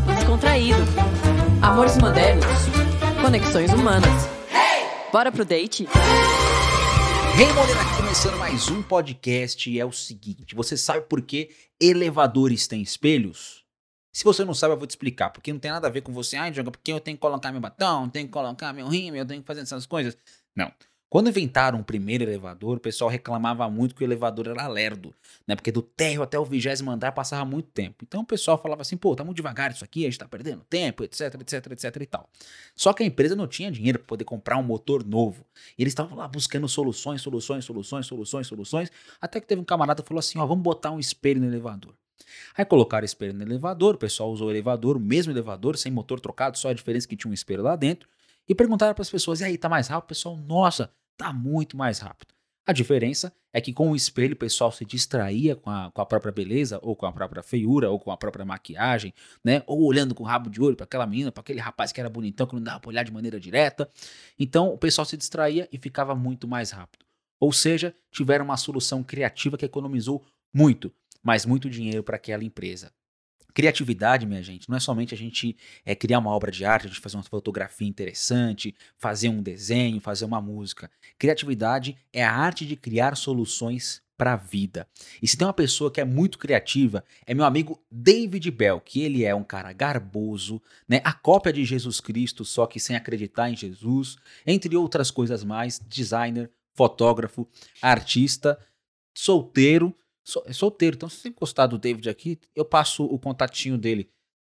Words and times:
papo 0.00 0.12
descontraído. 0.12 0.78
Amores 1.62 1.96
modernos. 1.98 2.46
Conexões 3.22 3.72
humanas. 3.72 4.28
Bora 5.12 5.30
pro 5.30 5.44
date? 5.44 5.86
Hey, 7.36 7.46
aqui 7.46 7.96
começando 7.96 8.38
mais 8.38 8.68
um 8.68 8.82
podcast. 8.82 9.70
E 9.70 9.78
é 9.78 9.84
o 9.84 9.92
seguinte: 9.92 10.54
você 10.54 10.76
sabe 10.76 11.02
por 11.02 11.20
que 11.22 11.50
elevadores 11.80 12.66
têm 12.66 12.82
espelhos? 12.82 13.64
Se 14.12 14.24
você 14.24 14.44
não 14.44 14.54
sabe, 14.54 14.74
eu 14.74 14.78
vou 14.78 14.86
te 14.86 14.90
explicar. 14.90 15.30
Porque 15.30 15.52
não 15.52 15.60
tem 15.60 15.70
nada 15.70 15.86
a 15.86 15.90
ver 15.90 16.00
com 16.00 16.12
você. 16.12 16.36
Ai, 16.36 16.52
joga, 16.52 16.70
porque 16.70 16.92
eu 16.92 17.00
tenho 17.00 17.16
que 17.16 17.20
colocar 17.20 17.52
meu 17.52 17.60
batom, 17.60 18.08
tenho 18.08 18.26
que 18.26 18.32
colocar 18.32 18.72
meu 18.72 18.88
rímel, 18.88 19.20
eu 19.20 19.26
tenho 19.26 19.40
que 19.40 19.46
fazer 19.46 19.60
essas 19.60 19.86
coisas. 19.86 20.16
Não. 20.56 20.72
Quando 21.10 21.28
inventaram 21.28 21.80
o 21.80 21.84
primeiro 21.84 22.22
elevador, 22.22 22.76
o 22.76 22.80
pessoal 22.80 23.10
reclamava 23.10 23.68
muito 23.68 23.96
que 23.96 24.04
o 24.04 24.06
elevador 24.06 24.46
era 24.46 24.68
lerdo, 24.68 25.12
né? 25.44 25.56
Porque 25.56 25.72
do 25.72 25.82
térreo 25.82 26.22
até 26.22 26.38
o 26.38 26.44
vigésimo 26.44 26.88
andar 26.88 27.10
passava 27.10 27.44
muito 27.44 27.68
tempo. 27.70 28.04
Então 28.06 28.20
o 28.20 28.24
pessoal 28.24 28.56
falava 28.56 28.82
assim, 28.82 28.96
pô, 28.96 29.16
tá 29.16 29.24
muito 29.24 29.36
devagar 29.36 29.72
isso 29.72 29.82
aqui, 29.82 30.06
a 30.06 30.08
gente 30.08 30.20
tá 30.20 30.28
perdendo 30.28 30.62
tempo, 30.70 31.02
etc, 31.02 31.34
etc, 31.40 31.72
etc 31.72 31.96
e 32.00 32.06
tal. 32.06 32.30
Só 32.76 32.92
que 32.92 33.02
a 33.02 33.06
empresa 33.06 33.34
não 33.34 33.48
tinha 33.48 33.72
dinheiro 33.72 33.98
para 33.98 34.06
poder 34.06 34.24
comprar 34.24 34.56
um 34.56 34.62
motor 34.62 35.04
novo. 35.04 35.44
E 35.76 35.82
eles 35.82 35.90
estavam 35.90 36.16
lá 36.16 36.28
buscando 36.28 36.68
soluções, 36.68 37.20
soluções, 37.20 37.64
soluções, 37.64 38.06
soluções, 38.06 38.46
soluções, 38.46 38.92
até 39.20 39.40
que 39.40 39.48
teve 39.48 39.60
um 39.60 39.64
camarada 39.64 40.02
que 40.04 40.08
falou 40.08 40.20
assim, 40.20 40.38
ó, 40.38 40.46
vamos 40.46 40.62
botar 40.62 40.92
um 40.92 41.00
espelho 41.00 41.40
no 41.40 41.46
elevador. 41.48 41.92
Aí 42.56 42.64
colocaram 42.64 43.04
espelho 43.04 43.34
no 43.34 43.42
elevador, 43.42 43.96
o 43.96 43.98
pessoal 43.98 44.30
usou 44.30 44.46
o 44.46 44.50
elevador, 44.52 44.96
o 44.96 45.00
mesmo 45.00 45.32
elevador, 45.32 45.76
sem 45.76 45.90
motor 45.90 46.20
trocado, 46.20 46.56
só 46.56 46.68
a 46.68 46.72
diferença 46.72 47.08
que 47.08 47.16
tinha 47.16 47.28
um 47.28 47.34
espelho 47.34 47.64
lá 47.64 47.74
dentro. 47.74 48.08
E 48.48 48.54
perguntaram 48.54 48.94
para 48.94 49.02
as 49.02 49.10
pessoas: 49.10 49.40
e 49.40 49.44
aí, 49.44 49.56
tá 49.56 49.68
mais 49.68 49.88
rápido? 49.88 50.06
O 50.06 50.08
pessoal, 50.08 50.36
nossa, 50.36 50.90
tá 51.20 51.34
muito 51.34 51.76
mais 51.76 51.98
rápido. 51.98 52.32
A 52.66 52.72
diferença 52.72 53.30
é 53.52 53.60
que 53.60 53.74
com 53.74 53.90
o 53.90 53.96
espelho 53.96 54.32
o 54.32 54.38
pessoal 54.38 54.72
se 54.72 54.86
distraía 54.86 55.54
com 55.54 55.68
a, 55.68 55.90
com 55.90 56.00
a 56.00 56.06
própria 56.06 56.32
beleza, 56.32 56.78
ou 56.82 56.96
com 56.96 57.04
a 57.04 57.12
própria 57.12 57.42
feiura, 57.42 57.90
ou 57.90 57.98
com 57.98 58.10
a 58.10 58.16
própria 58.16 58.44
maquiagem, 58.44 59.12
né? 59.44 59.62
Ou 59.66 59.82
olhando 59.84 60.14
com 60.14 60.22
o 60.22 60.26
rabo 60.26 60.48
de 60.48 60.62
olho 60.62 60.76
para 60.76 60.84
aquela 60.84 61.06
menina, 61.06 61.30
para 61.30 61.42
aquele 61.42 61.60
rapaz 61.60 61.92
que 61.92 62.00
era 62.00 62.08
bonitão, 62.08 62.46
que 62.46 62.54
não 62.54 62.62
dava 62.62 62.80
pra 62.80 62.88
olhar 62.88 63.02
de 63.02 63.12
maneira 63.12 63.38
direta. 63.38 63.90
Então 64.38 64.72
o 64.72 64.78
pessoal 64.78 65.04
se 65.04 65.16
distraía 65.16 65.68
e 65.70 65.78
ficava 65.78 66.14
muito 66.14 66.48
mais 66.48 66.70
rápido. 66.70 67.04
Ou 67.38 67.52
seja, 67.52 67.94
tiveram 68.10 68.46
uma 68.46 68.56
solução 68.56 69.02
criativa 69.02 69.58
que 69.58 69.64
economizou 69.66 70.24
muito, 70.54 70.90
mas 71.22 71.44
muito 71.44 71.68
dinheiro 71.68 72.02
para 72.02 72.16
aquela 72.16 72.44
empresa. 72.44 72.92
Criatividade, 73.52 74.26
minha 74.26 74.42
gente, 74.42 74.68
não 74.68 74.76
é 74.76 74.80
somente 74.80 75.14
a 75.14 75.16
gente 75.16 75.56
é, 75.84 75.94
criar 75.94 76.18
uma 76.18 76.30
obra 76.30 76.50
de 76.50 76.64
arte, 76.64 76.86
a 76.86 76.88
gente 76.88 77.00
fazer 77.00 77.16
uma 77.16 77.22
fotografia 77.22 77.88
interessante, 77.88 78.74
fazer 78.96 79.28
um 79.28 79.42
desenho, 79.42 80.00
fazer 80.00 80.24
uma 80.24 80.40
música. 80.40 80.90
Criatividade 81.18 81.96
é 82.12 82.24
a 82.24 82.32
arte 82.32 82.66
de 82.66 82.76
criar 82.76 83.16
soluções 83.16 84.02
para 84.20 84.34
a 84.34 84.36
vida. 84.36 84.86
E 85.22 85.26
se 85.26 85.34
tem 85.34 85.46
uma 85.46 85.54
pessoa 85.54 85.90
que 85.90 85.98
é 85.98 86.04
muito 86.04 86.38
criativa, 86.38 87.02
é 87.26 87.32
meu 87.32 87.46
amigo 87.46 87.82
David 87.90 88.50
Bell, 88.50 88.78
que 88.78 89.00
ele 89.00 89.24
é 89.24 89.34
um 89.34 89.42
cara 89.42 89.72
garboso, 89.72 90.60
né? 90.86 91.00
A 91.02 91.14
cópia 91.14 91.50
de 91.50 91.64
Jesus 91.64 92.00
Cristo, 92.00 92.44
só 92.44 92.66
que 92.66 92.78
sem 92.78 92.94
acreditar 92.94 93.48
em 93.48 93.56
Jesus, 93.56 94.18
entre 94.46 94.76
outras 94.76 95.10
coisas 95.10 95.42
mais, 95.42 95.80
designer, 95.88 96.50
fotógrafo, 96.74 97.48
artista, 97.80 98.58
solteiro 99.14 99.94
é 100.46 100.52
solteiro. 100.52 100.96
Então, 100.96 101.08
se 101.08 101.20
você 101.20 101.30
gostar 101.30 101.66
do 101.66 101.78
David 101.78 102.08
aqui, 102.08 102.38
eu 102.54 102.64
passo 102.64 103.04
o 103.04 103.18
contatinho 103.18 103.76
dele. 103.78 104.10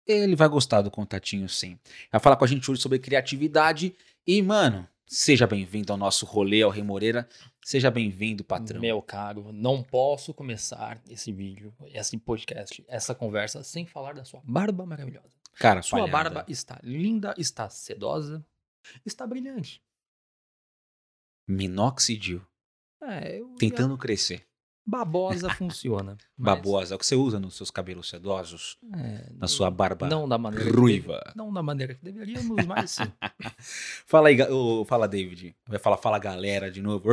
Ele 0.07 0.35
vai 0.35 0.47
gostar 0.49 0.81
do 0.81 0.91
contatinho, 0.91 1.47
sim. 1.47 1.79
Vai 2.11 2.19
falar 2.19 2.35
com 2.35 2.43
a 2.43 2.47
gente 2.47 2.69
hoje 2.69 2.81
sobre 2.81 2.99
criatividade. 2.99 3.95
E, 4.25 4.41
mano, 4.41 4.87
seja 5.05 5.45
bem-vindo 5.45 5.91
ao 5.91 5.97
nosso 5.97 6.25
rolê, 6.25 6.61
ao 6.61 6.71
Rei 6.71 6.83
Moreira. 6.83 7.27
Seja 7.63 7.91
bem-vindo, 7.91 8.43
patrão. 8.43 8.81
Meu 8.81 9.01
caro, 9.01 9.51
não 9.53 9.83
posso 9.83 10.33
começar 10.33 10.99
esse 11.07 11.31
vídeo, 11.31 11.73
esse 11.85 12.17
podcast, 12.17 12.83
essa 12.87 13.13
conversa 13.13 13.63
sem 13.63 13.85
falar 13.85 14.13
da 14.13 14.25
sua 14.25 14.41
barba 14.43 14.85
maravilhosa. 14.85 15.29
Cara, 15.53 15.81
sua 15.81 15.99
palhada. 15.99 16.29
barba 16.29 16.45
está 16.47 16.79
linda, 16.81 17.35
está 17.37 17.69
sedosa, 17.69 18.43
está 19.05 19.27
brilhante. 19.27 19.81
Minoxidil. 21.47 22.41
É, 23.03 23.39
eu 23.39 23.55
Tentando 23.59 23.97
crescer. 23.97 24.47
Babosa 24.85 25.49
funciona. 25.51 26.17
mas- 26.37 26.55
Babosa, 26.55 26.93
é 26.93 26.95
o 26.95 26.99
que 26.99 27.05
você 27.05 27.15
usa 27.15 27.39
nos 27.39 27.55
seus 27.55 27.69
cabelos 27.71 28.09
sedosos, 28.09 28.77
É, 28.95 29.29
na 29.37 29.47
sua 29.47 29.69
barba 29.69 30.07
não 30.09 30.27
da 30.27 30.37
maneira 30.37 30.71
ruiva. 30.71 31.21
deve- 31.23 31.35
não 31.37 31.53
da 31.53 31.61
maneira 31.63 31.93
que 31.93 32.03
deveríamos, 32.03 32.65
mas 32.65 32.91
sim. 32.91 33.03
Fala 34.07 34.29
aí, 34.29 34.41
ô, 34.43 34.83
fala 34.85 35.07
David. 35.07 35.55
Vai 35.67 35.79
falar, 35.79 35.97
fala 35.97 36.17
galera 36.19 36.69
de 36.71 36.81
novo. 36.81 37.07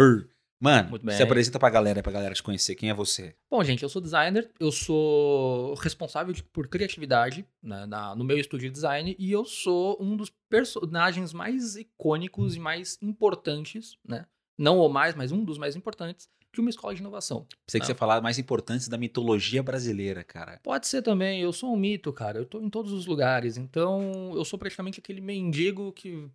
Mano, 0.61 0.99
se 1.13 1.23
apresenta 1.23 1.57
pra 1.57 1.71
galera, 1.71 2.03
pra 2.03 2.11
galera 2.11 2.35
te 2.35 2.43
conhecer. 2.43 2.75
Quem 2.75 2.91
é 2.91 2.95
você? 2.95 3.33
Bom, 3.49 3.63
gente, 3.63 3.85
eu 3.85 3.89
sou 3.89 4.03
designer, 4.03 4.51
eu 4.59 4.73
sou 4.73 5.75
responsável 5.75 6.35
por 6.53 6.67
criatividade 6.67 7.47
né, 7.63 7.87
na- 7.87 8.17
no 8.17 8.25
meu 8.25 8.37
estúdio 8.37 8.69
de 8.69 8.73
design 8.73 9.15
e 9.21 9.31
eu 9.31 9.45
sou 9.45 9.97
um 10.01 10.17
dos 10.17 10.33
personagens 10.51 11.33
mais 11.33 11.77
icônicos 11.77 12.57
e 12.57 12.59
mais 12.61 12.99
importantes, 13.01 13.97
né? 14.05 14.27
Não 14.59 14.79
o 14.81 14.89
mais, 14.89 15.15
mas 15.15 15.31
um 15.31 15.45
dos 15.45 15.57
mais 15.59 15.77
importantes 15.77 16.29
de 16.53 16.61
uma 16.61 16.71
escola 16.71 16.95
de 16.95 17.01
inovação. 17.01 17.47
Pensei 17.67 17.81
que 17.81 17.85
Ah. 17.85 17.87
você 17.87 17.93
ia 17.93 17.97
falar 17.97 18.21
mais 18.21 18.39
importantes 18.39 18.89
da 18.89 18.99
mitologia 18.99 19.63
brasileira, 19.63 20.25
cara. 20.25 20.61
Pode 20.63 20.87
ser 20.87 21.03
também, 21.03 21.41
eu 21.41 21.53
sou 21.53 21.73
um 21.73 21.77
mito, 21.77 22.13
cara. 22.13 22.39
Eu 22.39 22.47
tô 22.47 22.61
em 22.61 22.71
todos 22.71 22.93
os 22.93 23.07
lugares, 23.07 23.57
então 23.57 24.33
eu 24.35 24.45
sou 24.45 24.59
praticamente 24.59 24.99
aquele 25.01 25.21
mendigo 25.21 25.93
que 25.93 26.29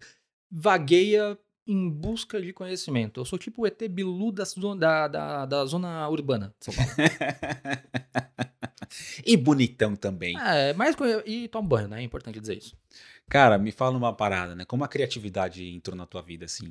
vagueia 0.51 1.37
em 1.65 1.89
busca 1.89 2.41
de 2.41 2.51
conhecimento. 2.53 3.19
Eu 3.21 3.25
sou 3.25 3.39
tipo 3.39 3.63
o 3.63 3.67
ET 3.67 3.81
Bilu 3.89 4.31
da, 4.31 4.43
da, 4.77 5.07
da, 5.07 5.45
da 5.45 5.65
zona 5.65 6.07
urbana 6.09 6.53
de 6.59 6.65
São 6.65 6.73
Paulo. 6.73 6.91
e 9.25 9.35
bonitão 9.37 9.95
também. 9.95 10.35
é, 10.39 10.73
conhe- 10.95 11.23
e 11.25 11.47
toma 11.47 11.67
banho, 11.67 11.87
né? 11.87 12.01
É 12.01 12.03
importante 12.03 12.39
dizer 12.39 12.57
isso. 12.57 12.75
Cara, 13.29 13.57
me 13.57 13.71
fala 13.71 13.97
uma 13.97 14.13
parada, 14.13 14.55
né? 14.55 14.65
Como 14.65 14.83
a 14.83 14.87
criatividade 14.87 15.65
entrou 15.67 15.95
na 15.95 16.05
tua 16.05 16.21
vida, 16.21 16.45
assim? 16.45 16.69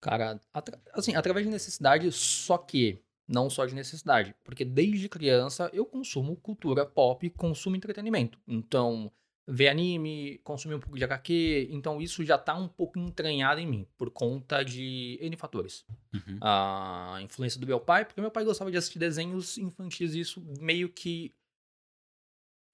Cara, 0.00 0.40
atra- 0.52 0.80
assim, 0.92 1.14
através 1.14 1.44
de 1.46 1.52
necessidade, 1.52 2.10
só 2.12 2.56
que 2.58 2.98
não 3.26 3.50
só 3.50 3.66
de 3.66 3.74
necessidade, 3.74 4.34
porque 4.42 4.64
desde 4.64 5.08
criança 5.08 5.70
eu 5.72 5.84
consumo 5.84 6.36
cultura 6.36 6.86
pop, 6.86 7.28
consumo 7.30 7.76
entretenimento. 7.76 8.38
Então, 8.46 9.12
ver 9.46 9.68
anime, 9.68 10.38
consumir 10.44 10.74
um 10.74 10.80
pouco 10.80 10.96
de 10.96 11.04
HQ, 11.04 11.68
então 11.70 12.00
isso 12.00 12.24
já 12.24 12.38
tá 12.38 12.54
um 12.54 12.68
pouco 12.68 12.98
entranhado 12.98 13.60
em 13.60 13.66
mim, 13.66 13.86
por 13.96 14.10
conta 14.10 14.62
de 14.62 15.18
N 15.20 15.36
fatores. 15.36 15.84
Uhum. 16.14 16.38
A 16.40 17.18
influência 17.22 17.60
do 17.60 17.66
meu 17.66 17.80
pai, 17.80 18.04
porque 18.04 18.20
meu 18.20 18.30
pai 18.30 18.44
gostava 18.44 18.70
de 18.70 18.76
assistir 18.76 18.98
desenhos 18.98 19.58
infantis, 19.58 20.14
e 20.14 20.20
isso 20.20 20.42
meio 20.60 20.88
que 20.90 21.34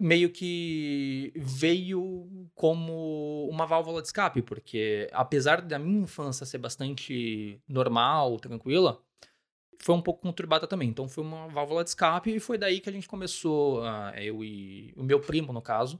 meio 0.04 0.30
que 0.30 1.32
veio 1.34 2.28
como 2.54 3.48
uma 3.50 3.64
válvula 3.64 4.02
de 4.02 4.08
escape, 4.08 4.42
porque 4.42 5.08
apesar 5.14 5.62
da 5.62 5.78
minha 5.78 6.02
infância 6.02 6.44
ser 6.44 6.58
bastante 6.58 7.58
normal, 7.66 8.38
tranquila, 8.38 9.02
foi 9.80 9.94
um 9.94 10.02
pouco 10.02 10.20
conturbada 10.20 10.66
também. 10.66 10.90
Então 10.90 11.08
foi 11.08 11.24
uma 11.24 11.48
válvula 11.48 11.82
de 11.82 11.88
escape 11.88 12.34
e 12.36 12.38
foi 12.38 12.58
daí 12.58 12.80
que 12.80 12.90
a 12.90 12.92
gente 12.92 13.08
começou, 13.08 13.82
ah, 13.82 14.12
eu 14.22 14.44
e 14.44 14.92
o 14.94 15.02
meu 15.02 15.20
primo, 15.20 15.54
no 15.54 15.62
caso, 15.62 15.98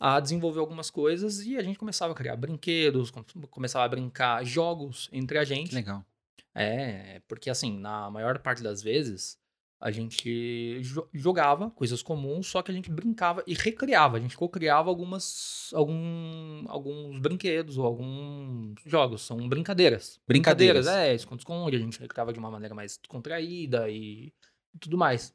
a 0.00 0.18
desenvolver 0.18 0.60
algumas 0.60 0.88
coisas 0.90 1.44
e 1.44 1.58
a 1.58 1.62
gente 1.62 1.78
começava 1.78 2.14
a 2.14 2.16
criar 2.16 2.36
brinquedos, 2.36 3.10
com- 3.10 3.22
começava 3.50 3.84
a 3.84 3.88
brincar 3.88 4.42
jogos 4.46 5.10
entre 5.12 5.36
a 5.36 5.44
gente. 5.44 5.74
Legal. 5.74 6.02
É, 6.54 7.20
porque 7.28 7.50
assim, 7.50 7.78
na 7.78 8.10
maior 8.10 8.38
parte 8.38 8.62
das 8.62 8.82
vezes, 8.82 9.38
a 9.84 9.90
gente 9.90 10.80
jo- 10.80 11.06
jogava 11.12 11.70
coisas 11.72 12.02
comuns, 12.02 12.46
só 12.46 12.62
que 12.62 12.70
a 12.70 12.74
gente 12.74 12.90
brincava 12.90 13.44
e 13.46 13.52
recriava. 13.52 14.16
A 14.16 14.20
gente 14.20 14.34
co-criava 14.34 14.88
algumas, 14.88 15.68
algum, 15.74 16.64
alguns 16.68 17.18
brinquedos 17.18 17.76
ou 17.76 17.84
alguns 17.84 18.80
jogos. 18.86 19.20
São 19.20 19.36
brincadeiras. 19.46 20.18
Brincadeiras. 20.26 20.86
é, 20.86 21.14
esconde-esconde. 21.14 21.76
A 21.76 21.78
gente 21.78 22.00
recriava 22.00 22.32
de 22.32 22.38
uma 22.38 22.50
maneira 22.50 22.74
mais 22.74 22.98
contraída 23.06 23.90
e, 23.90 24.32
e 24.74 24.78
tudo 24.80 24.96
mais. 24.96 25.34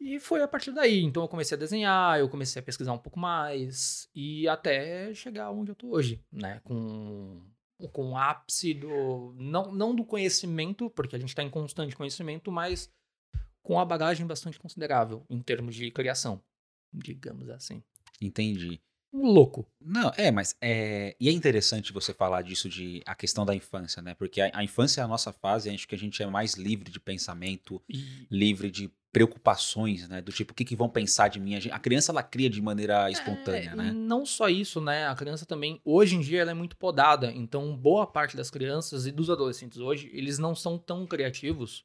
E 0.00 0.20
foi 0.20 0.40
a 0.40 0.46
partir 0.46 0.70
daí. 0.70 1.02
Então 1.02 1.24
eu 1.24 1.28
comecei 1.28 1.56
a 1.56 1.58
desenhar, 1.58 2.20
eu 2.20 2.28
comecei 2.28 2.60
a 2.60 2.64
pesquisar 2.64 2.92
um 2.92 2.98
pouco 2.98 3.18
mais 3.18 4.08
e 4.14 4.46
até 4.46 5.12
chegar 5.12 5.50
onde 5.50 5.72
eu 5.72 5.74
tô 5.74 5.88
hoje, 5.88 6.22
né? 6.30 6.60
Com 6.62 7.42
com 7.92 8.12
o 8.12 8.16
ápice 8.16 8.72
do 8.72 9.34
não, 9.36 9.72
não 9.72 9.94
do 9.94 10.04
conhecimento, 10.04 10.88
porque 10.90 11.16
a 11.16 11.18
gente 11.18 11.30
está 11.30 11.42
em 11.42 11.50
constante 11.50 11.96
conhecimento, 11.96 12.50
mas 12.52 12.88
com 13.64 13.80
a 13.80 13.84
bagagem 13.84 14.26
bastante 14.26 14.60
considerável 14.60 15.24
em 15.28 15.40
termos 15.40 15.74
de 15.74 15.90
criação, 15.90 16.40
digamos 16.92 17.48
assim. 17.48 17.82
Entendi. 18.20 18.80
Um 19.12 19.26
louco. 19.26 19.66
Não, 19.80 20.12
é, 20.16 20.30
mas 20.30 20.56
é. 20.60 21.16
E 21.18 21.28
é 21.28 21.32
interessante 21.32 21.92
você 21.92 22.12
falar 22.12 22.42
disso 22.42 22.68
de 22.68 23.02
a 23.06 23.14
questão 23.14 23.46
da 23.46 23.54
infância, 23.54 24.02
né? 24.02 24.14
Porque 24.14 24.40
a, 24.40 24.50
a 24.52 24.62
infância 24.62 25.00
é 25.00 25.04
a 25.04 25.08
nossa 25.08 25.32
fase, 25.32 25.70
acho 25.70 25.88
que 25.88 25.94
a 25.94 25.98
gente 25.98 26.22
é 26.22 26.26
mais 26.26 26.54
livre 26.54 26.90
de 26.90 27.00
pensamento, 27.00 27.80
E 27.88 28.26
livre 28.30 28.70
de 28.70 28.92
preocupações, 29.12 30.08
né? 30.08 30.20
Do 30.20 30.32
tipo, 30.32 30.52
o 30.52 30.54
que, 30.54 30.64
que 30.64 30.74
vão 30.74 30.88
pensar 30.88 31.28
de 31.28 31.38
mim? 31.38 31.54
A, 31.70 31.78
criança, 31.78 32.10
ela 32.10 32.22
cria 32.24 32.50
de 32.50 32.60
maneira 32.60 33.08
espontânea, 33.08 33.70
É, 33.70 33.76
né? 33.76 33.92
Não 33.92 34.26
só 34.26 34.48
isso, 34.48 34.80
né? 34.80 35.06
A 35.06 35.14
criança 35.14 35.46
também, 35.46 35.80
hoje 35.84 36.16
em 36.16 36.20
dia, 36.20 36.40
ela 36.40 36.50
é 36.50 36.54
muito 36.54 36.76
podada. 36.76 37.30
Então, 37.30 37.76
boa 37.76 38.08
parte 38.08 38.36
das 38.36 38.50
crianças 38.50 39.06
e 39.06 39.12
dos 39.12 39.30
adolescentes 39.30 39.78
hoje, 39.78 40.10
eles 40.12 40.38
não 40.38 40.56
são 40.56 40.76
tão 40.76 41.06
criativos 41.06 41.84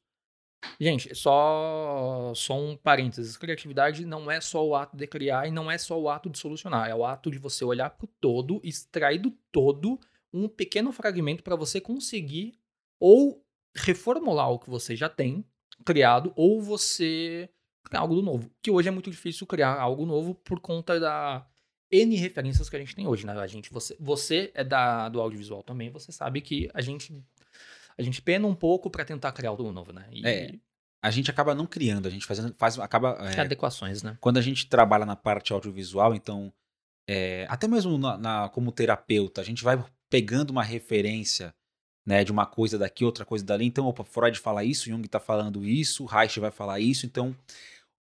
Gente, 0.80 1.14
só, 1.16 2.34
só 2.36 2.58
um 2.58 2.76
parênteses. 2.76 3.38
Criatividade 3.38 4.06
não 4.06 4.30
é 4.30 4.40
só 4.40 4.66
o 4.66 4.76
ato 4.76 4.96
de 4.96 5.08
criar 5.08 5.48
e 5.48 5.52
não 5.52 5.70
é 5.70 5.78
só 5.78 6.00
o 6.00 6.10
ato 6.10 6.30
de 6.30 6.38
solucionar. 6.38 6.90
É 6.90 6.96
o 6.96 7.06
ato 7.06 7.32
de 7.32 7.38
você 7.38 7.64
olhar 7.66 7.90
para 7.90 8.06
o 8.06 8.10
todo, 8.20 8.62
extrair 8.64 9.20
do 9.20 9.32
todo 9.52 10.00
um 10.34 10.48
pequeno 10.48 10.92
fragmento 10.92 11.44
para 11.44 11.56
você 11.56 11.82
conseguir 11.82 12.54
ou 13.00 13.44
reformular 13.76 14.52
o 14.52 14.60
que 14.60 14.70
você 14.70 14.96
já 14.96 15.10
tem 15.10 15.44
criado 15.86 16.32
ou 16.36 16.62
você 16.62 17.50
criar 17.84 18.02
algo 18.02 18.22
novo. 18.22 18.52
Que 18.62 18.72
hoje 18.72 18.88
é 18.88 18.92
muito 18.92 19.10
difícil 19.10 19.48
criar 19.48 19.80
algo 19.80 20.06
novo 20.06 20.36
por 20.36 20.60
conta 20.60 21.00
da 21.00 21.46
N 21.92 22.16
referências 22.16 22.70
que 22.70 22.76
a 22.76 22.80
gente 22.80 22.96
tem 22.96 23.08
hoje, 23.08 23.26
né? 23.26 23.34
A 23.34 23.48
gente, 23.48 23.72
você, 23.72 23.96
você 24.00 24.52
é 24.54 24.64
da, 24.64 25.10
do 25.10 25.20
audiovisual 25.20 25.64
também, 25.64 25.90
você 25.90 26.12
sabe 26.12 26.42
que 26.42 26.70
a 26.74 26.82
gente 26.82 27.24
a 28.00 28.04
gente 28.04 28.22
pena 28.22 28.48
um 28.48 28.56
pouco 28.56 28.90
para 28.90 29.04
tentar 29.04 29.32
criar 29.34 29.50
algo 29.50 29.72
novo, 29.72 29.92
né? 29.92 30.08
E... 30.12 30.26
É. 30.26 30.54
A 31.02 31.12
gente 31.12 31.30
acaba 31.32 31.56
não 31.56 31.66
criando, 31.66 32.08
a 32.08 32.10
gente 32.10 32.26
fazendo, 32.26 32.54
faz, 32.58 32.78
acaba. 32.78 33.18
É, 33.34 33.40
adequações, 33.40 34.04
né? 34.04 34.18
Quando 34.20 34.38
a 34.38 34.42
gente 34.42 34.68
trabalha 34.68 35.06
na 35.06 35.16
parte 35.16 35.54
audiovisual, 35.54 36.14
então. 36.14 36.52
É, 37.10 37.46
até 37.50 37.68
mesmo 37.68 37.98
na, 37.98 38.18
na, 38.18 38.50
como 38.50 38.72
terapeuta, 38.72 39.42
a 39.42 39.44
gente 39.44 39.64
vai 39.64 39.84
pegando 40.10 40.52
uma 40.52 40.64
referência 40.64 41.54
né, 42.06 42.24
de 42.24 42.32
uma 42.32 42.46
coisa 42.46 42.78
daqui, 42.78 43.06
outra 43.06 43.26
coisa 43.26 43.46
dali. 43.46 43.66
Então, 43.66 43.86
opa, 43.86 44.04
Freud 44.04 44.38
fala 44.40 44.64
isso, 44.64 44.90
Jung 44.90 45.06
está 45.06 45.20
falando 45.20 45.66
isso, 45.66 46.06
Reich 46.06 46.40
vai 46.40 46.52
falar 46.52 46.80
isso. 46.80 47.06
Então, 47.06 47.36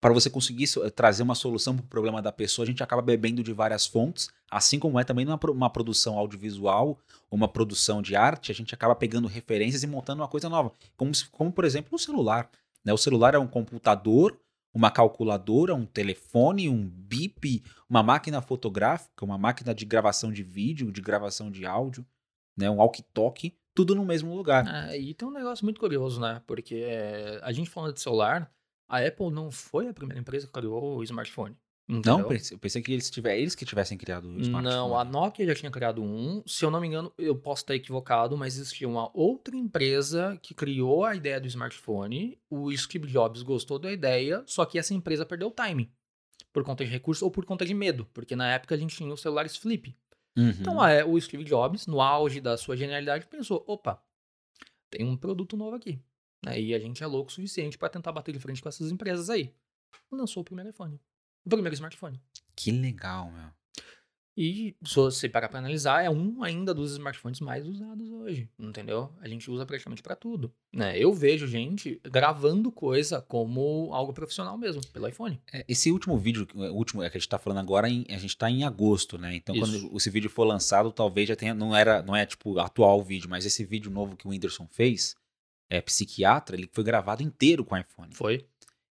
para 0.01 0.15
você 0.15 0.31
conseguir 0.31 0.69
trazer 0.95 1.23
uma 1.23 1.35
solução 1.35 1.77
para 1.77 1.85
o 1.85 1.89
problema 1.89 2.23
da 2.23 2.31
pessoa, 2.31 2.65
a 2.65 2.67
gente 2.67 2.83
acaba 2.83 3.03
bebendo 3.03 3.43
de 3.43 3.53
várias 3.53 3.87
fontes, 3.87 4.29
assim 4.51 4.79
como 4.79 4.99
é 4.99 5.05
também 5.05 5.25
numa 5.25 5.39
uma 5.51 5.71
produção 5.71 6.17
audiovisual, 6.17 6.99
uma 7.31 7.49
produção 7.49 8.01
de 8.01 8.15
arte, 8.15 8.53
a 8.53 8.55
gente 8.55 8.75
acaba 8.75 8.95
pegando 8.95 9.27
referências 9.27 9.83
e 9.83 9.87
montando 9.87 10.23
uma 10.23 10.29
coisa 10.29 10.49
nova. 10.49 10.73
Como, 10.97 11.11
como 11.33 11.53
por 11.53 11.65
exemplo, 11.65 11.97
o 11.97 11.99
celular. 11.99 12.49
Né? 12.85 12.93
O 12.93 12.99
celular 12.99 13.35
é 13.35 13.39
um 13.39 13.47
computador, 13.49 14.39
uma 14.73 14.91
calculadora, 14.91 15.75
um 15.75 15.85
telefone, 15.85 16.69
um 16.69 16.89
bip, 16.89 17.65
uma 17.89 18.03
máquina 18.03 18.41
fotográfica, 18.41 19.25
uma 19.25 19.37
máquina 19.37 19.75
de 19.75 19.85
gravação 19.85 20.33
de 20.33 20.45
vídeo, 20.45 20.93
de 20.93 21.01
gravação 21.01 21.51
de 21.51 21.67
áudio, 21.67 22.07
né? 22.57 22.71
um 22.71 22.77
walkie-talkie, 22.77 23.57
tudo 23.75 23.97
no 23.97 24.05
mesmo 24.05 24.35
lugar. 24.35 24.65
Ah, 24.69 24.97
e 24.97 25.13
tem 25.15 25.27
um 25.27 25.33
negócio 25.33 25.65
muito 25.65 25.81
curioso, 25.81 26.21
né? 26.21 26.43
Porque 26.47 26.77
é, 26.85 27.41
a 27.43 27.53
gente 27.53 27.71
falando 27.71 27.95
de 27.95 28.01
celular, 28.01 28.51
a 28.89 28.99
Apple 28.99 29.31
não 29.31 29.51
foi 29.51 29.89
a 29.89 29.95
primeira 29.95 30.21
empresa 30.21 30.47
que 30.47 30.53
criou 30.53 30.97
o 30.97 31.03
smartphone. 31.03 31.57
Entendeu? 31.89 32.19
Não, 32.19 32.33
eu 32.33 32.59
pensei 32.59 32.83
que 32.83 32.93
eles, 32.93 33.09
tiver, 33.09 33.39
eles 33.39 33.55
que 33.55 33.65
tivessem 33.65 33.97
criado 33.97 34.29
o 34.29 34.41
smartphone. 34.41 34.63
Não, 34.63 34.99
a 34.99 35.05
Nokia 35.05 35.47
já 35.47 35.55
tinha 35.55 35.71
criado 35.71 36.03
um. 36.03 36.43
Se 36.47 36.63
eu 36.63 36.71
não 36.71 36.83
me 36.83 36.87
engano, 36.87 37.11
eu 37.17 37.35
posso 37.35 37.63
estar 37.63 37.75
equivocado, 37.75 38.37
mas 38.37 38.57
existia 38.57 38.87
uma 38.87 39.11
outra 39.17 39.57
empresa 39.57 40.39
que 40.43 40.53
criou 40.53 41.03
a 41.07 41.17
ideia 41.17 41.41
do 41.41 41.47
smartphone. 41.47 42.39
O 42.51 42.71
Steve 42.77 43.07
Jobs 43.07 43.43
gostou 43.43 43.79
da 43.79 43.91
ideia, 43.91 44.45
só 44.47 44.67
que 44.67 44.79
essa 44.79 44.93
empresa 44.93 45.25
perdeu 45.25 45.49
o 45.49 45.51
time. 45.51 45.91
Por 46.53 46.63
conta 46.63 46.85
de 46.85 46.91
recursos 46.91 47.23
ou 47.23 47.31
por 47.31 47.47
conta 47.47 47.65
de 47.65 47.73
medo. 47.73 48.07
Porque 48.13 48.37
na 48.37 48.53
época 48.53 48.75
a 48.75 48.79
gente 48.79 48.95
tinha 48.95 49.13
os 49.13 49.23
celulares 49.23 49.57
flip. 49.57 49.97
Uhum. 50.37 50.51
Então 50.51 50.85
é, 50.85 51.03
o 51.03 51.19
Steve 51.19 51.43
Jobs, 51.43 51.87
no 51.87 52.03
auge 52.03 52.39
da 52.39 52.59
sua 52.59 52.77
genialidade, 52.77 53.27
pensou: 53.27 53.65
opa, 53.67 53.99
tem 54.91 55.07
um 55.07 55.17
produto 55.17 55.57
novo 55.57 55.75
aqui. 55.75 55.99
Né? 56.45 56.61
E 56.61 56.75
a 56.75 56.79
gente 56.79 57.03
é 57.03 57.07
louco 57.07 57.31
o 57.31 57.33
suficiente 57.33 57.79
para 57.79 57.89
tentar 57.89 58.13
bater 58.13 58.33
de 58.33 58.39
frente 58.39 58.63
com 58.63 58.69
essas 58.69 58.91
empresas 58.91 59.31
aí. 59.31 59.53
Lançou 60.11 60.41
o 60.43 60.45
primeiro 60.45 60.71
iPhone. 60.71 61.01
O 61.45 61.51
primeiro 61.51 61.75
smartphone. 61.75 62.21
Que 62.55 62.71
legal, 62.71 63.31
meu. 63.31 63.51
E 64.41 64.77
se 64.85 64.95
você 64.95 65.29
parar 65.29 65.49
para 65.49 65.59
analisar, 65.59 66.05
é 66.05 66.09
um 66.09 66.45
ainda 66.45 66.73
dos 66.73 66.93
smartphones 66.93 67.41
mais 67.41 67.67
usados 67.67 68.09
hoje, 68.09 68.49
entendeu? 68.57 69.13
A 69.21 69.27
gente 69.27 69.51
usa 69.51 69.67
praticamente 69.67 70.01
para 70.01 70.15
tudo, 70.15 70.55
né? 70.73 70.97
Eu 70.97 71.13
vejo 71.13 71.45
gente 71.49 72.01
gravando 72.05 72.71
coisa 72.71 73.21
como 73.21 73.93
algo 73.93 74.13
profissional 74.13 74.57
mesmo, 74.57 74.81
pelo 74.93 75.09
iPhone. 75.09 75.41
É, 75.53 75.65
esse 75.67 75.91
último 75.91 76.17
vídeo, 76.17 76.47
o 76.55 76.67
último 76.67 77.03
é 77.03 77.11
que 77.11 77.17
a 77.17 77.21
gente 77.21 77.29
tá 77.29 77.37
falando 77.37 77.59
agora, 77.59 77.91
em, 77.91 78.07
a 78.09 78.17
gente 78.17 78.37
tá 78.37 78.49
em 78.49 78.63
agosto, 78.63 79.19
né? 79.19 79.35
Então 79.35 79.57
Isso. 79.57 79.65
quando 79.65 79.97
esse 79.97 80.09
vídeo 80.09 80.31
for 80.31 80.45
lançado, 80.45 80.93
talvez 80.93 81.29
já 81.29 81.35
tenha, 81.35 81.53
não 81.53 81.75
era, 81.75 82.01
não 82.01 82.15
é 82.15 82.25
tipo 82.25 82.61
atual 82.61 83.03
vídeo, 83.03 83.29
mas 83.29 83.45
esse 83.45 83.65
vídeo 83.65 83.91
novo 83.91 84.17
que 84.17 84.29
o 84.29 84.31
Whindersson 84.31 84.69
fez, 84.71 85.17
é 85.71 85.81
psiquiatra, 85.81 86.57
ele 86.57 86.69
foi 86.73 86.85
gravado 86.85 87.23
inteiro 87.23 87.65
com 87.65 87.77
iPhone. 87.77 88.15
Foi. 88.15 88.47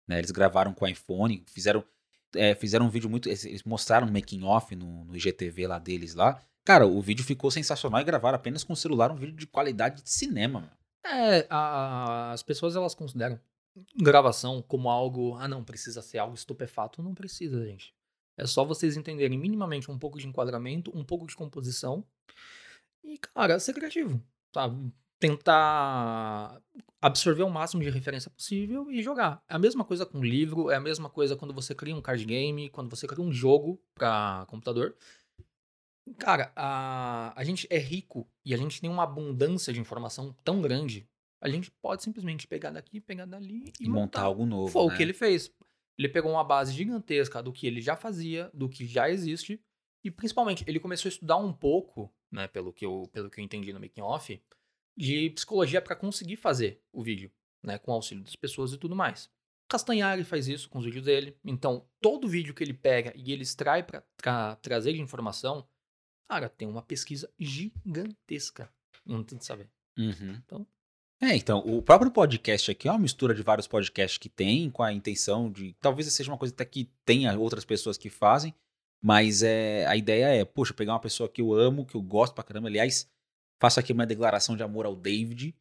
Né? 0.06 0.19
Eles 0.19 0.31
gravaram 0.31 0.73
com 0.73 0.87
iPhone, 0.87 1.44
fizeram 1.49 1.84
é, 2.34 2.55
fizeram 2.55 2.87
um 2.87 2.90
vídeo 2.90 3.08
muito. 3.08 3.28
Eles 3.28 3.62
mostraram 3.64 4.06
um 4.06 4.12
making 4.12 4.43
off 4.44 4.75
no, 4.75 5.05
no 5.05 5.17
IGTV 5.17 5.67
lá 5.67 5.78
deles 5.78 6.14
lá. 6.14 6.40
Cara, 6.64 6.87
o 6.87 7.00
vídeo 7.00 7.25
ficou 7.25 7.50
sensacional 7.50 8.00
e 8.00 8.05
gravaram 8.05 8.37
apenas 8.37 8.64
com 8.64 8.73
o 8.73 8.76
celular 8.76 9.11
um 9.11 9.17
vídeo 9.17 9.37
de 9.37 9.46
qualidade 9.46 10.02
de 10.02 10.11
cinema. 10.11 10.61
Mano. 10.61 10.73
É, 11.05 11.46
a, 11.49 12.32
as 12.32 12.43
pessoas 12.43 12.75
elas 12.75 12.94
consideram 12.94 13.38
gravação 14.00 14.62
como 14.62 14.88
algo. 14.90 15.37
Ah, 15.37 15.49
não, 15.49 15.64
precisa 15.64 16.02
ser 16.02 16.19
algo 16.19 16.34
estupefato. 16.34 17.02
Não 17.02 17.14
precisa, 17.14 17.64
gente. 17.64 17.94
É 18.37 18.46
só 18.46 18.64
vocês 18.64 18.96
entenderem 18.96 19.38
minimamente 19.38 19.90
um 19.90 19.99
pouco 19.99 20.19
de 20.19 20.26
enquadramento, 20.26 20.90
um 20.94 21.05
pouco 21.05 21.26
de 21.26 21.34
composição. 21.34 22.05
E, 23.02 23.17
cara, 23.19 23.58
ser 23.58 23.73
criativo. 23.73 24.20
Sabe? 24.52 24.93
Tentar 25.18 26.60
absorver 27.00 27.42
o 27.42 27.50
máximo 27.50 27.82
de 27.82 27.90
referência 27.90 28.30
possível 28.30 28.90
e 28.90 29.02
jogar. 29.02 29.42
É 29.48 29.54
a 29.54 29.58
mesma 29.58 29.84
coisa 29.84 30.04
com 30.04 30.22
livro, 30.22 30.70
é 30.70 30.76
a 30.76 30.80
mesma 30.80 31.08
coisa 31.08 31.36
quando 31.36 31.54
você 31.54 31.74
cria 31.74 31.94
um 31.94 32.02
card 32.02 32.24
game, 32.24 32.68
quando 32.70 32.90
você 32.90 33.06
cria 33.06 33.24
um 33.24 33.32
jogo 33.32 33.80
para 33.94 34.44
computador. 34.48 34.96
Cara, 36.18 36.52
a, 36.54 37.32
a 37.34 37.44
gente 37.44 37.66
é 37.70 37.78
rico 37.78 38.28
e 38.44 38.54
a 38.54 38.56
gente 38.56 38.80
tem 38.80 38.88
uma 38.88 39.02
abundância 39.02 39.72
de 39.72 39.80
informação 39.80 40.34
tão 40.44 40.60
grande. 40.60 41.08
A 41.40 41.48
gente 41.48 41.70
pode 41.82 42.02
simplesmente 42.02 42.46
pegar 42.46 42.70
daqui, 42.70 43.00
pegar 43.00 43.26
dali 43.26 43.72
e, 43.80 43.84
e 43.84 43.88
montar, 43.88 44.00
montar, 44.00 44.22
algo 44.22 44.46
novo. 44.46 44.68
Foi 44.68 44.86
né? 44.86 44.92
o 44.92 44.96
que 44.96 45.02
ele 45.02 45.12
fez. 45.12 45.52
Ele 45.98 46.08
pegou 46.08 46.30
uma 46.30 46.44
base 46.44 46.72
gigantesca 46.72 47.42
do 47.42 47.52
que 47.52 47.66
ele 47.66 47.80
já 47.80 47.96
fazia, 47.96 48.50
do 48.52 48.68
que 48.68 48.86
já 48.86 49.10
existe, 49.10 49.60
e 50.04 50.10
principalmente 50.10 50.64
ele 50.66 50.78
começou 50.78 51.08
a 51.08 51.10
estudar 51.10 51.36
um 51.36 51.52
pouco, 51.52 52.12
né, 52.30 52.46
pelo 52.46 52.72
que 52.72 52.84
eu, 52.84 53.08
pelo 53.12 53.30
que 53.30 53.40
eu 53.40 53.44
entendi 53.44 53.72
no 53.72 53.80
making 53.80 54.02
off, 54.02 54.40
de 54.96 55.31
psicologia 55.31 55.82
para 55.82 55.96
conseguir 55.96 56.37
fazer 56.37 56.81
o 56.93 57.02
vídeo, 57.02 57.31
né, 57.62 57.78
com 57.78 57.93
auxílio 57.93 58.25
das 58.25 58.37
pessoas 58.37 58.72
e 58.72 58.78
tudo 58.78 58.96
mais. 58.96 59.31
Castanhari 59.69 60.25
faz 60.25 60.46
isso 60.46 60.70
com 60.70 60.78
os 60.78 60.84
vídeos 60.84 61.04
dele. 61.04 61.37
Então, 61.44 61.87
todo 62.00 62.28
vídeo 62.28 62.54
que 62.54 62.62
ele 62.62 62.72
pega 62.72 63.12
e 63.16 63.32
ele 63.32 63.43
extrai 63.43 63.82
para 63.82 64.02
tra 64.16 64.56
trazer 64.56 64.93
de 64.93 65.00
informação, 65.00 65.69
cara, 66.28 66.48
tem 66.48 66.69
uma 66.69 66.82
pesquisa 66.82 67.28
gigantesca. 67.38 68.72
Não 69.04 69.25
tem 69.25 69.38
que 69.38 69.44
saber. 69.44 69.69
Uhum. 69.98 70.40
Então, 70.44 70.66
é, 71.20 71.34
então, 71.34 71.60
o 71.60 71.81
próprio 71.81 72.10
podcast 72.10 72.70
aqui 72.70 72.87
é 72.87 72.90
uma 72.90 72.99
mistura 72.99 73.34
de 73.34 73.42
vários 73.42 73.66
podcasts 73.66 74.19
que 74.19 74.28
tem, 74.28 74.70
com 74.70 74.82
a 74.82 74.92
intenção 74.92 75.50
de. 75.50 75.75
Talvez 75.81 76.12
seja 76.12 76.31
uma 76.31 76.37
coisa 76.37 76.52
até 76.52 76.64
que 76.64 76.90
tenha 77.06 77.37
outras 77.38 77.64
pessoas 77.64 77.97
que 77.97 78.11
fazem, 78.11 78.54
mas 79.02 79.42
é, 79.42 79.87
a 79.87 79.97
ideia 79.97 80.26
é, 80.26 80.44
poxa, 80.44 80.75
pegar 80.75 80.92
uma 80.92 81.00
pessoa 81.00 81.28
que 81.28 81.40
eu 81.40 81.54
amo, 81.54 81.87
que 81.87 81.94
eu 81.94 82.02
gosto 82.02 82.35
pra 82.35 82.44
caramba. 82.44 82.68
Aliás, 82.68 83.11
Faço 83.58 83.80
aqui 83.80 83.92
uma 83.92 84.06
declaração 84.06 84.56
de 84.56 84.62
amor 84.62 84.86
ao 84.86 84.94
David. 84.94 85.54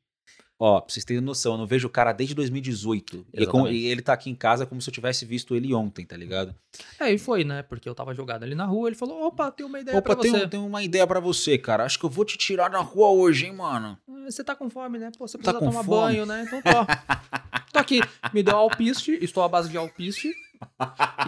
Ó, 0.58 0.80
pra 0.80 0.94
vocês 0.94 1.04
terem 1.04 1.22
noção, 1.22 1.54
eu 1.54 1.58
não 1.58 1.68
vejo 1.68 1.88
o 1.88 1.90
cara 1.90 2.14
desde 2.14 2.34
2018. 2.34 3.28
E, 3.34 3.46
com, 3.46 3.68
e, 3.68 3.88
ele 3.88 4.02
tá 4.02 4.14
aqui 4.14 4.30
em 4.30 4.36
casa 4.36 4.66
como 4.66 4.82
se 4.82 4.90
eu 4.90 4.94
tivesse 4.94 5.26
visto 5.26 5.54
ele 5.54 5.74
ontem, 5.74 6.06
tá 6.06 6.16
ligado? 6.16 6.56
É, 6.98 7.12
e 7.12 7.18
foi, 7.18 7.44
né? 7.44 7.62
Porque 7.62 7.90
eu 7.90 7.94
tava 7.94 8.14
jogado 8.14 8.44
ali 8.44 8.56
na 8.56 8.66
rua, 8.66 8.88
ele 8.88 8.96
falou: 8.96 9.26
opa, 9.26 9.52
tem 9.52 9.66
uma 9.66 9.82
ideia 9.82 9.98
opa, 9.98 10.16
pra 10.16 10.24
você. 10.24 10.38
Opa, 10.38 10.48
tem 10.48 10.60
uma 10.60 10.82
ideia 10.82 11.06
pra 11.06 11.20
você, 11.20 11.58
cara. 11.58 11.84
Acho 11.84 12.00
que 12.00 12.06
eu 12.06 12.10
vou 12.10 12.24
te 12.24 12.38
tirar 12.38 12.70
da 12.70 12.80
rua 12.80 13.10
hoje, 13.10 13.48
hein, 13.48 13.54
mano. 13.54 13.98
É, 14.26 14.32
você 14.32 14.46
tá 14.46 14.56
com 14.56 14.70
fome, 14.70 14.98
né? 14.98 15.12
Pô, 15.18 15.28
você 15.28 15.38
tá 15.38 15.52
precisa 15.52 15.60
tá 15.60 15.66
tomar 15.66 15.84
fome? 15.84 16.14
banho, 16.14 16.26
né? 16.26 16.46
Então 16.48 16.62
tô. 16.62 16.70
tô 17.74 17.80
aqui, 17.80 18.00
me 18.34 18.42
deu 18.42 18.56
alpiste, 18.56 19.12
estou 19.22 19.44
à 19.44 19.50
base 19.50 19.70
de 19.70 19.78
alpiste. 19.78 20.34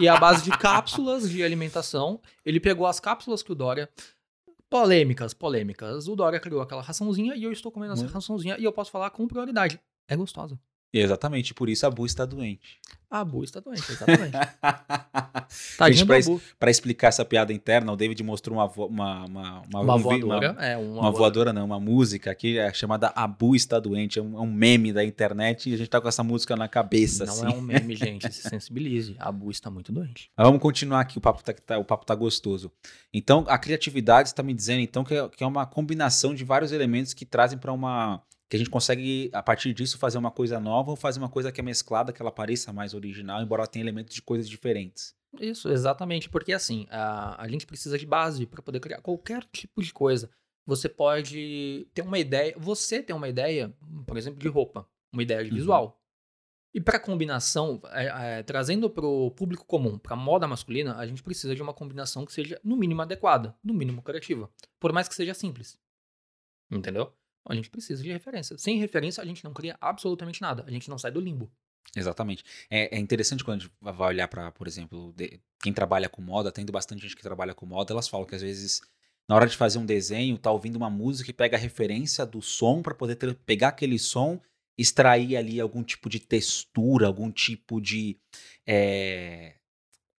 e 0.00 0.08
à 0.08 0.16
base 0.16 0.42
de 0.42 0.50
cápsulas 0.56 1.28
de 1.28 1.42
alimentação. 1.42 2.18
Ele 2.46 2.58
pegou 2.58 2.86
as 2.86 2.98
cápsulas 2.98 3.42
que 3.42 3.52
o 3.52 3.54
Dória 3.54 3.90
Polêmicas, 4.70 5.32
polêmicas. 5.32 6.08
O 6.08 6.14
Dória 6.14 6.38
criou 6.38 6.60
aquela 6.60 6.82
raçãozinha 6.82 7.34
e 7.34 7.42
eu 7.42 7.52
estou 7.52 7.72
comendo 7.72 7.94
essa 7.94 8.04
hum. 8.04 8.08
raçãozinha 8.08 8.56
e 8.58 8.64
eu 8.64 8.72
posso 8.72 8.90
falar 8.90 9.10
com 9.10 9.26
prioridade. 9.26 9.80
É 10.06 10.14
gostosa. 10.14 10.58
Exatamente, 10.92 11.52
por 11.52 11.68
isso 11.68 11.86
a 11.86 11.90
Bu 11.90 12.06
está 12.06 12.24
doente. 12.24 12.80
A 13.10 13.24
Bu 13.24 13.42
está 13.42 13.58
doente, 13.60 13.90
exatamente. 13.90 14.36
Gente, 15.94 16.04
pra, 16.58 16.70
explicar 16.70 17.08
essa 17.08 17.24
piada 17.24 17.54
interna, 17.54 17.90
o 17.90 17.96
David 17.96 18.22
mostrou 18.22 18.58
uma, 18.58 18.66
uma, 18.66 19.24
uma, 19.24 19.62
uma, 19.62 19.80
uma 19.80 19.98
voadora. 19.98 20.52
Uma, 20.52 20.66
é, 20.66 20.76
uma, 20.76 21.00
uma 21.00 21.10
voadora 21.10 21.52
não, 21.52 21.64
uma 21.64 21.80
música 21.80 22.30
aqui 22.30 22.58
é 22.58 22.70
chamada 22.72 23.10
A 23.14 23.26
Bu 23.26 23.56
está 23.56 23.80
doente. 23.80 24.18
É 24.18 24.22
um, 24.22 24.36
é 24.36 24.40
um, 24.40 24.52
meme 24.52 24.92
da 24.92 25.02
internet 25.02 25.70
e 25.70 25.74
a 25.74 25.78
gente 25.78 25.88
tá 25.88 26.02
com 26.02 26.08
essa 26.08 26.22
música 26.22 26.54
na 26.54 26.68
cabeça. 26.68 27.24
Não 27.24 27.32
assim. 27.32 27.46
é 27.46 27.48
um 27.48 27.62
meme, 27.62 27.96
gente. 27.96 28.30
Se 28.30 28.48
sensibilize. 28.48 29.16
A 29.18 29.32
Bu 29.32 29.50
está 29.50 29.70
muito 29.70 29.90
doente. 29.90 30.30
Mas 30.36 30.46
vamos 30.46 30.60
continuar 30.60 31.00
aqui, 31.00 31.16
o 31.16 31.20
papo 31.20 31.42
tá, 31.42 31.54
tá, 31.54 31.78
o 31.78 31.84
papo 31.84 32.04
tá 32.04 32.14
gostoso. 32.14 32.70
Então, 33.12 33.44
a 33.48 33.56
criatividade 33.56 34.28
está 34.28 34.42
me 34.42 34.52
dizendo 34.52 34.80
então 34.80 35.02
que 35.02 35.14
é, 35.14 35.28
que 35.30 35.42
é 35.42 35.46
uma 35.46 35.64
combinação 35.64 36.34
de 36.34 36.44
vários 36.44 36.72
elementos 36.72 37.14
que 37.14 37.24
trazem 37.24 37.58
para 37.58 37.72
uma 37.72 38.22
que 38.48 38.56
a 38.56 38.58
gente 38.58 38.70
consegue, 38.70 39.30
a 39.32 39.42
partir 39.42 39.74
disso, 39.74 39.98
fazer 39.98 40.16
uma 40.16 40.30
coisa 40.30 40.58
nova 40.58 40.90
ou 40.90 40.96
fazer 40.96 41.18
uma 41.18 41.28
coisa 41.28 41.52
que 41.52 41.60
é 41.60 41.62
mesclada, 41.62 42.12
que 42.12 42.22
ela 42.22 42.32
pareça 42.32 42.72
mais 42.72 42.94
original, 42.94 43.42
embora 43.42 43.62
ela 43.62 43.68
tenha 43.68 43.84
elementos 43.84 44.14
de 44.14 44.22
coisas 44.22 44.48
diferentes. 44.48 45.14
Isso, 45.38 45.68
exatamente, 45.68 46.30
porque 46.30 46.52
assim, 46.52 46.86
a, 46.90 47.42
a 47.42 47.48
gente 47.48 47.66
precisa 47.66 47.98
de 47.98 48.06
base 48.06 48.46
para 48.46 48.62
poder 48.62 48.80
criar 48.80 49.02
qualquer 49.02 49.44
tipo 49.52 49.82
de 49.82 49.92
coisa. 49.92 50.30
Você 50.66 50.88
pode 50.88 51.86
ter 51.92 52.02
uma 52.02 52.18
ideia, 52.18 52.54
você 52.56 53.02
tem 53.02 53.14
uma 53.14 53.28
ideia, 53.28 53.74
por 54.06 54.16
exemplo, 54.16 54.38
de 54.38 54.48
roupa, 54.48 54.88
uma 55.12 55.22
ideia 55.22 55.44
de 55.44 55.50
uhum. 55.50 55.56
visual. 55.56 55.98
E 56.74 56.80
para 56.80 57.00
combinação, 57.00 57.80
é, 57.92 58.38
é, 58.38 58.42
trazendo 58.42 58.88
para 58.88 59.06
o 59.06 59.30
público 59.30 59.64
comum, 59.64 59.98
para 59.98 60.14
moda 60.14 60.46
masculina, 60.46 60.96
a 60.96 61.06
gente 61.06 61.22
precisa 61.22 61.54
de 61.54 61.62
uma 61.62 61.72
combinação 61.72 62.24
que 62.24 62.32
seja, 62.32 62.60
no 62.62 62.76
mínimo, 62.76 63.02
adequada, 63.02 63.56
no 63.64 63.74
mínimo 63.74 64.02
criativa. 64.02 64.50
Por 64.78 64.92
mais 64.92 65.08
que 65.08 65.14
seja 65.14 65.34
simples. 65.34 65.78
Entendeu? 66.70 67.12
A 67.48 67.54
gente 67.54 67.70
precisa 67.70 68.02
de 68.02 68.10
referência. 68.12 68.56
Sem 68.58 68.78
referência, 68.78 69.22
a 69.22 69.26
gente 69.26 69.42
não 69.42 69.52
cria 69.52 69.76
absolutamente 69.80 70.40
nada. 70.42 70.64
A 70.66 70.70
gente 70.70 70.88
não 70.90 70.98
sai 70.98 71.10
do 71.10 71.20
limbo. 71.20 71.50
Exatamente. 71.96 72.44
É, 72.70 72.96
é 72.96 72.98
interessante 73.00 73.42
quando 73.42 73.60
a 73.60 73.64
gente 73.64 73.72
vai 73.80 74.08
olhar 74.08 74.28
para, 74.28 74.50
por 74.52 74.66
exemplo, 74.68 75.12
de- 75.16 75.40
quem 75.62 75.72
trabalha 75.72 76.08
com 76.08 76.20
moda, 76.20 76.52
tendo 76.52 76.70
bastante 76.70 77.02
gente 77.02 77.16
que 77.16 77.22
trabalha 77.22 77.54
com 77.54 77.64
moda, 77.64 77.92
elas 77.92 78.06
falam 78.08 78.26
que 78.26 78.34
às 78.34 78.42
vezes, 78.42 78.82
na 79.28 79.34
hora 79.34 79.46
de 79.46 79.56
fazer 79.56 79.78
um 79.78 79.86
desenho, 79.86 80.36
tá 80.36 80.50
ouvindo 80.52 80.76
uma 80.76 80.90
música 80.90 81.30
e 81.30 81.34
pega 81.34 81.56
a 81.56 81.60
referência 81.60 82.26
do 82.26 82.42
som 82.42 82.82
para 82.82 82.94
poder 82.94 83.16
ter- 83.16 83.34
pegar 83.46 83.68
aquele 83.68 83.98
som, 83.98 84.38
extrair 84.76 85.36
ali 85.36 85.58
algum 85.60 85.82
tipo 85.82 86.08
de 86.10 86.20
textura, 86.20 87.06
algum 87.06 87.30
tipo 87.32 87.80
de, 87.80 88.18
é, 88.66 89.56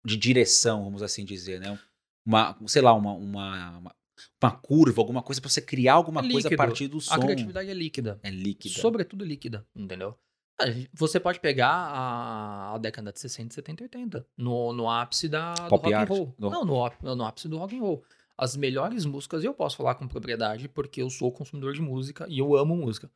de 0.04 0.18
direção, 0.18 0.84
vamos 0.84 1.04
assim 1.04 1.24
dizer, 1.24 1.60
né? 1.60 1.80
Uma, 2.26 2.58
sei 2.68 2.82
lá, 2.82 2.94
uma, 2.94 3.14
uma, 3.14 3.78
uma, 3.78 3.96
uma 4.42 4.52
curva, 4.52 5.02
alguma 5.02 5.22
coisa 5.22 5.40
para 5.42 5.50
você 5.50 5.62
criar 5.62 5.94
alguma 5.94 6.22
É 6.26 6.30
coisa 6.32 6.48
a 6.54 6.58
partir 6.58 6.88
do 6.88 6.98
A 6.98 7.02
som. 7.02 7.20
criatividade 7.20 7.70
é 7.70 7.74
líquida. 7.74 8.20
É 8.24 8.30
líquida. 8.30 8.80
Sobretudo 8.80 9.24
líquida, 9.26 9.66
entendeu? 9.76 10.16
A 10.62 10.66
Você 10.94 11.20
pode 11.20 11.40
pegar 11.40 11.70
a, 11.70 12.74
a 12.76 12.78
década 12.78 13.12
de 13.14 13.20
60, 13.20 13.54
70 13.56 13.84
e 13.84 13.86
80, 13.86 14.28
no, 14.38 14.74
no 14.74 14.90
ápice 14.90 15.30
da, 15.30 15.54
do 15.54 15.70
rock 15.70 15.94
and 15.94 15.98
art, 16.00 16.10
roll. 16.10 16.36
do- 16.38 16.50
Não, 16.50 16.66
no, 16.66 17.16
no 17.16 17.24
ápice 17.26 17.48
do 17.48 17.58
rock 17.58 17.78
and 17.78 17.82
roll. 17.82 18.04
As 18.38 18.56
melhores 18.56 19.06
músicas, 19.06 19.44
eu 19.44 19.54
posso 19.54 19.76
falar 19.78 19.96
com 19.96 20.08
propriedade, 20.08 20.68
porque 20.70 21.02
eu 21.02 21.10
sou 21.10 21.32
consumidor 21.32 21.74
de 21.74 21.82
música 21.82 22.26
e 22.30 22.40
eu 22.40 22.56
amo 22.56 22.76
música. 22.76 23.10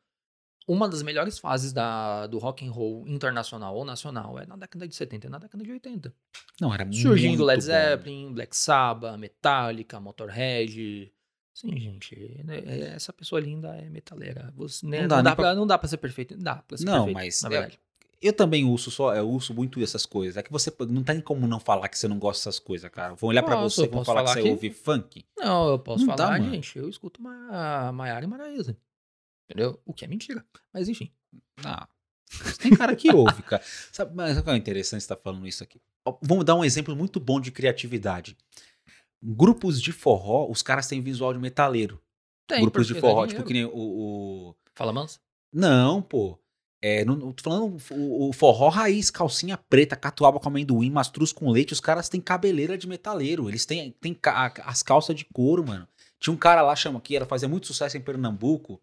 Uma 0.66 0.88
das 0.88 1.02
melhores 1.02 1.38
fases 1.38 1.72
da, 1.74 2.26
do 2.26 2.38
rock 2.38 2.66
and 2.66 2.70
roll 2.70 3.06
internacional 3.06 3.74
ou 3.76 3.84
nacional 3.84 4.38
é 4.38 4.46
na 4.46 4.56
década 4.56 4.88
de 4.88 4.94
70 4.94 5.26
e 5.26 5.30
na 5.30 5.38
década 5.38 5.62
de 5.62 5.70
80. 5.70 6.14
Não, 6.60 6.72
era 6.72 6.90
Surgindo 6.90 7.44
Led 7.44 7.60
bom. 7.60 7.66
Zeppelin, 7.66 8.32
Black 8.32 8.56
Sabbath, 8.56 9.18
Metallica, 9.18 10.00
Motorhead. 10.00 11.12
Sim, 11.52 11.78
gente, 11.78 12.40
né, 12.44 12.58
é- 12.64 12.80
essa 12.96 13.12
pessoa 13.12 13.40
linda 13.40 13.68
é 13.76 13.88
metaleira. 13.90 14.52
Você, 14.56 14.86
né, 14.86 14.96
Não 14.96 15.02
não, 15.02 15.08
dá 15.08 15.16
dá, 15.16 15.22
nem 15.22 15.36
pra- 15.36 15.44
pra, 15.44 15.54
não 15.54 15.66
dá 15.66 15.78
pra 15.78 15.86
ser 15.88 15.98
perfeito. 15.98 16.36
Dá 16.36 16.56
pra 16.56 16.76
ser 16.78 16.84
Não, 16.84 17.04
perfeito, 17.04 17.14
mas 17.14 17.42
na 17.42 17.48
é- 17.48 17.50
verdade. 17.52 17.80
Eu 18.22 18.32
também 18.32 18.64
uso 18.64 18.90
só, 18.90 19.14
eu 19.14 19.28
uso 19.28 19.52
muito 19.52 19.78
essas 19.82 20.06
coisas. 20.06 20.38
É 20.38 20.42
que 20.42 20.50
você 20.50 20.72
não 20.88 21.02
tem 21.04 21.20
como 21.20 21.46
não 21.46 21.60
falar 21.60 21.88
que 21.90 21.98
você 21.98 22.08
não 22.08 22.18
gosta 22.18 22.48
dessas 22.48 22.58
coisas, 22.58 22.90
cara. 22.90 23.14
Vão 23.14 23.28
olhar 23.28 23.42
pra 23.42 23.54
Posso, 23.56 23.76
você 23.76 23.82
e 23.82 23.88
vão 23.88 23.98
posso 23.98 24.06
falar 24.06 24.20
que 24.22 24.26
falar 24.28 24.34
você 24.34 24.40
aqui? 24.40 24.50
ouve 24.50 24.70
funk. 24.70 25.26
Não, 25.36 25.68
eu 25.68 25.78
posso 25.78 26.06
Não 26.06 26.16
dá, 26.16 26.24
falar, 26.28 26.38
mano. 26.40 26.54
gente, 26.54 26.78
eu 26.78 26.88
escuto 26.88 27.20
Ma 27.20 27.92
Maiara 27.92 28.24
e 28.24 28.28
Maraísa. 28.28 28.74
Entendeu? 29.54 29.80
O 29.86 29.94
que 29.94 30.04
é 30.04 30.08
mentira. 30.08 30.44
Mas 30.72 30.88
enfim. 30.88 31.12
Ah, 31.64 31.86
tem 32.60 32.74
cara 32.74 32.96
que 32.96 33.12
ouve, 33.14 33.42
cara. 33.44 33.62
Sabe, 33.92 34.12
mas 34.14 34.40
que 34.40 34.50
é 34.50 34.56
interessante 34.56 35.00
você 35.02 35.04
estar 35.04 35.16
falando 35.16 35.46
isso 35.46 35.62
aqui. 35.62 35.80
Vamos 36.20 36.44
dar 36.44 36.56
um 36.56 36.64
exemplo 36.64 36.94
muito 36.96 37.20
bom 37.20 37.40
de 37.40 37.52
criatividade. 37.52 38.36
Grupos 39.22 39.80
de 39.80 39.92
forró, 39.92 40.50
os 40.50 40.60
caras 40.62 40.86
têm 40.88 41.00
visual 41.00 41.32
de 41.32 41.38
metaleiro. 41.38 42.00
Tem, 42.48 42.60
Grupos 42.60 42.86
de 42.88 42.94
forró, 43.00 43.26
tipo 43.26 43.44
que 43.44 43.52
nem 43.54 43.64
o- 43.64 43.70
o, 43.74 44.54
Fala, 44.74 44.92
Mansa? 44.92 45.18
Não, 45.52 46.02
pô. 46.02 46.38
É, 46.82 47.02
não, 47.04 47.32
tô 47.32 47.42
falando 47.42 47.78
o, 47.92 48.28
o 48.28 48.32
forró 48.34 48.68
raiz, 48.68 49.10
calcinha 49.10 49.56
preta, 49.56 49.96
catuaba 49.96 50.38
com 50.38 50.48
amendoim, 50.48 50.90
mastruz 50.90 51.32
com 51.32 51.50
leite. 51.50 51.72
Os 51.72 51.80
caras 51.80 52.10
têm 52.10 52.20
cabeleira 52.20 52.76
de 52.76 52.86
metaleiro. 52.86 53.48
Eles 53.48 53.64
têm, 53.64 53.92
têm 53.92 54.12
ca- 54.12 54.52
as 54.66 54.82
calças 54.82 55.16
de 55.16 55.24
couro, 55.24 55.64
mano. 55.66 55.88
Tinha 56.20 56.34
um 56.34 56.36
cara 56.36 56.60
lá, 56.60 56.76
chama 56.76 57.00
que 57.00 57.16
era 57.16 57.24
fazia 57.24 57.48
muito 57.48 57.66
sucesso 57.66 57.96
em 57.96 58.02
Pernambuco, 58.02 58.82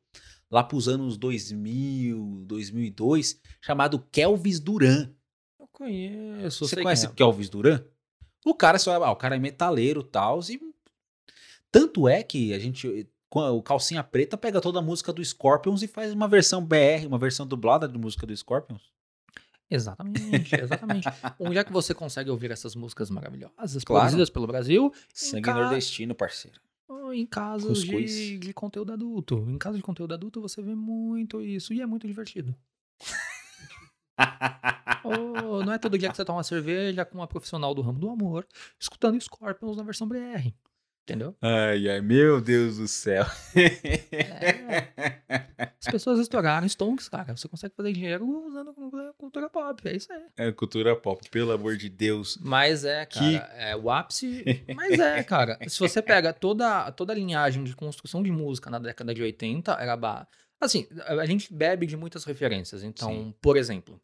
lá 0.51 0.63
pros 0.63 0.87
anos 0.87 1.17
2000, 1.17 2.43
2002, 2.45 3.39
chamado 3.61 3.99
Kelvis 4.11 4.59
Duran. 4.59 5.09
Eu 5.59 5.67
conheço. 5.71 6.67
Você 6.67 6.81
conhece 6.83 7.05
é. 7.05 7.09
Kelvis 7.09 7.49
Duran? 7.49 7.83
O 8.45 8.53
cara 8.53 8.77
só, 8.77 9.01
ah, 9.03 9.11
o 9.11 9.15
cara 9.15 9.35
é 9.35 9.39
metaleiro 9.39 10.01
e 10.01 10.03
tal. 10.11 10.39
E 10.49 10.59
tanto 11.71 12.07
é 12.09 12.21
que 12.23 12.53
a 12.53 12.59
gente, 12.59 13.07
o 13.33 13.61
Calcinha 13.61 14.03
Preta 14.03 14.35
pega 14.37 14.59
toda 14.59 14.79
a 14.79 14.81
música 14.81 15.13
do 15.13 15.23
Scorpions 15.23 15.81
e 15.83 15.87
faz 15.87 16.11
uma 16.11 16.27
versão 16.27 16.63
BR, 16.65 17.05
uma 17.07 17.17
versão 17.17 17.45
dublada 17.47 17.87
de 17.87 17.97
música 17.97 18.25
do 18.27 18.35
Scorpions. 18.35 18.91
Exatamente, 19.69 20.53
exatamente. 20.59 21.07
Onde 21.39 21.57
é 21.57 21.63
que 21.63 21.71
você 21.71 21.93
consegue 21.93 22.29
ouvir 22.29 22.51
essas 22.51 22.75
músicas 22.75 23.09
maravilhosas, 23.09 23.83
Claro. 23.85 24.01
produzidas 24.01 24.29
pelo 24.29 24.45
Brasil? 24.45 24.93
Sangue 25.13 25.43
ca- 25.43 25.53
nordestino, 25.53 26.13
parceiro. 26.13 26.59
Em 27.13 27.25
Cuscuz. 27.69 28.11
de, 28.11 28.39
de 28.39 28.53
conteúdo 28.53 28.93
adulto. 28.93 29.45
Em 29.47 29.57
casas 29.57 29.77
de 29.77 29.83
conteúdo 29.83 30.13
adulto 30.13 30.41
você 30.41 30.61
vê 30.61 30.75
muito 30.75 31.41
isso. 31.41 31.73
E 31.73 31.81
é 31.81 31.85
muito 31.85 32.07
divertido. 32.07 32.55
Ô, 35.03 35.63
não 35.63 35.73
é 35.73 35.79
todo 35.79 35.97
dia 35.97 36.09
que 36.09 36.15
você 36.15 36.23
toma 36.23 36.37
uma 36.37 36.43
cerveja 36.43 37.05
com 37.05 37.17
uma 37.17 37.27
profissional 37.27 37.73
do 37.73 37.81
ramo 37.81 37.99
do 37.99 38.09
amor, 38.09 38.47
escutando 38.79 39.19
Scorpions 39.19 39.77
na 39.77 39.83
versão 39.83 40.07
BR. 40.07 40.53
Entendeu? 41.11 41.35
Ai, 41.41 41.89
ai, 41.89 42.01
meu 42.01 42.39
Deus 42.39 42.77
do 42.77 42.87
céu. 42.87 43.25
As 45.79 45.91
pessoas 45.91 46.19
estouraram 46.19 46.65
Stonks, 46.67 47.09
cara. 47.09 47.35
Você 47.35 47.47
consegue 47.47 47.75
fazer 47.75 47.91
dinheiro 47.91 48.25
usando 48.47 48.73
cultura 49.17 49.49
pop. 49.49 49.81
É 49.87 49.95
isso 49.95 50.11
aí. 50.11 50.23
É 50.37 50.51
cultura 50.51 50.95
pop, 50.95 51.29
pelo 51.29 51.51
amor 51.51 51.75
de 51.75 51.89
Deus. 51.89 52.37
Mas 52.41 52.85
é, 52.85 53.05
cara, 53.05 53.25
Que- 53.25 53.61
é 53.61 53.75
o 53.75 53.89
ápice. 53.89 54.63
Mas 54.75 54.99
é, 54.99 55.23
cara. 55.23 55.57
Se 55.67 55.79
você 55.79 56.01
pega 56.01 56.31
toda, 56.33 56.91
toda 56.91 57.11
a 57.13 57.15
linhagem 57.15 57.63
de 57.63 57.75
construção 57.75 58.23
de 58.23 58.31
música 58.31 58.69
na 58.69 58.79
década 58.79 59.13
de 59.13 59.21
80, 59.21 59.73
era. 59.73 59.97
Ba... 59.97 60.27
Assim, 60.59 60.87
a 61.05 61.25
gente 61.25 61.53
bebe 61.53 61.85
de 61.85 61.97
muitas 61.97 62.23
referências. 62.23 62.83
Então, 62.83 63.09
Sim. 63.11 63.35
por 63.41 63.57
exemplo, 63.57 63.99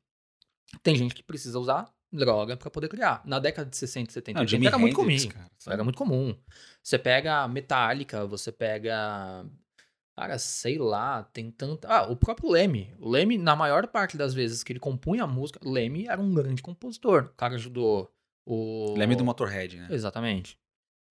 tem 0.83 0.95
gente 0.95 1.15
que 1.15 1.23
precisa 1.23 1.57
usar 1.59 1.89
droga 2.11 2.55
pra 2.57 2.69
poder 2.69 2.87
criar. 2.87 3.21
Na 3.25 3.39
década 3.39 3.69
de 3.69 3.77
60, 3.77 4.11
70, 4.11 4.35
Não, 4.35 4.41
80 4.41 4.49
Jimi 4.49 4.67
era 4.67 4.77
muito 4.77 4.95
comum. 4.95 5.29
Cara? 5.29 5.49
Era 5.67 5.83
muito 5.83 5.97
comum. 5.97 6.37
Você 6.81 6.97
pega 6.97 7.47
Metallica, 7.47 8.25
você 8.25 8.51
pega. 8.51 9.45
Cara, 10.15 10.39
sei 10.39 10.77
lá, 10.79 11.23
tem 11.23 11.51
tanta. 11.51 11.87
Ah, 11.87 12.11
o 12.11 12.15
próprio 12.15 12.49
Leme. 12.49 12.93
O 12.99 13.09
Leme, 13.09 13.37
na 13.37 13.55
maior 13.55 13.85
parte 13.87 14.17
das 14.17 14.33
vezes 14.33 14.63
que 14.63 14.71
ele 14.73 14.79
compunha 14.79 15.23
a 15.23 15.27
música, 15.27 15.59
Leme 15.63 16.07
era 16.07 16.19
um 16.19 16.33
grande 16.33 16.61
compositor. 16.61 17.25
O 17.25 17.35
cara 17.35 17.55
ajudou 17.55 18.11
o. 18.45 18.95
Leme 18.97 19.15
do 19.15 19.23
Motorhead, 19.23 19.77
né? 19.77 19.87
Exatamente. 19.91 20.57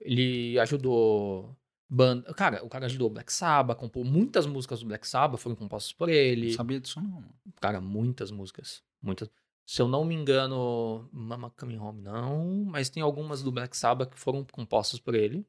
Ele 0.00 0.58
ajudou. 0.58 1.56
Banda... 1.88 2.34
Cara, 2.34 2.64
o 2.64 2.68
cara 2.68 2.86
ajudou 2.86 3.08
o 3.08 3.12
Black 3.12 3.32
Sabbath, 3.32 3.78
compôs 3.78 4.04
muitas 4.04 4.44
músicas 4.44 4.80
do 4.80 4.86
Black 4.86 5.06
Sabbath, 5.06 5.38
foram 5.40 5.54
compostas 5.54 5.92
por 5.92 6.08
Não 6.08 6.14
ele. 6.14 6.52
sabia 6.52 6.80
disso, 6.80 7.00
não. 7.00 7.22
Cara, 7.60 7.80
muitas 7.80 8.32
músicas. 8.32 8.82
Muitas. 9.00 9.30
Se 9.66 9.82
eu 9.82 9.88
não 9.88 10.04
me 10.04 10.14
engano, 10.14 11.08
Mama 11.12 11.50
Coming 11.50 11.78
Home 11.78 12.00
não, 12.00 12.64
mas 12.64 12.88
tem 12.88 13.02
algumas 13.02 13.42
do 13.42 13.50
Black 13.50 13.76
Sabbath 13.76 14.10
que 14.10 14.18
foram 14.18 14.44
compostas 14.44 15.00
por 15.00 15.14
ele. 15.14 15.44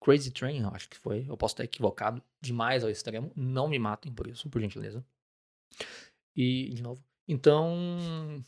Crazy 0.00 0.32
Train, 0.32 0.62
eu 0.62 0.68
acho 0.70 0.88
que 0.88 0.98
foi. 0.98 1.24
Eu 1.28 1.36
posso 1.36 1.54
estar 1.54 1.64
equivocado 1.64 2.20
demais 2.40 2.82
ao 2.82 2.90
extremo. 2.90 3.32
Não 3.36 3.68
me 3.68 3.78
matem 3.78 4.12
por 4.12 4.26
isso, 4.26 4.50
por 4.50 4.60
gentileza. 4.60 5.04
E, 6.34 6.70
de 6.74 6.82
novo. 6.82 7.00
Então, 7.28 7.72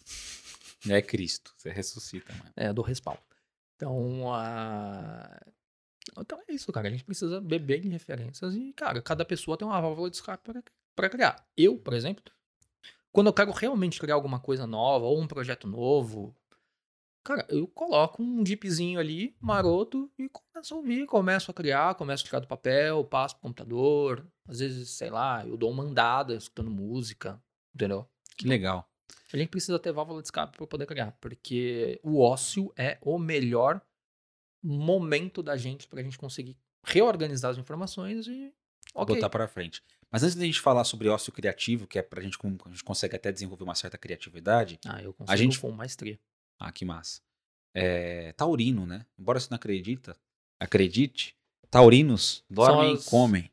É 0.91 1.01
Cristo, 1.01 1.55
você 1.57 1.71
ressuscita, 1.71 2.33
mano. 2.35 2.53
é, 2.57 2.73
do 2.73 2.83
respaldo. 2.83 3.23
Então, 3.77 4.33
a... 4.35 5.41
então 6.19 6.41
é 6.47 6.53
isso, 6.53 6.71
cara. 6.73 6.89
A 6.89 6.91
gente 6.91 7.05
precisa 7.05 7.41
beber 7.41 7.81
de 7.81 7.89
referências 7.89 8.55
e, 8.55 8.73
cara, 8.73 9.01
cada 9.01 9.25
pessoa 9.25 9.57
tem 9.57 9.67
uma 9.67 9.81
válvula 9.81 10.11
de 10.11 10.17
escape 10.17 10.45
para, 10.45 10.63
para 10.95 11.09
criar. 11.09 11.47
Eu, 11.57 11.79
por 11.79 11.95
exemplo, 11.95 12.25
quando 13.15 13.29
eu 13.29 13.33
quero 13.33 13.53
realmente 13.53 14.01
criar 14.01 14.17
alguma 14.17 14.41
coisa 14.41 14.67
nova 14.67 15.07
ou 15.07 15.21
um 15.21 15.27
projeto 15.29 15.69
novo, 15.69 16.35
cara, 17.25 17.47
eu 17.49 17.69
coloco 17.69 18.21
um 18.21 18.43
dipzinho 18.43 18.99
ali, 18.99 19.37
maroto, 19.41 20.11
e 20.19 20.29
começo 20.29 20.75
a 20.75 20.77
ouvir, 20.77 21.07
começo 21.07 21.49
a 21.49 21.55
criar, 21.55 21.95
começo 21.95 22.25
a 22.25 22.27
tirar 22.27 22.41
do 22.41 22.49
papel, 22.49 23.05
passo 23.05 23.37
pro 23.37 23.43
computador. 23.43 24.27
Às 24.49 24.59
vezes, 24.59 24.91
sei 24.91 25.11
lá, 25.11 25.47
eu 25.47 25.57
dou 25.57 25.71
uma 25.71 25.85
andada 25.85 26.35
escutando 26.35 26.73
música, 26.73 27.41
entendeu? 27.73 28.05
Que 28.37 28.49
legal. 28.49 28.91
A 29.33 29.37
gente 29.37 29.49
precisa 29.49 29.79
ter 29.79 29.93
válvula 29.93 30.21
de 30.21 30.27
escape 30.27 30.57
para 30.57 30.67
poder 30.67 30.85
criar, 30.85 31.13
porque 31.21 32.01
o 32.03 32.21
ócio 32.21 32.73
é 32.77 32.99
o 33.01 33.17
melhor 33.17 33.81
momento 34.61 35.41
da 35.41 35.57
gente 35.57 35.87
para 35.87 36.01
a 36.01 36.03
gente 36.03 36.19
conseguir 36.19 36.57
reorganizar 36.85 37.53
as 37.53 37.59
informações 37.59 38.27
e 38.27 38.53
ok. 38.93 39.15
botar 39.15 39.31
pra 39.31 39.47
frente. 39.47 39.85
Mas 40.15 40.23
antes 40.23 40.37
da 40.37 40.45
gente 40.45 40.61
falar 40.61 40.85
sobre 40.85 41.09
ócio 41.09 41.33
criativo, 41.33 41.89
que 41.89 41.99
é 41.99 42.03
pra 42.03 42.23
gente, 42.23 42.39
a 42.65 42.69
gente 42.71 42.85
consegue 42.85 43.17
até 43.17 43.33
desenvolver 43.33 43.65
uma 43.65 43.75
certa 43.75 43.99
criatividade. 43.99 44.79
Ah, 44.87 45.03
eu 45.03 45.13
consigo 45.13 45.37
gente- 45.37 45.59
com 45.59 45.73
maestria. 45.73 46.21
Ah, 46.57 46.71
que 46.71 46.85
massa. 46.85 47.21
É, 47.75 48.33
taurino, 48.35 48.87
né? 48.87 49.05
Embora 49.19 49.41
você 49.41 49.49
não 49.51 49.57
acredita, 49.57 50.17
acredite, 50.61 51.35
taurinos 51.69 52.45
dormem 52.49 52.93
as- 52.95 53.05
e 53.09 53.11
comem. 53.11 53.51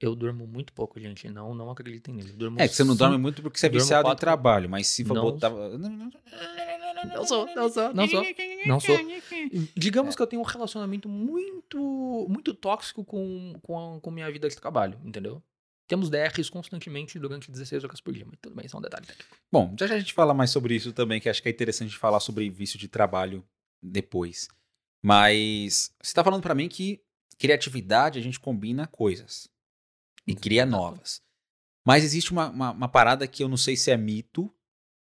Eu 0.00 0.16
durmo 0.16 0.46
muito 0.46 0.72
pouco, 0.72 0.98
gente. 0.98 1.28
Não, 1.28 1.54
não 1.54 1.68
acreditem 1.70 2.16
durmo 2.20 2.58
É 2.58 2.66
que 2.66 2.74
você 2.74 2.84
não 2.84 2.94
cinco- 2.94 3.00
dorme 3.04 3.18
muito 3.18 3.42
porque 3.42 3.58
você 3.58 3.66
é 3.66 3.68
viciado 3.68 4.06
em 4.08 4.10
quatro- 4.12 4.20
trabalho, 4.20 4.70
mas 4.70 4.86
se 4.86 5.04
for 5.04 5.12
Não- 5.12 5.22
botar... 5.24 5.50
Não 5.50 7.26
sou, 7.26 7.46
não 7.54 7.68
sou, 7.70 7.92
não 7.92 8.08
sou. 8.08 8.24
Não 8.66 8.80
sou. 8.80 8.96
Digamos 9.76 10.16
que 10.16 10.22
eu 10.22 10.26
tenho 10.26 10.40
um 10.40 10.44
relacionamento 10.44 11.06
muito 11.08 12.26
muito 12.30 12.54
tóxico 12.54 13.04
com, 13.04 13.52
com, 13.62 13.96
a, 13.96 14.00
com 14.00 14.10
minha 14.10 14.30
vida 14.32 14.48
de 14.48 14.56
trabalho, 14.56 14.98
entendeu? 15.04 15.42
Temos 15.88 16.10
DRs 16.10 16.50
constantemente 16.50 17.18
durante 17.18 17.50
16 17.50 17.82
horas 17.82 18.00
por 18.00 18.12
dia, 18.12 18.26
mas 18.26 18.38
tudo 18.40 18.54
bem, 18.54 18.66
isso 18.66 18.76
é 18.76 18.78
um 18.78 18.82
detalhe 18.82 19.06
técnico. 19.06 19.36
Bom, 19.50 19.74
já 19.78 19.86
já 19.86 19.94
a 19.94 19.98
gente 19.98 20.12
fala 20.12 20.34
mais 20.34 20.50
sobre 20.50 20.74
isso 20.74 20.92
também, 20.92 21.18
que 21.18 21.28
acho 21.30 21.42
que 21.42 21.48
é 21.48 21.50
interessante 21.50 21.96
falar 21.96 22.20
sobre 22.20 22.48
vício 22.50 22.78
de 22.78 22.86
trabalho 22.88 23.42
depois. 23.82 24.48
Mas 25.02 25.94
você 26.02 26.12
tá 26.12 26.22
falando 26.22 26.42
pra 26.42 26.54
mim 26.54 26.68
que 26.68 27.02
criatividade 27.38 28.18
a 28.18 28.22
gente 28.22 28.38
combina 28.38 28.86
coisas 28.86 29.48
e 30.26 30.34
cria 30.34 30.66
novas. 30.66 31.22
Mas 31.86 32.04
existe 32.04 32.32
uma, 32.32 32.50
uma, 32.50 32.70
uma 32.72 32.88
parada 32.88 33.26
que 33.26 33.42
eu 33.42 33.48
não 33.48 33.56
sei 33.56 33.74
se 33.74 33.90
é 33.90 33.96
mito. 33.96 34.52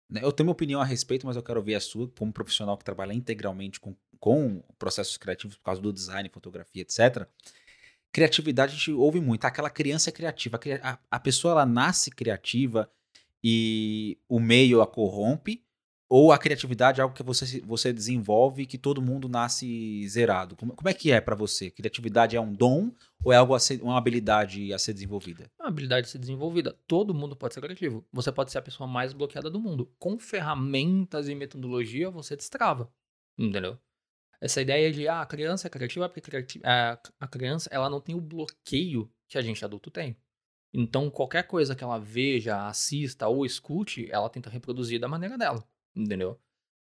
né? 0.10 0.22
Eu 0.24 0.32
tenho 0.32 0.48
uma 0.48 0.54
opinião 0.54 0.80
a 0.80 0.86
respeito, 0.86 1.26
mas 1.28 1.36
eu 1.36 1.44
quero 1.44 1.62
ver 1.62 1.76
a 1.76 1.82
sua, 1.82 2.08
como 2.18 2.32
profissional 2.32 2.78
que 2.78 2.86
trabalha 2.86 3.12
integralmente 3.12 3.82
com, 3.82 3.94
com 4.18 4.64
processos 4.78 5.18
criativos 5.18 5.58
por 5.58 5.64
causa 5.64 5.82
do 5.82 5.92
design, 5.92 6.30
fotografia, 6.30 6.84
etc. 6.84 7.28
Criatividade 8.12 8.74
a 8.74 8.76
gente 8.76 8.92
ouve 8.92 9.20
muito. 9.20 9.46
Aquela 9.46 9.70
criança 9.70 10.10
é 10.10 10.14
criativa. 10.14 10.60
A 10.82 11.00
A, 11.12 11.20
pessoa 11.20 11.52
ela 11.52 11.66
nasce 11.66 12.10
criativa 12.10 12.90
e 13.44 14.18
o 14.28 14.40
meio 14.40 14.82
a 14.82 14.88
corrompe. 14.88 15.64
Ou 16.12 16.32
a 16.32 16.40
criatividade 16.40 17.00
é 17.00 17.04
algo 17.04 17.14
que 17.14 17.22
você, 17.22 17.62
você 17.62 17.94
desenvolve 17.94 18.64
e 18.64 18.66
que 18.66 18.80
todo 18.80 19.00
mundo 19.00 19.30
nasce 19.30 20.08
zerado? 20.08 20.56
Como, 20.56 20.74
como 20.74 20.90
é 20.90 20.94
que 20.94 21.12
é 21.12 21.22
pra 21.22 21.36
você? 21.36 21.70
Criatividade 21.70 22.36
é 22.36 22.42
um 22.42 22.52
dom 22.52 22.92
ou 23.24 23.32
é 23.32 23.36
algo 23.36 23.58
ser, 23.60 23.80
uma 23.84 23.96
habilidade 23.96 24.74
a 24.74 24.80
ser 24.80 24.94
desenvolvida? 24.94 25.52
É 25.60 25.62
uma 25.62 25.70
habilidade 25.70 26.08
a 26.08 26.10
ser 26.10 26.18
desenvolvida. 26.18 26.76
Todo 26.88 27.14
mundo 27.14 27.36
pode 27.36 27.54
ser 27.54 27.62
criativo. 27.62 28.04
Você 28.12 28.32
pode 28.32 28.52
ser 28.52 28.58
a 28.58 28.62
pessoa 28.64 28.88
mais 28.88 29.14
bloqueada 29.14 29.52
do 29.52 29.60
mundo. 29.60 29.88
Com 30.00 30.18
ferramentas 30.18 31.30
e 31.30 31.36
metodologia, 31.36 32.10
você 32.10 32.36
destrava. 32.36 32.92
Entendeu? 33.38 33.78
Essa 34.42 34.62
ideia 34.62 34.92
de, 34.92 35.08
ah, 35.08 35.22
a 35.22 35.26
criança 35.26 35.68
é 35.68 35.70
criativa 35.70 36.08
porque 36.08 36.32
a, 36.64 37.28
criança 37.28 37.70
ela 37.72 37.90
não 37.90 38.00
tem 38.00 38.16
o 38.16 38.22
bloqueio 38.22 39.12
que 39.28 39.38
a 39.38 39.42
gente 39.42 39.64
adulto 39.66 39.92
tem. 39.92 40.16
Então, 40.74 41.10
qualquer 41.10 41.44
coisa 41.44 41.76
que 41.76 41.84
ela 41.84 42.00
veja, 42.00 42.68
assista 42.68 43.28
ou 43.28 43.46
escute, 43.46 44.10
ela 44.12 44.30
tenta 44.30 44.50
reproduzir 44.50 45.00
da 45.00 45.08
maneira 45.08 45.38
dela. 45.38 45.68
Entendeu? 45.96 46.40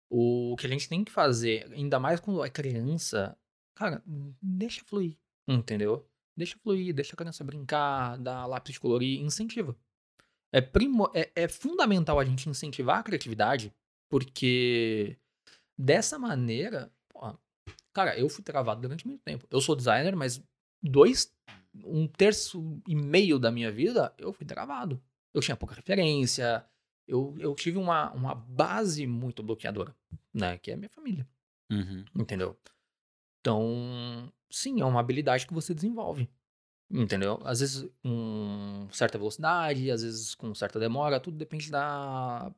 O 0.10 0.55
que 0.58 0.65
a 0.65 0.70
gente 0.70 0.88
tem 0.88 1.03
que 1.03 1.12
fazer, 1.12 1.72
ainda 1.74 2.00
mais 2.00 2.20
quando 2.20 2.43
é 2.43 2.50
criança, 2.50 3.38
cara, 3.75 4.03
deixa 4.41 4.84
fluir. 4.86 5.17
Entendeu? 5.48 6.08
Deixa 6.38 6.58
fluir, 6.60 6.93
deixa 6.93 7.13
a 7.13 7.17
criança 7.17 7.43
brincar, 7.43 8.17
dá 8.17 8.46
lápis 8.46 8.74
de 8.74 8.79
colorir, 8.79 9.20
incentiva. 9.20 9.75
É, 10.53 10.62
primo, 10.62 11.10
é, 11.13 11.31
é 11.36 11.48
fundamental 11.48 12.20
a 12.20 12.25
gente 12.25 12.50
incentivar 12.50 13.00
a 13.00 13.03
criatividade, 13.03 13.74
porque 14.10 15.17
dessa 15.77 16.20
maneira, 16.20 16.91
cara, 17.94 18.18
eu 18.18 18.30
fui 18.30 18.44
travado 18.44 18.82
durante 18.82 19.08
muito 19.08 19.22
tempo. 19.22 19.46
Eu 19.50 19.62
sou 19.62 19.75
designer, 19.75 20.15
mas 20.15 20.44
dois, 20.82 21.34
um 21.86 22.08
terço 22.08 22.82
e 22.88 22.96
meio 22.96 23.39
da 23.39 23.51
minha 23.51 23.72
vida 23.72 24.13
eu 24.18 24.34
fui 24.34 24.46
travado. 24.46 25.01
Eu 25.34 25.41
tinha 25.41 25.56
pouca 25.56 25.75
referência, 25.75 26.65
eu, 27.08 27.36
eu 27.39 27.56
tive 27.56 27.77
uma, 27.77 28.12
uma 28.12 28.36
base 28.36 29.06
muito 29.08 29.44
bloqueadora, 29.44 29.96
né? 30.34 30.58
Que 30.58 30.72
é 30.72 30.74
a 30.74 30.77
minha 30.77 30.89
família. 30.89 31.27
Uhum. 31.72 32.06
Entendeu? 32.15 32.58
Então, 33.39 34.32
sim, 34.50 34.82
é 34.82 34.86
uma 34.86 35.00
habilidade 35.00 35.48
que 35.48 35.53
você 35.53 35.74
desenvolve. 35.74 36.30
Entendeu? 36.89 37.39
Às 37.46 37.62
vezes 37.62 37.89
com 38.03 38.88
certa 38.91 39.18
velocidade, 39.18 39.89
às 39.89 40.03
vezes 40.03 40.36
com 40.36 40.53
certa 40.53 40.77
demora, 40.77 41.22
tudo 41.22 41.38
depende 41.38 41.72
da, 41.72 42.53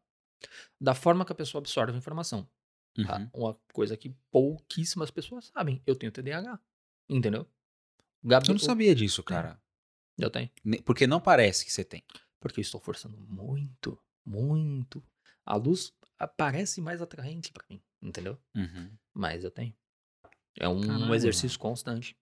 da 0.81 0.95
forma 0.95 1.23
que 1.23 1.31
a 1.31 1.35
pessoa 1.35 1.59
absorve 1.59 1.93
a 1.93 1.97
informação. 1.97 2.47
Tá? 2.93 3.17
Uhum. 3.17 3.29
Uma 3.33 3.59
coisa 3.71 3.97
que 3.97 4.09
pouquíssimas 4.31 5.09
pessoas 5.09 5.45
sabem. 5.45 5.81
Eu 5.85 5.95
tenho 5.95 6.11
TDAH. 6.11 6.59
Entendeu? 7.09 7.47
Gabi, 8.23 8.47
Eu 8.47 8.53
não 8.53 8.59
sabia 8.59 8.95
disso, 8.95 9.23
cara. 9.23 9.61
Eu 10.17 10.29
tenho. 10.29 10.49
Porque 10.85 11.07
não 11.07 11.19
parece 11.19 11.65
que 11.65 11.71
você 11.73 11.83
tem. 11.83 12.03
Porque 12.39 12.59
eu 12.59 12.61
estou 12.61 12.79
forçando 12.79 13.17
muito, 13.17 13.99
muito. 14.25 15.03
A 15.45 15.55
luz 15.55 15.93
parece 16.37 16.81
mais 16.81 17.01
atraente 17.01 17.51
pra 17.51 17.65
mim. 17.69 17.81
Entendeu? 18.01 18.37
Uhum. 18.55 18.91
Mas 19.13 19.43
eu 19.43 19.51
tenho. 19.51 19.75
É 20.59 20.67
um 20.67 20.81
Caralho, 20.81 21.15
exercício 21.15 21.59
constante. 21.59 22.17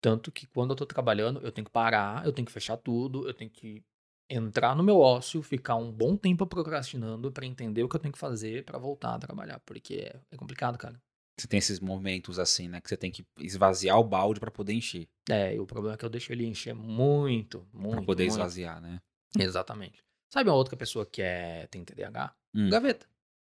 Tanto 0.00 0.30
que 0.30 0.46
quando 0.46 0.70
eu 0.70 0.76
tô 0.76 0.86
trabalhando, 0.86 1.40
eu 1.40 1.52
tenho 1.52 1.64
que 1.64 1.72
parar, 1.72 2.24
eu 2.24 2.32
tenho 2.32 2.46
que 2.46 2.52
fechar 2.52 2.76
tudo, 2.76 3.26
eu 3.26 3.34
tenho 3.34 3.50
que 3.50 3.84
entrar 4.28 4.74
no 4.74 4.82
meu 4.82 4.98
ócio, 4.98 5.42
ficar 5.42 5.76
um 5.76 5.90
bom 5.90 6.16
tempo 6.16 6.46
procrastinando 6.46 7.32
pra 7.32 7.46
entender 7.46 7.82
o 7.82 7.88
que 7.88 7.96
eu 7.96 8.00
tenho 8.00 8.12
que 8.12 8.18
fazer 8.18 8.64
pra 8.64 8.78
voltar 8.78 9.14
a 9.14 9.18
trabalhar. 9.18 9.60
Porque 9.60 9.94
é, 9.94 10.20
é 10.30 10.36
complicado, 10.36 10.76
cara. 10.76 11.00
Você 11.38 11.46
tem 11.46 11.58
esses 11.58 11.78
momentos 11.78 12.38
assim, 12.38 12.68
né? 12.68 12.80
Que 12.80 12.88
você 12.88 12.96
tem 12.96 13.12
que 13.12 13.24
esvaziar 13.38 13.98
o 13.98 14.04
balde 14.04 14.40
pra 14.40 14.50
poder 14.50 14.72
encher. 14.72 15.08
É, 15.30 15.54
e 15.54 15.60
o 15.60 15.66
problema 15.66 15.94
é 15.94 15.96
que 15.96 16.04
eu 16.04 16.10
deixo 16.10 16.32
ele 16.32 16.44
encher 16.44 16.74
muito, 16.74 17.66
muito. 17.72 17.96
Pra 17.96 18.02
poder 18.02 18.24
muito. 18.24 18.32
esvaziar, 18.32 18.80
né? 18.80 19.00
Exatamente. 19.38 20.02
Sabe 20.32 20.50
uma 20.50 20.56
outra 20.56 20.76
pessoa 20.76 21.06
que 21.06 21.22
é, 21.22 21.66
tem 21.68 21.84
TDAH? 21.84 22.34
Hum. 22.54 22.68
Gaveta, 22.68 23.06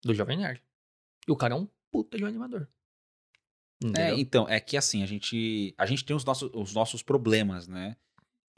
do 0.04 0.14
Jovem 0.14 0.38
Nerd. 0.38 0.62
E 1.28 1.32
o 1.32 1.36
cara 1.36 1.54
é 1.54 1.58
um 1.58 1.68
puta 1.92 2.18
de 2.18 2.24
um 2.24 2.28
animador. 2.28 2.68
É, 3.82 3.88
Entendeu? 3.88 4.20
então, 4.20 4.50
é 4.50 4.60
que 4.60 4.76
assim, 4.76 5.02
a 5.02 5.06
gente, 5.06 5.74
a 5.78 5.86
gente 5.86 6.04
tem 6.04 6.16
os 6.16 6.26
nossos, 6.26 6.52
os 6.54 6.74
nossos 6.74 7.02
problemas, 7.02 7.68
né? 7.68 7.96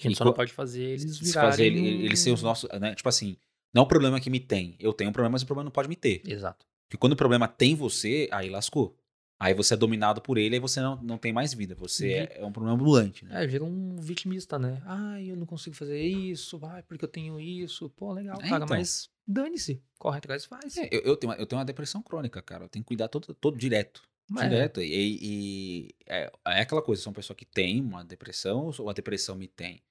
A 0.07 0.09
gente 0.09 0.15
e 0.15 0.17
só 0.17 0.25
não 0.25 0.33
pode 0.33 0.51
fazer 0.53 0.81
eles 0.83 1.17
virarem... 1.19 1.49
fazer 1.51 1.65
ele- 1.65 2.05
eles 2.05 2.19
serem 2.19 2.33
os 2.33 2.41
nossos, 2.43 2.69
né? 2.79 2.95
Tipo 2.95 3.09
assim, 3.09 3.37
não 3.73 3.81
é 3.81 3.85
um 3.85 3.87
problema 3.87 4.19
que 4.19 4.29
me 4.29 4.39
tem. 4.39 4.75
Eu 4.79 4.93
tenho 4.93 5.09
um 5.09 5.13
problema, 5.13 5.33
mas 5.33 5.41
o 5.41 5.45
problema 5.45 5.65
não 5.65 5.71
pode 5.71 5.87
me 5.89 5.95
ter. 5.95 6.21
Exato. 6.25 6.65
Porque 6.87 6.97
quando 6.99 7.13
o 7.13 7.17
problema 7.17 7.47
tem 7.47 7.75
você, 7.75 8.27
aí 8.31 8.49
lascou. 8.49 8.97
Aí 9.39 9.55
você 9.55 9.73
é 9.73 9.77
dominado 9.77 10.21
por 10.21 10.37
ele, 10.37 10.55
aí 10.55 10.59
você 10.59 10.79
não, 10.81 11.01
não 11.01 11.17
tem 11.17 11.33
mais 11.33 11.51
vida. 11.51 11.73
Você 11.73 12.11
é, 12.11 12.37
é 12.41 12.45
um 12.45 12.51
problema 12.51 12.75
ambulante, 12.75 13.25
né? 13.25 13.43
É, 13.43 13.47
vira 13.47 13.63
um 13.63 13.95
vitimista, 13.95 14.59
né? 14.59 14.83
Ai, 14.85 15.31
eu 15.31 15.35
não 15.35 15.47
consigo 15.47 15.75
fazer 15.75 15.99
isso, 15.99 16.59
vai, 16.59 16.83
porque 16.83 17.03
eu 17.03 17.09
tenho 17.09 17.39
isso. 17.39 17.89
Pô, 17.89 18.13
legal, 18.13 18.39
É, 18.39 18.49
cara, 18.49 18.65
então. 18.65 18.77
mas 18.77 19.09
dane-se. 19.25 19.81
Corre 19.97 20.19
atrás 20.19 20.43
e 20.43 20.47
faz. 20.47 20.77
É, 20.77 20.87
eu, 20.91 20.99
eu 21.01 21.17
tenho, 21.17 21.33
uma- 21.33 21.39
eu 21.39 21.45
tenho 21.47 21.57
uma 21.59 21.65
depressão 21.65 22.03
crônica, 22.03 22.39
cara. 22.41 22.65
Eu 22.65 22.69
tenho 22.69 22.83
que 22.83 22.87
cuidar 22.89 23.07
todo, 23.07 23.33
todo 23.33 23.57
direto. 23.57 24.03
É. 24.37 24.47
Direto. 24.47 24.79
E, 24.81 25.17
e 25.21 25.95
é, 26.07 26.31
é 26.47 26.61
aquela 26.61 26.81
coisa, 26.81 27.01
sou 27.01 27.09
uma 27.11 27.15
pessoa 27.15 27.35
que 27.35 27.45
tem 27.45 27.81
uma 27.81 28.03
depressão, 28.05 28.71
ou 28.77 28.89
a 28.91 28.93
depressão 28.93 29.35
me 29.35 29.47
tem. 29.47 29.81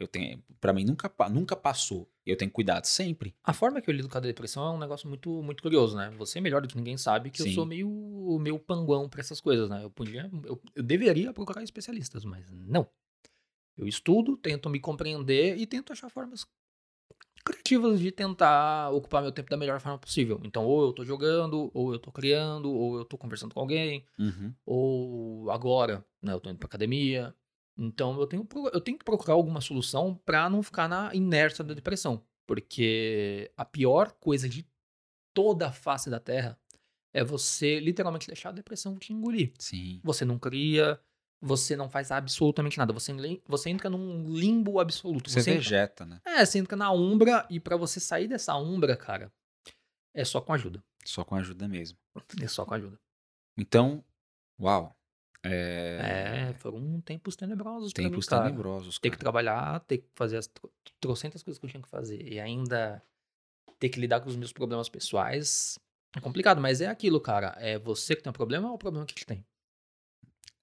Eu 0.00 0.08
tenho, 0.08 0.42
pra 0.58 0.72
mim 0.72 0.82
nunca, 0.82 1.12
nunca 1.28 1.54
passou. 1.54 2.10
Eu 2.24 2.34
tenho 2.34 2.50
que 2.50 2.54
cuidar 2.54 2.82
sempre. 2.86 3.36
A 3.44 3.52
forma 3.52 3.82
que 3.82 3.90
eu 3.90 3.94
lido 3.94 4.08
com 4.08 4.16
a 4.16 4.20
depressão 4.20 4.66
é 4.66 4.70
um 4.70 4.78
negócio 4.78 5.06
muito, 5.06 5.42
muito 5.42 5.62
curioso, 5.62 5.94
né? 5.94 6.10
Você, 6.16 6.40
melhor 6.40 6.62
do 6.62 6.68
que 6.68 6.76
ninguém, 6.76 6.96
sabe 6.96 7.30
que 7.30 7.42
Sim. 7.42 7.50
eu 7.50 7.54
sou 7.54 7.66
meio, 7.66 8.38
meio 8.40 8.58
panguão 8.58 9.10
pra 9.10 9.20
essas 9.20 9.42
coisas, 9.42 9.68
né? 9.68 9.84
Eu 9.84 9.90
podia, 9.90 10.30
eu, 10.44 10.58
eu 10.74 10.82
deveria 10.82 11.34
procurar 11.34 11.62
especialistas, 11.62 12.24
mas 12.24 12.50
não. 12.50 12.88
Eu 13.76 13.86
estudo, 13.86 14.38
tento 14.38 14.70
me 14.70 14.80
compreender 14.80 15.58
e 15.58 15.66
tento 15.66 15.92
achar 15.92 16.08
formas 16.08 16.46
criativas 17.44 18.00
de 18.00 18.10
tentar 18.10 18.90
ocupar 18.90 19.22
meu 19.22 19.32
tempo 19.32 19.50
da 19.50 19.56
melhor 19.56 19.80
forma 19.80 19.98
possível. 19.98 20.40
Então, 20.44 20.64
ou 20.64 20.82
eu 20.86 20.92
tô 20.94 21.04
jogando, 21.04 21.70
ou 21.74 21.92
eu 21.92 21.98
tô 21.98 22.10
criando, 22.10 22.70
ou 22.72 22.98
eu 22.98 23.04
tô 23.04 23.18
conversando 23.18 23.52
com 23.54 23.60
alguém, 23.60 24.04
Uhum. 24.18 24.54
ou 24.64 25.50
agora, 25.50 26.04
né, 26.22 26.32
eu 26.32 26.40
tô 26.40 26.48
indo 26.48 26.58
pra 26.58 26.66
academia. 26.66 27.34
Então 27.76 28.18
eu 28.20 28.26
tenho, 28.26 28.46
eu 28.72 28.80
tenho 28.80 28.98
que 28.98 29.04
procurar 29.04 29.34
alguma 29.34 29.60
solução 29.60 30.14
pra 30.24 30.50
não 30.50 30.62
ficar 30.62 30.88
na 30.88 31.14
inércia 31.14 31.64
da 31.64 31.74
depressão. 31.74 32.24
Porque 32.46 33.50
a 33.56 33.64
pior 33.64 34.12
coisa 34.12 34.48
de 34.48 34.66
toda 35.32 35.68
a 35.68 35.72
face 35.72 36.10
da 36.10 36.18
Terra 36.18 36.58
é 37.14 37.24
você 37.24 37.78
literalmente 37.80 38.26
deixar 38.26 38.50
a 38.50 38.52
depressão 38.52 38.98
te 38.98 39.12
engolir. 39.12 39.52
Sim. 39.58 40.00
Você 40.02 40.24
não 40.24 40.38
cria, 40.38 41.00
você 41.40 41.74
não 41.76 41.88
faz 41.88 42.10
absolutamente 42.10 42.76
nada. 42.76 42.92
Você, 42.92 43.12
você 43.46 43.70
entra 43.70 43.88
num 43.88 44.32
limbo 44.32 44.78
absoluto. 44.78 45.30
Você 45.30 45.40
Você 45.42 45.50
entra, 45.50 45.62
vegeta, 45.62 46.06
né? 46.06 46.20
é, 46.24 46.44
você 46.44 46.58
entra 46.58 46.76
na 46.76 46.90
umbra 46.92 47.46
e 47.48 47.58
pra 47.58 47.76
você 47.76 47.98
sair 47.98 48.28
dessa 48.28 48.56
umbra, 48.56 48.96
cara, 48.96 49.32
é 50.14 50.24
só 50.24 50.40
com 50.40 50.52
ajuda. 50.52 50.82
Só 51.04 51.24
com 51.24 51.34
ajuda 51.34 51.66
mesmo. 51.66 51.98
É 52.40 52.46
só 52.46 52.64
com 52.64 52.74
ajuda. 52.74 52.98
Então, 53.56 54.04
uau. 54.60 54.94
É, 55.42 56.48
É, 56.50 56.54
foram 56.54 57.00
tempos 57.00 57.34
tenebrosos 57.36 57.92
pra 57.92 58.02
mim, 58.04 58.10
tempos 58.10 58.26
cara. 58.26 58.42
tenebrosos, 58.44 58.98
ter 58.98 59.10
que 59.10 59.18
trabalhar, 59.18 59.80
ter 59.80 59.98
que 59.98 60.08
fazer 60.14 60.36
as 60.36 60.46
tro- 60.46 60.70
trocentas 61.00 61.42
coisas 61.42 61.58
que 61.58 61.64
eu 61.66 61.70
tinha 61.70 61.82
que 61.82 61.88
fazer 61.88 62.20
e 62.22 62.38
ainda 62.38 63.02
ter 63.78 63.88
que 63.88 63.98
lidar 64.00 64.20
com 64.20 64.28
os 64.28 64.36
meus 64.36 64.52
problemas 64.52 64.88
pessoais 64.88 65.78
é 66.14 66.20
complicado, 66.20 66.60
mas 66.60 66.80
é 66.80 66.86
aquilo, 66.88 67.20
cara. 67.20 67.54
É 67.58 67.78
você 67.78 68.14
que 68.16 68.22
tem 68.22 68.30
um 68.30 68.34
problema 68.34 68.66
ou 68.68 68.72
é 68.72 68.74
o 68.74 68.78
problema 68.78 69.06
que 69.06 69.14
te 69.14 69.24
tem? 69.24 69.44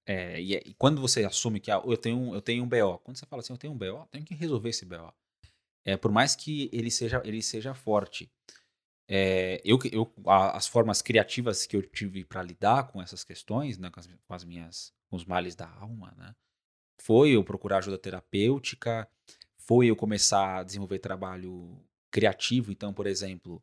É, 0.06 0.40
e, 0.40 0.54
é- 0.56 0.62
e 0.64 0.74
quando 0.74 1.00
você 1.00 1.24
assume 1.24 1.60
que 1.60 1.70
ah, 1.70 1.82
eu, 1.84 1.96
tenho, 1.96 2.16
um- 2.16 2.34
eu 2.34 2.40
tenho 2.40 2.64
um 2.64 2.68
BO, 2.68 2.98
quando 3.00 3.16
você 3.16 3.26
fala 3.26 3.40
assim, 3.40 3.52
eu 3.52 3.58
tenho 3.58 3.72
um 3.72 3.76
BO, 3.76 4.06
tenho 4.10 4.24
que 4.24 4.34
resolver 4.34 4.70
esse 4.70 4.86
BO. 4.86 5.12
É, 5.84 5.96
por 5.96 6.10
mais 6.10 6.34
que 6.36 6.68
ele 6.72 6.90
seja, 6.90 7.20
ele 7.24 7.42
seja 7.42 7.74
forte, 7.74 8.30
é, 9.08 9.60
eu, 9.64 9.78
eu, 9.92 10.12
a- 10.26 10.56
as 10.56 10.66
formas 10.66 11.02
criativas 11.02 11.66
que 11.66 11.76
eu 11.76 11.82
tive 11.82 12.24
para 12.24 12.42
lidar 12.42 12.88
com 12.88 13.00
essas 13.02 13.24
questões, 13.24 13.78
né, 13.78 13.90
com, 13.90 14.00
as, 14.00 14.06
com 14.06 14.34
as 14.34 14.44
minhas, 14.44 14.92
com 15.08 15.16
os 15.16 15.24
males 15.24 15.54
da 15.56 15.68
alma, 15.68 16.14
né, 16.16 16.34
foi 17.00 17.30
eu 17.30 17.44
procurar 17.44 17.78
ajuda 17.78 17.98
terapêutica, 17.98 19.08
foi 19.58 19.86
eu 19.86 19.96
começar 19.96 20.58
a 20.58 20.62
desenvolver 20.62 20.98
trabalho 20.98 21.78
criativo. 22.10 22.72
Então, 22.72 22.92
por 22.92 23.06
exemplo, 23.06 23.62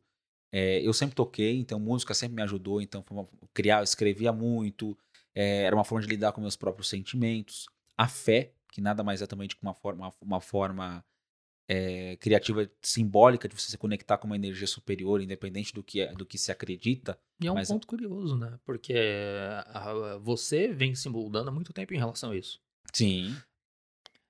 é, 0.52 0.80
eu 0.82 0.92
sempre 0.92 1.16
toquei, 1.16 1.58
então 1.58 1.78
música 1.80 2.14
sempre 2.14 2.36
me 2.36 2.42
ajudou, 2.42 2.80
então 2.80 3.04
uma, 3.10 3.28
criar, 3.52 3.80
eu 3.80 3.84
escrevia 3.84 4.32
muito, 4.32 4.96
é, 5.34 5.64
era 5.64 5.76
uma 5.76 5.84
forma 5.84 6.02
de 6.02 6.08
lidar 6.08 6.32
com 6.32 6.40
meus 6.40 6.56
próprios 6.56 6.88
sentimentos. 6.88 7.66
A 7.96 8.08
fé 8.08 8.52
que 8.72 8.80
nada 8.80 9.02
mais 9.02 9.22
é 9.22 9.26
também 9.26 9.48
de 9.48 9.56
uma 9.62 9.74
forma, 9.74 10.12
uma 10.20 10.40
forma 10.40 11.04
é, 11.68 12.16
criativa 12.16 12.70
simbólica 12.80 13.48
de 13.48 13.54
você 13.60 13.70
se 13.70 13.76
conectar 13.78 14.18
com 14.18 14.26
uma 14.26 14.36
energia 14.36 14.66
superior, 14.66 15.20
independente 15.20 15.72
do 15.74 15.82
que, 15.82 16.00
é, 16.00 16.12
do 16.14 16.24
que 16.24 16.38
se 16.38 16.52
acredita. 16.52 17.18
E 17.40 17.46
é 17.46 17.50
um 17.50 17.54
Mas- 17.54 17.68
ponto 17.68 17.86
curioso, 17.86 18.36
né? 18.36 18.58
Porque 18.64 18.94
ah, 19.66 20.18
você 20.22 20.68
vem 20.68 20.94
se 20.94 21.08
moldando 21.08 21.48
há 21.50 21.52
muito 21.52 21.72
tempo 21.72 21.92
em 21.92 21.98
relação 21.98 22.30
a 22.30 22.36
isso. 22.36 22.60
Sim. 22.92 23.34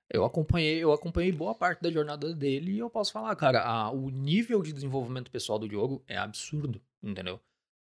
Eu 0.09 0.23
acompanhei, 0.23 0.77
eu 0.81 0.91
acompanhei 0.93 1.31
boa 1.31 1.53
parte 1.53 1.81
da 1.81 1.91
jornada 1.91 2.33
dele 2.33 2.71
e 2.71 2.79
eu 2.79 2.89
posso 2.89 3.11
falar, 3.11 3.35
cara, 3.35 3.61
a- 3.63 3.91
o 3.91 4.09
nível 4.09 4.61
de 4.63 4.71
desenvolvimento 4.73 5.29
pessoal 5.29 5.59
do 5.59 5.67
Diogo 5.67 6.01
é 6.07 6.17
absurdo, 6.17 6.81
entendeu? 7.03 7.39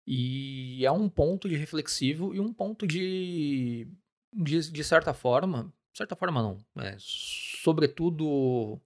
E 0.06 0.86
é 0.86 0.92
um 0.92 1.10
ponto 1.10 1.50
de 1.50 1.56
reflexivo 1.56 2.34
e 2.36 2.40
um 2.40 2.54
ponto 2.54 2.86
de, 2.86 3.88
de, 4.32 4.72
de 4.72 4.84
certa 4.84 5.14
forma, 5.14 5.74
certa 5.94 6.16
forma 6.16 6.42
não, 6.42 6.58
é, 6.84 6.96
sobretudo, 7.00 8.80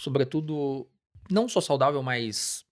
sobretudo, 0.00 0.88
não 1.30 1.46
só 1.46 1.60
saudável, 1.60 2.02
mas 2.02 2.64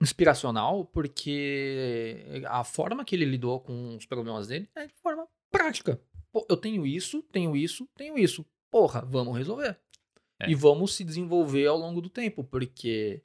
inspiracional, 0.00 0.84
porque 0.84 2.42
a 2.46 2.64
forma 2.64 3.04
que 3.04 3.14
ele 3.14 3.24
lidou 3.24 3.60
com 3.60 3.96
os 3.96 4.04
problemas 4.04 4.48
dele 4.48 4.68
é 4.74 4.88
de 4.88 4.94
forma 4.94 5.28
prática. 5.48 6.00
Pô, 6.32 6.44
eu 6.50 6.56
tenho 6.56 6.84
isso, 6.84 7.22
tenho 7.30 7.56
isso, 7.56 7.88
tenho 7.96 8.18
isso. 8.18 8.44
Porra, 8.68 9.02
vamos 9.02 9.36
resolver. 9.38 9.78
É. 10.40 10.50
E 10.50 10.56
vamos 10.56 10.94
se 10.94 11.04
desenvolver 11.04 11.66
ao 11.68 11.78
longo 11.78 12.00
do 12.00 12.10
tempo, 12.10 12.42
porque 12.42 13.22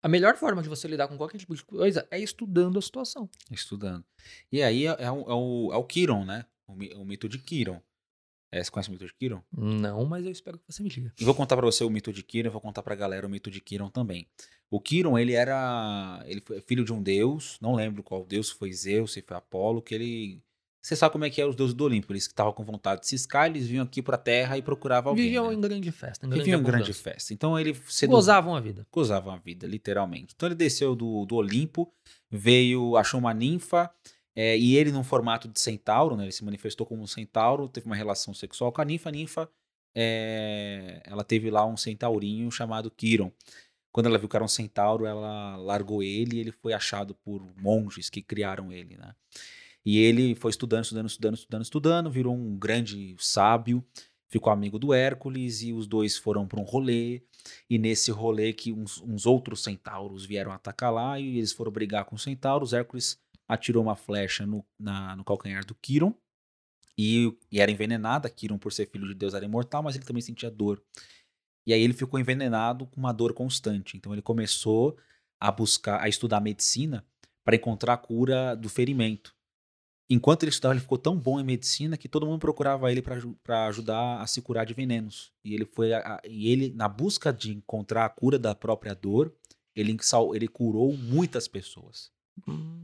a 0.00 0.08
melhor 0.08 0.36
forma 0.36 0.62
de 0.62 0.68
você 0.68 0.86
lidar 0.86 1.08
com 1.08 1.16
qualquer 1.16 1.38
tipo 1.38 1.56
de 1.56 1.64
coisa 1.64 2.06
é 2.08 2.20
estudando 2.20 2.78
a 2.78 2.82
situação. 2.82 3.28
Estudando. 3.50 4.04
E 4.50 4.62
aí 4.62 4.86
é, 4.86 4.90
é 4.90 5.10
o, 5.10 5.22
é, 5.22 5.34
o, 5.34 5.72
é 5.72 5.76
o 5.76 5.84
Kiron, 5.84 6.24
né? 6.24 6.46
O, 6.68 6.74
o 7.00 7.04
mito 7.04 7.28
de 7.28 7.38
Kiron. 7.38 7.82
É, 8.52 8.62
você 8.62 8.70
conhece 8.70 8.90
o 8.90 8.92
mito 8.92 9.06
de 9.06 9.14
Kiron? 9.14 9.42
Não, 9.50 10.04
mas 10.04 10.26
eu 10.26 10.30
espero 10.30 10.58
que 10.58 10.64
você 10.68 10.82
me 10.82 10.90
diga. 10.90 11.10
E 11.18 11.24
vou 11.24 11.34
contar 11.34 11.56
pra 11.56 11.64
você 11.64 11.82
o 11.84 11.88
mito 11.90 12.12
de 12.12 12.22
Kiron, 12.22 12.48
e 12.48 12.52
vou 12.52 12.60
contar 12.60 12.82
pra 12.82 12.94
galera 12.94 13.26
o 13.26 13.30
mito 13.30 13.50
de 13.50 13.62
Kiron 13.62 13.88
também. 13.88 14.26
O 14.70 14.78
Kiron, 14.78 15.18
ele 15.18 15.32
era. 15.32 16.22
Ele 16.26 16.42
foi 16.42 16.60
filho 16.60 16.84
de 16.84 16.92
um 16.92 17.02
deus, 17.02 17.58
não 17.62 17.74
lembro 17.74 18.02
qual 18.02 18.24
deus, 18.24 18.48
se 18.48 18.54
foi 18.54 18.70
Zeus, 18.72 19.14
se 19.14 19.22
foi 19.22 19.36
Apolo, 19.36 19.80
que 19.80 19.94
ele. 19.94 20.42
Você 20.82 20.96
sabe 20.96 21.12
como 21.12 21.24
é 21.24 21.30
que 21.30 21.40
é 21.40 21.46
os 21.46 21.54
deuses 21.54 21.74
do 21.74 21.84
Olimpo. 21.84 22.12
Eles 22.12 22.26
que 22.26 22.32
estavam 22.32 22.52
com 22.52 22.64
vontade 22.64 23.02
de 23.02 23.06
ciscar, 23.06 23.46
eles 23.46 23.68
vinham 23.68 23.84
aqui 23.84 24.02
pra 24.02 24.18
terra 24.18 24.58
e 24.58 24.62
procuravam 24.62 25.10
alguém. 25.10 25.26
Viviam 25.26 25.48
né? 25.48 25.54
em 25.54 25.60
grande 25.60 25.92
festa, 25.92 26.26
em 26.26 26.28
grande 26.28 26.44
Viviam 26.44 26.60
em 26.60 26.64
grande 26.64 26.92
festa. 26.92 27.32
Então 27.32 27.58
ele 27.58 27.72
sedu- 27.86 28.10
Gozavam 28.10 28.56
a 28.56 28.60
vida. 28.60 28.86
gozavam 28.90 29.32
a 29.32 29.36
vida, 29.38 29.66
literalmente. 29.66 30.34
Então 30.34 30.48
ele 30.48 30.56
desceu 30.56 30.96
do, 30.96 31.24
do 31.24 31.36
Olimpo, 31.36 31.90
veio, 32.28 32.96
achou 32.96 33.20
uma 33.20 33.32
ninfa, 33.32 33.90
é, 34.34 34.56
e 34.56 34.76
ele, 34.76 34.90
num 34.90 35.04
formato 35.04 35.46
de 35.48 35.60
centauro, 35.60 36.16
né, 36.16 36.24
ele 36.24 36.32
se 36.32 36.44
manifestou 36.44 36.86
como 36.86 37.02
um 37.02 37.06
centauro, 37.06 37.68
teve 37.68 37.86
uma 37.86 37.96
relação 37.96 38.32
sexual 38.32 38.72
com 38.72 38.80
a 38.80 38.84
ninfa. 38.84 39.08
A 39.10 39.12
ninfa, 39.12 39.50
é, 39.94 41.02
ela 41.04 41.22
teve 41.22 41.50
lá 41.50 41.66
um 41.66 41.76
centaurinho 41.76 42.50
chamado 42.50 42.90
Kiron. 42.90 43.30
Quando 43.92 44.06
ela 44.06 44.18
viu 44.18 44.28
que 44.28 44.36
era 44.36 44.44
um 44.44 44.48
centauro, 44.48 45.04
ela 45.04 45.56
largou 45.56 46.02
ele 46.02 46.36
e 46.36 46.40
ele 46.40 46.52
foi 46.52 46.72
achado 46.72 47.14
por 47.14 47.42
monges 47.60 48.08
que 48.08 48.22
criaram 48.22 48.72
ele, 48.72 48.96
né? 48.96 49.14
E 49.84 49.98
ele 49.98 50.34
foi 50.34 50.50
estudando, 50.50 50.84
estudando, 50.84 51.08
estudando, 51.08 51.34
estudando, 51.34 51.62
estudando, 51.62 52.10
virou 52.10 52.34
um 52.34 52.56
grande 52.56 53.14
sábio, 53.18 53.84
ficou 54.28 54.52
amigo 54.52 54.78
do 54.78 54.94
Hércules 54.94 55.60
e 55.62 55.72
os 55.72 55.86
dois 55.86 56.16
foram 56.16 56.46
para 56.46 56.60
um 56.60 56.64
rolê. 56.64 57.22
E 57.68 57.78
nesse 57.78 58.10
rolê 58.10 58.52
que 58.52 58.72
uns, 58.72 59.02
uns 59.02 59.26
outros 59.26 59.62
centauros 59.62 60.24
vieram 60.24 60.52
atacar 60.52 60.92
lá 60.92 61.18
e 61.20 61.36
eles 61.36 61.52
foram 61.52 61.72
brigar 61.72 62.04
com 62.06 62.14
os 62.14 62.22
centauros. 62.22 62.72
Hércules 62.72 63.18
atirou 63.52 63.82
uma 63.82 63.96
flecha 63.96 64.46
no, 64.46 64.64
na- 64.78 65.14
no 65.16 65.24
calcanhar 65.24 65.64
do 65.64 65.74
Quiron 65.74 66.14
e, 66.96 67.36
e 67.50 67.60
era 67.60 67.70
envenenada. 67.70 68.28
Quiron, 68.30 68.58
por 68.58 68.72
ser 68.72 68.86
filho 68.90 69.06
de 69.08 69.14
Deus, 69.14 69.34
era 69.34 69.44
imortal, 69.44 69.82
mas 69.82 69.96
ele 69.96 70.04
também 70.04 70.22
sentia 70.22 70.50
dor. 70.50 70.82
E 71.66 71.72
aí 71.72 71.80
ele 71.80 71.92
ficou 71.94 72.18
envenenado 72.18 72.86
com 72.86 72.98
uma 73.00 73.12
dor 73.12 73.32
constante. 73.32 73.96
Então 73.96 74.12
ele 74.12 74.22
começou 74.22 74.96
a 75.40 75.50
buscar, 75.50 76.00
a 76.02 76.08
estudar 76.08 76.40
medicina 76.40 77.04
para 77.44 77.56
encontrar 77.56 77.94
a 77.94 77.98
cura 77.98 78.54
do 78.54 78.68
ferimento. 78.68 79.34
Enquanto 80.10 80.42
ele 80.42 80.50
estudava, 80.50 80.74
ele 80.74 80.80
ficou 80.82 80.98
tão 80.98 81.16
bom 81.16 81.40
em 81.40 81.44
medicina 81.44 81.96
que 81.96 82.08
todo 82.08 82.26
mundo 82.26 82.38
procurava 82.40 82.90
ele 82.92 83.00
para 83.00 83.66
ajudar 83.66 84.20
a 84.20 84.26
se 84.26 84.42
curar 84.42 84.66
de 84.66 84.74
venenos. 84.74 85.32
E 85.44 85.54
ele 85.54 85.64
foi 85.64 85.92
a- 85.94 86.20
e 86.24 86.48
ele 86.50 86.72
na 86.74 86.88
busca 86.88 87.32
de 87.32 87.52
encontrar 87.52 88.04
a 88.04 88.08
cura 88.10 88.38
da 88.38 88.54
própria 88.54 88.94
dor, 88.94 89.34
ele 89.74 89.96
ele 90.34 90.48
curou 90.48 90.94
muitas 90.96 91.48
pessoas. 91.48 92.12
Hum, 92.46 92.81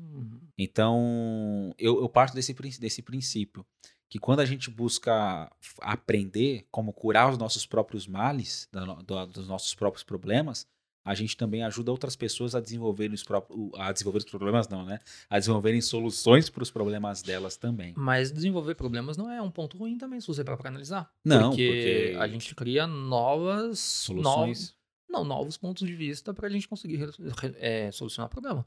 Então, 0.59 1.73
eu, 1.79 2.01
eu 2.01 2.09
parto 2.09 2.35
desse, 2.35 2.53
desse 2.81 3.01
princípio. 3.03 3.64
Que 4.11 4.18
quando 4.18 4.40
a 4.40 4.47
gente 4.47 4.71
busca 4.71 5.53
aprender 5.83 6.66
como 6.71 6.94
curar 6.94 7.31
os 7.31 7.37
nossos 7.37 7.66
próprios 7.66 8.07
males, 8.07 8.66
da 8.73 8.83
do- 8.85 9.27
dos 9.27 9.47
nossos 9.47 9.75
próprios 9.75 10.03
problemas, 10.03 10.66
a 11.05 11.14
gente 11.14 11.37
também 11.37 11.62
ajuda 11.62 11.90
outras 11.90 12.16
pessoas 12.16 12.55
a 12.55 12.61
desenvolverem 12.61 13.14
os 13.14 13.23
próprios. 13.23 13.71
A 13.77 13.92
desenvolver 13.92 14.18
os 14.18 14.25
problemas, 14.25 14.66
não, 14.66 14.85
né? 14.87 14.99
A 15.29 15.38
desenvolverem 15.38 15.83
soluções 15.83 16.49
para 16.49 16.62
os 16.62 16.71
problemas 16.71 17.21
delas 17.21 17.59
também. 17.59 17.92
Mas 17.99 18.33
desenvolver 18.33 18.75
problemas 18.77 19.18
não 19.18 19.31
é 19.31 19.42
um 19.42 19.51
ponto 19.51 19.77
ruim 19.77 19.99
também, 19.99 20.21
se 20.23 20.27
você 20.27 20.42
parar 20.42 20.57
pra 20.57 20.71
analisar. 20.71 21.12
Não, 21.23 21.51
porque, 21.51 22.11
porque- 22.12 22.16
a 22.18 22.29
gente 22.29 22.55
cria 22.55 22.87
novas 22.87 23.79
Soluções. 23.79 24.75
Não, 25.09 25.25
novos 25.25 25.57
pontos 25.57 25.87
de 25.87 25.94
vista 25.94 26.33
pra 26.35 26.49
gente 26.51 26.68
conseguir 26.68 27.09
é, 27.57 27.90
solucionar 27.90 28.27
o 28.27 28.31
problema. 28.31 28.66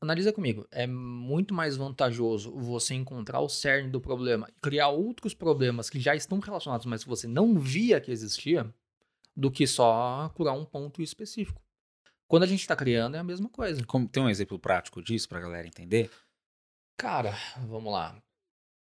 Analisa 0.00 0.32
comigo. 0.32 0.66
É 0.70 0.86
muito 0.86 1.52
mais 1.52 1.76
vantajoso 1.76 2.50
você 2.52 2.94
encontrar 2.94 3.40
o 3.40 3.48
cerne 3.48 3.90
do 3.90 4.00
problema 4.00 4.48
e 4.48 4.60
criar 4.60 4.88
outros 4.88 5.34
problemas 5.34 5.90
que 5.90 6.00
já 6.00 6.16
estão 6.16 6.38
relacionados, 6.38 6.86
mas 6.86 7.02
que 7.02 7.10
você 7.10 7.28
não 7.28 7.58
via 7.58 8.00
que 8.00 8.10
existia, 8.10 8.72
do 9.36 9.50
que 9.50 9.66
só 9.66 10.30
curar 10.34 10.54
um 10.54 10.64
ponto 10.64 11.02
específico. 11.02 11.60
Quando 12.26 12.44
a 12.44 12.46
gente 12.46 12.66
tá 12.66 12.76
criando, 12.76 13.16
é 13.16 13.18
a 13.18 13.24
mesma 13.24 13.48
coisa. 13.48 13.84
Como, 13.84 14.08
tem 14.08 14.22
um 14.22 14.28
exemplo 14.28 14.58
prático 14.58 15.02
disso 15.02 15.28
para 15.28 15.38
a 15.38 15.42
galera 15.42 15.66
entender? 15.66 16.10
Cara, 16.96 17.34
vamos 17.66 17.92
lá. 17.92 18.22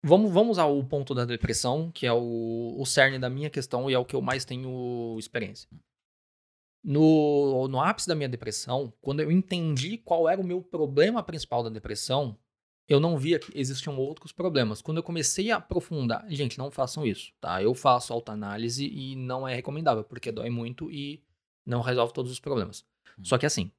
Vamos, 0.03 0.31
vamos 0.31 0.51
usar 0.51 0.65
o 0.65 0.83
ponto 0.83 1.15
da 1.15 1.25
depressão, 1.25 1.91
que 1.91 2.05
é 2.05 2.13
o, 2.13 2.75
o 2.77 2.85
cerne 2.85 3.17
da 3.17 3.29
minha 3.29 3.49
questão 3.49 3.89
e 3.89 3.93
é 3.93 3.99
o 3.99 4.05
que 4.05 4.15
eu 4.15 4.21
mais 4.21 4.45
tenho 4.45 5.15
experiência. 5.17 5.69
No, 6.83 7.67
no 7.67 7.81
ápice 7.81 8.07
da 8.07 8.15
minha 8.15 8.29
depressão, 8.29 8.93
quando 9.01 9.19
eu 9.19 9.31
entendi 9.31 9.97
qual 9.97 10.29
era 10.29 10.39
o 10.39 10.43
meu 10.43 10.61
problema 10.61 11.21
principal 11.21 11.61
da 11.63 11.69
depressão, 11.69 12.37
eu 12.87 12.99
não 12.99 13.17
via 13.17 13.39
que 13.39 13.51
existiam 13.59 13.97
outros 13.97 14.31
problemas. 14.31 14.81
Quando 14.81 14.97
eu 14.97 15.03
comecei 15.03 15.51
a 15.51 15.57
aprofundar, 15.57 16.25
gente, 16.29 16.57
não 16.57 16.71
façam 16.71 17.05
isso, 17.05 17.33
tá? 17.41 17.61
Eu 17.61 17.73
faço 17.73 18.13
autoanálise 18.13 18.85
e 18.87 19.15
não 19.15 19.45
é 19.45 19.53
recomendável, 19.53 20.03
porque 20.05 20.31
dói 20.31 20.49
muito 20.49 20.89
e 20.89 21.21
não 21.65 21.81
resolve 21.81 22.13
todos 22.13 22.31
os 22.31 22.39
problemas. 22.39 22.85
Só 23.21 23.37
que 23.37 23.45
assim, 23.45 23.69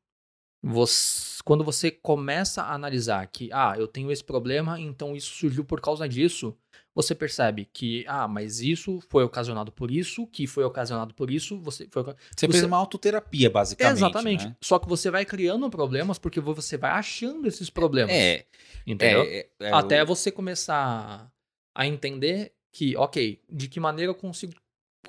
você- 0.63 1.41
quando 1.45 1.65
você 1.65 1.91
começa 1.91 2.63
a 2.63 2.75
analisar 2.75 3.27
que, 3.29 3.49
ah, 3.53 3.75
eu 3.79 3.87
tenho 3.89 4.11
esse 4.11 4.23
problema, 4.25 4.79
então 4.79 5.17
isso 5.17 5.33
surgiu 5.35 5.65
por 5.65 5.81
causa 5.81 6.09
disso, 6.09 6.55
você 7.01 7.15
percebe 7.15 7.65
que, 7.73 8.05
ah, 8.09 8.27
mas 8.27 8.61
isso 8.61 9.01
foi 9.09 9.23
ocasionado 9.23 9.71
por 9.71 9.89
isso, 9.89 10.27
que 10.27 10.49
foi 10.49 10.65
ocasionado 10.65 11.15
por 11.15 11.31
isso, 11.31 11.57
você 11.61 11.87
foi. 11.91 12.03
Você, 12.03 12.15
Você- 12.37 12.49
fez 12.49 12.65
uma 12.65 12.77
autoterapia, 12.77 13.49
basicamente. 13.49 13.97
Exatamente. 13.99 14.45
né? 14.47 14.57
Só 14.61 14.81
que 14.81 14.89
você 14.89 15.09
vai 15.09 15.25
criando 15.25 15.71
problemas 15.71 16.19
porque 16.19 16.41
você 16.41 16.77
vai 16.77 16.91
achando 16.91 17.47
esses 17.47 17.71
problemas. 17.71 18.13
É, 18.15 18.45
entendeu? 18.85 19.23
é, 19.23 19.39
é, 19.39 19.49
é 19.61 19.73
Até 19.73 20.03
o- 20.03 20.07
você 20.07 20.33
começar 20.33 21.31
a 21.73 21.87
entender 21.87 22.53
que, 22.73 22.97
ok, 22.97 23.41
de 23.49 23.69
que 23.69 23.79
maneira 23.79 24.11
eu 24.11 24.15
consigo 24.17 24.55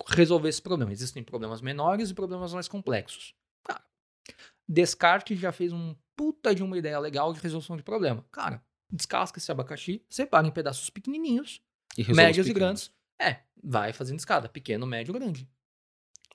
resolver 0.09 0.49
esse 0.49 0.61
problema. 0.61 0.91
Existem 0.91 1.23
problemas 1.23 1.59
menores 1.59 2.11
e 2.11 2.13
problemas 2.13 2.53
mais 2.53 2.67
complexos. 2.67 3.33
Cara, 3.65 3.81
Descartes 4.67 5.39
já 5.39 5.51
fez 5.51 5.73
um 5.73 5.95
puta 6.15 6.53
de 6.53 6.61
uma 6.61 6.77
ideia 6.77 6.99
legal 6.99 7.33
de 7.33 7.39
resolução 7.39 7.75
de 7.75 7.81
problema. 7.81 8.23
Cara, 8.31 8.61
descasca 8.91 9.39
esse 9.39 9.51
abacaxi, 9.51 10.03
separa 10.09 10.45
em 10.47 10.51
pedaços 10.51 10.89
pequenininhos, 10.89 11.61
e 12.07 12.13
médios 12.13 12.47
e 12.47 12.53
grandes. 12.53 12.91
É, 13.21 13.37
vai 13.63 13.91
fazendo 13.93 14.19
escada, 14.19 14.47
pequeno, 14.49 14.85
médio, 14.85 15.13
grande. 15.13 15.47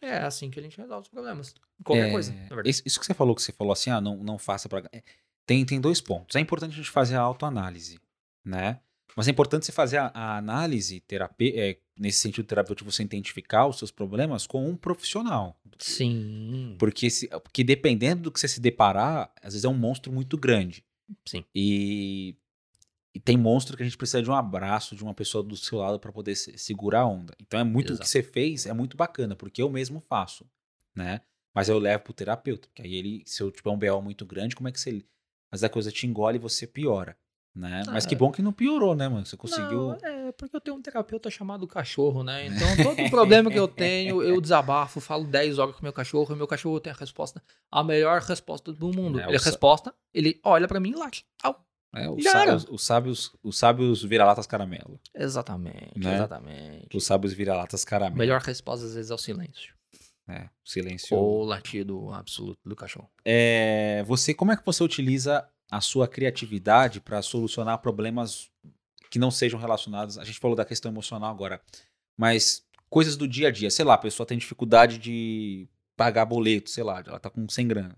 É 0.00 0.18
assim 0.18 0.50
que 0.50 0.58
a 0.58 0.62
gente 0.62 0.76
resolve 0.76 1.02
os 1.04 1.08
problemas. 1.08 1.54
Qualquer 1.82 2.08
É, 2.08 2.10
coisa, 2.12 2.32
na 2.32 2.40
verdade. 2.54 2.70
Isso, 2.84 3.00
que 3.00 3.06
você 3.06 3.14
falou, 3.14 3.34
que 3.34 3.42
você 3.42 3.52
falou 3.52 3.72
assim, 3.72 3.90
ah, 3.90 4.00
não, 4.00 4.16
não 4.22 4.38
faça 4.38 4.68
pra. 4.68 4.82
é, 4.92 5.02
Tem, 5.46 5.64
tem 5.64 5.80
dois 5.80 6.00
pontos. 6.00 6.36
É 6.36 6.40
importante 6.40 6.72
a 6.72 6.76
gente 6.76 6.90
fazer 6.90 7.16
a 7.16 7.20
autoanálise, 7.20 7.98
né? 8.44 8.80
Mas 9.16 9.28
é 9.28 9.30
importante 9.30 9.64
você 9.64 9.72
fazer 9.72 9.98
a, 9.98 10.06
a 10.12 10.36
análise 10.36 11.00
terapê, 11.00 11.54
é, 11.56 11.78
nesse 11.98 12.18
sentido 12.18 12.44
terapêutico, 12.46 12.90
você 12.90 13.02
identificar 13.02 13.66
os 13.66 13.78
seus 13.78 13.90
problemas 13.92 14.46
com 14.46 14.68
um 14.68 14.76
profissional. 14.76 15.58
Sim. 15.78 16.74
Porque, 16.78 17.08
se, 17.08 17.28
porque 17.28 17.62
dependendo 17.64 18.22
do 18.22 18.32
que 18.32 18.40
você 18.40 18.48
se 18.48 18.60
deparar, 18.60 19.32
às 19.40 19.52
vezes 19.54 19.64
é 19.64 19.68
um 19.68 19.74
monstro 19.74 20.12
muito 20.12 20.36
grande. 20.36 20.84
Sim. 21.24 21.44
E, 21.54 22.36
e 23.14 23.20
tem 23.20 23.36
monstro 23.36 23.76
que 23.76 23.82
a 23.82 23.86
gente 23.86 23.96
precisa 23.96 24.22
de 24.22 24.28
um 24.30 24.34
abraço 24.34 24.96
de 24.96 25.02
uma 25.04 25.14
pessoa 25.14 25.42
do 25.44 25.56
seu 25.56 25.78
lado 25.78 26.00
para 26.00 26.10
poder 26.12 26.34
se- 26.34 26.58
segurar 26.58 27.00
a 27.02 27.06
onda. 27.06 27.34
Então 27.40 27.60
é 27.60 27.64
muito 27.64 27.86
o 27.86 27.92
que 27.96 28.02
Exato. 28.02 28.08
você 28.08 28.22
fez 28.22 28.66
é 28.66 28.72
muito 28.72 28.96
bacana, 28.96 29.36
porque 29.36 29.62
eu 29.62 29.70
mesmo 29.70 30.00
faço, 30.00 30.44
né? 30.94 31.20
Mas 31.54 31.68
eu 31.68 31.78
levo 31.78 32.02
pro 32.04 32.12
terapeuta, 32.12 32.66
porque 32.68 32.82
aí 32.82 32.94
ele, 32.94 33.22
se 33.24 33.40
eu 33.42 33.50
tiver 33.52 33.70
um 33.70 33.78
BO 33.78 34.02
muito 34.02 34.26
grande, 34.26 34.56
como 34.56 34.68
é 34.68 34.72
que 34.72 34.80
você. 34.80 35.04
Mas 35.52 35.62
a 35.62 35.68
coisa 35.68 35.92
te 35.92 36.04
engole 36.06 36.36
e 36.36 36.40
você 36.40 36.66
piora, 36.66 37.16
né? 37.54 37.84
Mas 37.86 38.04
Ah. 38.04 38.08
que 38.08 38.16
bom 38.16 38.32
que 38.32 38.42
não 38.42 38.52
piorou, 38.52 38.96
né, 38.96 39.08
mano? 39.08 39.24
Você 39.24 39.36
conseguiu. 39.36 39.90
Não, 39.90 39.98
é, 40.02 40.24
É 40.24 40.32
porque 40.32 40.56
eu 40.56 40.60
tenho 40.60 40.76
um 40.78 40.82
terapeuta 40.82 41.30
chamado 41.30 41.64
cachorro, 41.68 42.24
né? 42.24 42.46
Então, 42.46 42.66
todo 42.82 43.08
problema 43.10 43.50
que 43.50 43.58
eu 43.58 43.68
tenho, 43.68 44.20
eu 44.22 44.40
desabafo, 44.40 45.00
falo 45.00 45.24
10 45.26 45.58
horas 45.60 45.76
com 45.76 45.82
meu 45.82 45.92
cachorro, 45.92 46.34
e 46.34 46.36
meu 46.36 46.46
cachorro 46.48 46.80
tem 46.80 46.92
a 46.92 46.96
resposta, 46.96 47.40
a 47.70 47.84
melhor 47.84 48.20
resposta 48.22 48.72
do 48.72 48.88
mundo. 48.90 49.20
É, 49.20 49.24
ele 49.28 49.38
resposta, 49.38 49.94
ele 50.12 50.40
olha 50.42 50.66
pra 50.66 50.80
mim 50.80 50.90
e 50.90 50.94
late. 50.96 51.24
Au. 51.42 51.64
É, 51.94 52.08
os, 52.10 52.22
Já 52.24 52.32
sá- 52.32 52.42
era. 52.42 52.56
os- 52.56 52.66
os 52.68 52.84
sábios, 52.84 53.32
os 53.42 53.56
sábios 53.58 54.02
vira-latas 54.02 54.46
caramelo. 54.46 55.00
Exatamente, 55.14 55.98
Né? 55.98 56.14
exatamente. 56.14 56.96
Os 56.96 57.04
sábios 57.04 57.32
vira-latas 57.32 57.84
caramelo. 57.84 58.16
melhor 58.18 58.40
resposta 58.40 58.84
às 58.86 58.94
vezes 58.94 59.10
é 59.10 59.14
o 59.14 59.18
silêncio. 59.18 59.74
É, 60.26 60.48
silêncio. 60.64 61.16
Ou 61.16 61.42
o 61.42 61.44
latido 61.44 62.10
absoluto 62.12 62.58
do 62.64 62.74
cachorro. 62.74 63.10
É, 63.24 64.02
você, 64.06 64.32
como 64.32 64.52
é 64.52 64.56
que 64.56 64.64
você 64.64 64.82
utiliza 64.82 65.46
a 65.70 65.80
sua 65.80 66.08
criatividade 66.08 67.00
para 67.00 67.20
solucionar 67.20 67.78
problemas 67.78 68.50
que 69.10 69.18
não 69.18 69.30
sejam 69.30 69.60
relacionados? 69.60 70.16
A 70.18 70.24
gente 70.24 70.38
falou 70.38 70.56
da 70.56 70.64
questão 70.64 70.90
emocional 70.90 71.30
agora, 71.30 71.60
mas 72.16 72.64
coisas 72.88 73.16
do 73.16 73.28
dia 73.28 73.48
a 73.48 73.50
dia. 73.50 73.70
Sei 73.70 73.84
lá, 73.84 73.94
a 73.94 73.98
pessoa 73.98 74.26
tem 74.26 74.38
dificuldade 74.38 74.96
de 74.98 75.68
pagar 75.96 76.24
boleto, 76.24 76.70
sei 76.70 76.82
lá, 76.84 77.02
ela 77.06 77.20
tá 77.20 77.28
com 77.28 77.46
100 77.48 77.68
grana. 77.68 77.96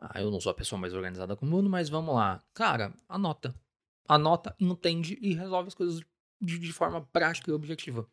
Ah, 0.00 0.20
eu 0.20 0.30
não 0.30 0.40
sou 0.40 0.50
a 0.50 0.54
pessoa 0.54 0.80
mais 0.80 0.94
organizada 0.94 1.34
do 1.34 1.44
mundo, 1.44 1.68
mas 1.68 1.88
vamos 1.88 2.14
lá. 2.14 2.40
Cara, 2.54 2.92
anota. 3.08 3.54
Anota, 4.08 4.54
entende 4.60 5.18
e 5.20 5.34
resolve 5.34 5.68
as 5.68 5.74
coisas 5.74 6.00
de, 6.40 6.58
de 6.58 6.72
forma 6.72 7.00
prática 7.12 7.50
e 7.50 7.54
objetiva. 7.54 8.08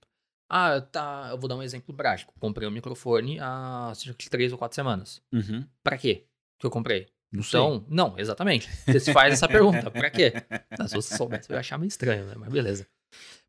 Ah, 0.50 0.82
tá. 0.82 1.30
Eu 1.32 1.38
vou 1.38 1.48
dar 1.48 1.56
um 1.56 1.64
exemplo 1.64 1.94
prático. 1.96 2.34
Comprei 2.40 2.68
um 2.68 2.72
microfone 2.72 3.40
há 3.40 3.94
cerca 3.96 4.18
de 4.18 4.30
três 4.30 4.52
ou 4.52 4.58
quatro 4.58 4.76
semanas. 4.76 5.22
Uhum. 5.32 5.66
Pra 5.84 5.98
quê 5.98 6.28
que 6.60 6.66
eu 6.66 6.72
comprei? 6.72 7.08
Não 7.32 7.44
sei. 7.44 7.60
Então, 7.60 7.86
não, 7.90 8.18
exatamente. 8.18 8.70
Você 8.86 9.00
se 9.00 9.14
faz 9.14 9.34
essa 9.34 9.48
pergunta. 9.48 9.92
Pra 9.92 10.10
quê? 10.10 10.34
Ah, 10.72 10.88
se 10.88 10.96
você 10.96 11.16
soubesse, 11.16 11.50
eu 11.50 11.56
ia 11.56 11.60
achar 11.60 11.78
meio 11.78 11.88
estranho, 11.88 12.26
né? 12.26 12.36
Mas 12.38 12.50
beleza. 12.50 12.88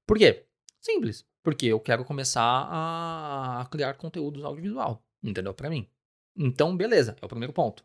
Por 0.06 0.18
quê? 0.18 0.46
Simples. 0.80 1.24
Porque 1.42 1.66
eu 1.66 1.80
quero 1.80 2.04
começar 2.04 2.42
a, 2.42 3.60
a 3.60 3.66
criar 3.66 3.94
conteúdos 3.94 4.44
audiovisual. 4.44 5.02
Entendeu? 5.22 5.54
Pra 5.54 5.70
mim. 5.70 5.88
Então, 6.36 6.76
beleza. 6.76 7.16
É 7.20 7.24
o 7.24 7.28
primeiro 7.28 7.52
ponto. 7.52 7.84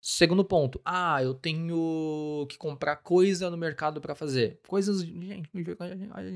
Segundo 0.00 0.44
ponto. 0.44 0.80
Ah, 0.84 1.20
eu 1.22 1.34
tenho 1.34 2.46
que 2.48 2.56
comprar 2.56 2.96
coisa 2.96 3.50
no 3.50 3.56
mercado 3.56 4.00
pra 4.00 4.14
fazer. 4.14 4.60
Coisas. 4.68 5.00
Gente, 5.00 5.50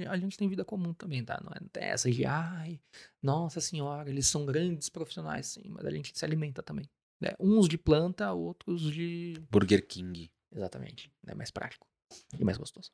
a 0.08 0.16
gente- 0.16 0.36
tem 0.36 0.48
vida 0.48 0.64
comum 0.64 0.92
também, 0.92 1.24
tá? 1.24 1.40
Não 1.44 1.52
é 1.52 1.88
essa 1.90 2.10
de. 2.10 2.24
Ai, 2.24 2.80
nossa 3.22 3.60
senhora, 3.60 4.10
eles 4.10 4.26
são 4.26 4.44
grandes 4.44 4.88
profissionais, 4.88 5.46
sim. 5.46 5.62
Mas 5.66 5.84
a 5.86 5.90
gente 5.90 6.16
se 6.18 6.24
alimenta 6.24 6.62
também. 6.62 6.88
né? 7.20 7.34
Uns 7.38 7.68
de 7.68 7.76
planta, 7.76 8.32
outros 8.32 8.90
de. 8.90 9.34
Burger 9.50 9.86
King. 9.86 10.30
Exatamente. 10.50 11.12
É 11.26 11.34
mais 11.34 11.50
prático 11.50 11.86
e 12.38 12.42
mais 12.44 12.56
gostoso. 12.56 12.90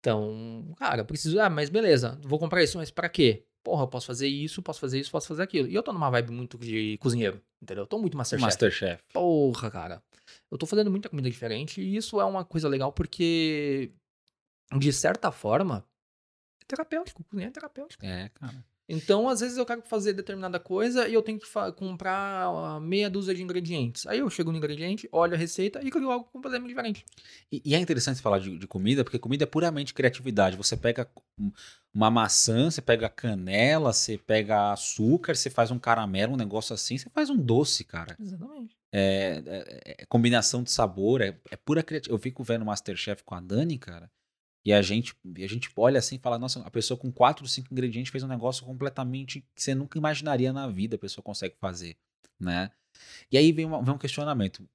Então, 0.00 0.72
cara, 0.78 1.02
eu 1.02 1.04
preciso. 1.06 1.38
Ah, 1.38 1.50
mas 1.50 1.68
beleza, 1.68 2.18
vou 2.24 2.38
comprar 2.38 2.62
isso, 2.62 2.78
mas 2.78 2.90
pra 2.90 3.08
quê? 3.08 3.46
Porra, 3.62 3.84
eu 3.84 3.88
posso 3.88 4.06
fazer 4.06 4.26
isso, 4.26 4.62
posso 4.62 4.80
fazer 4.80 4.98
isso, 4.98 5.10
posso 5.10 5.28
fazer 5.28 5.42
aquilo. 5.42 5.68
E 5.68 5.74
eu 5.74 5.82
tô 5.82 5.92
numa 5.92 6.10
vibe 6.10 6.32
muito 6.32 6.56
de 6.56 6.96
cozinheiro, 6.98 7.42
entendeu? 7.60 7.84
Eu 7.84 7.86
tô 7.86 7.98
muito 7.98 8.16
Masterchef. 8.16 8.46
Masterchef. 8.46 9.02
Porra, 9.12 9.70
cara. 9.70 10.02
Eu 10.50 10.56
tô 10.56 10.66
fazendo 10.66 10.90
muita 10.90 11.08
comida 11.08 11.30
diferente 11.30 11.80
e 11.80 11.96
isso 11.96 12.20
é 12.20 12.24
uma 12.24 12.44
coisa 12.44 12.68
legal 12.68 12.92
porque, 12.92 13.92
de 14.76 14.92
certa 14.92 15.30
forma, 15.30 15.84
é 16.62 16.64
terapêutico. 16.66 17.22
Cozinhar 17.24 17.48
é 17.50 17.52
terapêutico. 17.52 18.04
É, 18.04 18.28
cara. 18.30 18.64
Então, 18.92 19.28
às 19.28 19.38
vezes 19.40 19.56
eu 19.56 19.64
quero 19.64 19.82
fazer 19.82 20.12
determinada 20.12 20.58
coisa 20.58 21.06
e 21.08 21.14
eu 21.14 21.22
tenho 21.22 21.38
que 21.38 21.46
comprar 21.76 22.46
ah, 22.46 22.80
meia 22.80 23.08
dúzia 23.08 23.32
de 23.32 23.40
ingredientes. 23.42 24.04
Aí 24.06 24.18
eu 24.18 24.28
chego 24.28 24.50
no 24.50 24.58
ingrediente, 24.58 25.08
olho 25.12 25.34
a 25.34 25.36
receita 25.36 25.80
e 25.82 25.90
crio 25.90 26.10
algo 26.10 26.24
completamente 26.32 26.68
diferente. 26.70 27.04
E, 27.52 27.62
e 27.64 27.74
é 27.74 27.78
interessante 27.78 28.20
falar 28.20 28.40
de, 28.40 28.58
de 28.58 28.66
comida, 28.66 29.04
porque 29.04 29.18
comida 29.18 29.44
é 29.44 29.46
puramente 29.46 29.94
criatividade. 29.94 30.56
Você 30.56 30.76
pega 30.76 31.08
um- 31.38 31.52
uma 31.94 32.10
maçã, 32.10 32.70
você 32.70 32.82
pega 32.82 33.08
canela, 33.08 33.92
você 33.92 34.18
pega 34.18 34.72
açúcar, 34.72 35.36
você 35.36 35.50
faz 35.50 35.70
um 35.70 35.78
caramelo, 35.78 36.34
um 36.34 36.36
negócio 36.36 36.74
assim, 36.74 36.98
você 36.98 37.08
faz 37.10 37.30
um 37.30 37.36
doce, 37.36 37.84
cara. 37.84 38.16
Exatamente. 38.20 38.76
É, 38.92 39.40
é- 39.46 39.94
é 40.02 40.06
combinação 40.06 40.64
de 40.64 40.70
sabor, 40.72 41.20
é, 41.20 41.36
é 41.50 41.56
pura 41.56 41.82
criatividade. 41.82 42.12
Eu 42.12 42.20
fico 42.22 42.42
vendo 42.42 42.64
Masterchef 42.64 43.22
com 43.22 43.36
a 43.36 43.40
Dani, 43.40 43.78
cara, 43.78 44.10
e 44.64 44.72
a 44.72 44.82
gente, 44.82 45.14
a 45.36 45.46
gente 45.46 45.70
olha 45.76 45.98
assim 45.98 46.16
e 46.16 46.18
fala, 46.18 46.38
nossa, 46.38 46.60
a 46.60 46.70
pessoa 46.70 46.98
com 46.98 47.10
quatro, 47.10 47.46
cinco 47.48 47.72
ingredientes 47.72 48.12
fez 48.12 48.22
um 48.22 48.28
negócio 48.28 48.64
completamente 48.64 49.40
que 49.54 49.62
você 49.62 49.74
nunca 49.74 49.96
imaginaria 49.98 50.52
na 50.52 50.68
vida 50.68 50.96
a 50.96 50.98
pessoa 50.98 51.22
consegue 51.24 51.56
fazer, 51.58 51.96
né? 52.38 52.70
E 53.30 53.38
aí 53.38 53.52
vem, 53.52 53.64
uma- 53.64 53.82
vem 53.82 53.94
um 53.94 53.98
questionamento. 53.98 54.68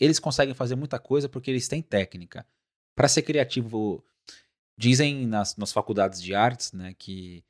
Eles 0.00 0.18
conseguem 0.18 0.54
fazer 0.54 0.76
muita 0.76 0.98
coisa 0.98 1.28
porque 1.28 1.50
eles 1.50 1.68
têm 1.68 1.82
técnica. 1.82 2.46
Para 2.94 3.08
ser 3.08 3.22
criativo, 3.22 4.04
dizem 4.78 5.26
nas, 5.26 5.56
nas 5.56 5.72
faculdades 5.72 6.22
de 6.22 6.34
artes, 6.34 6.72
né, 6.72 6.94
que 6.98 7.44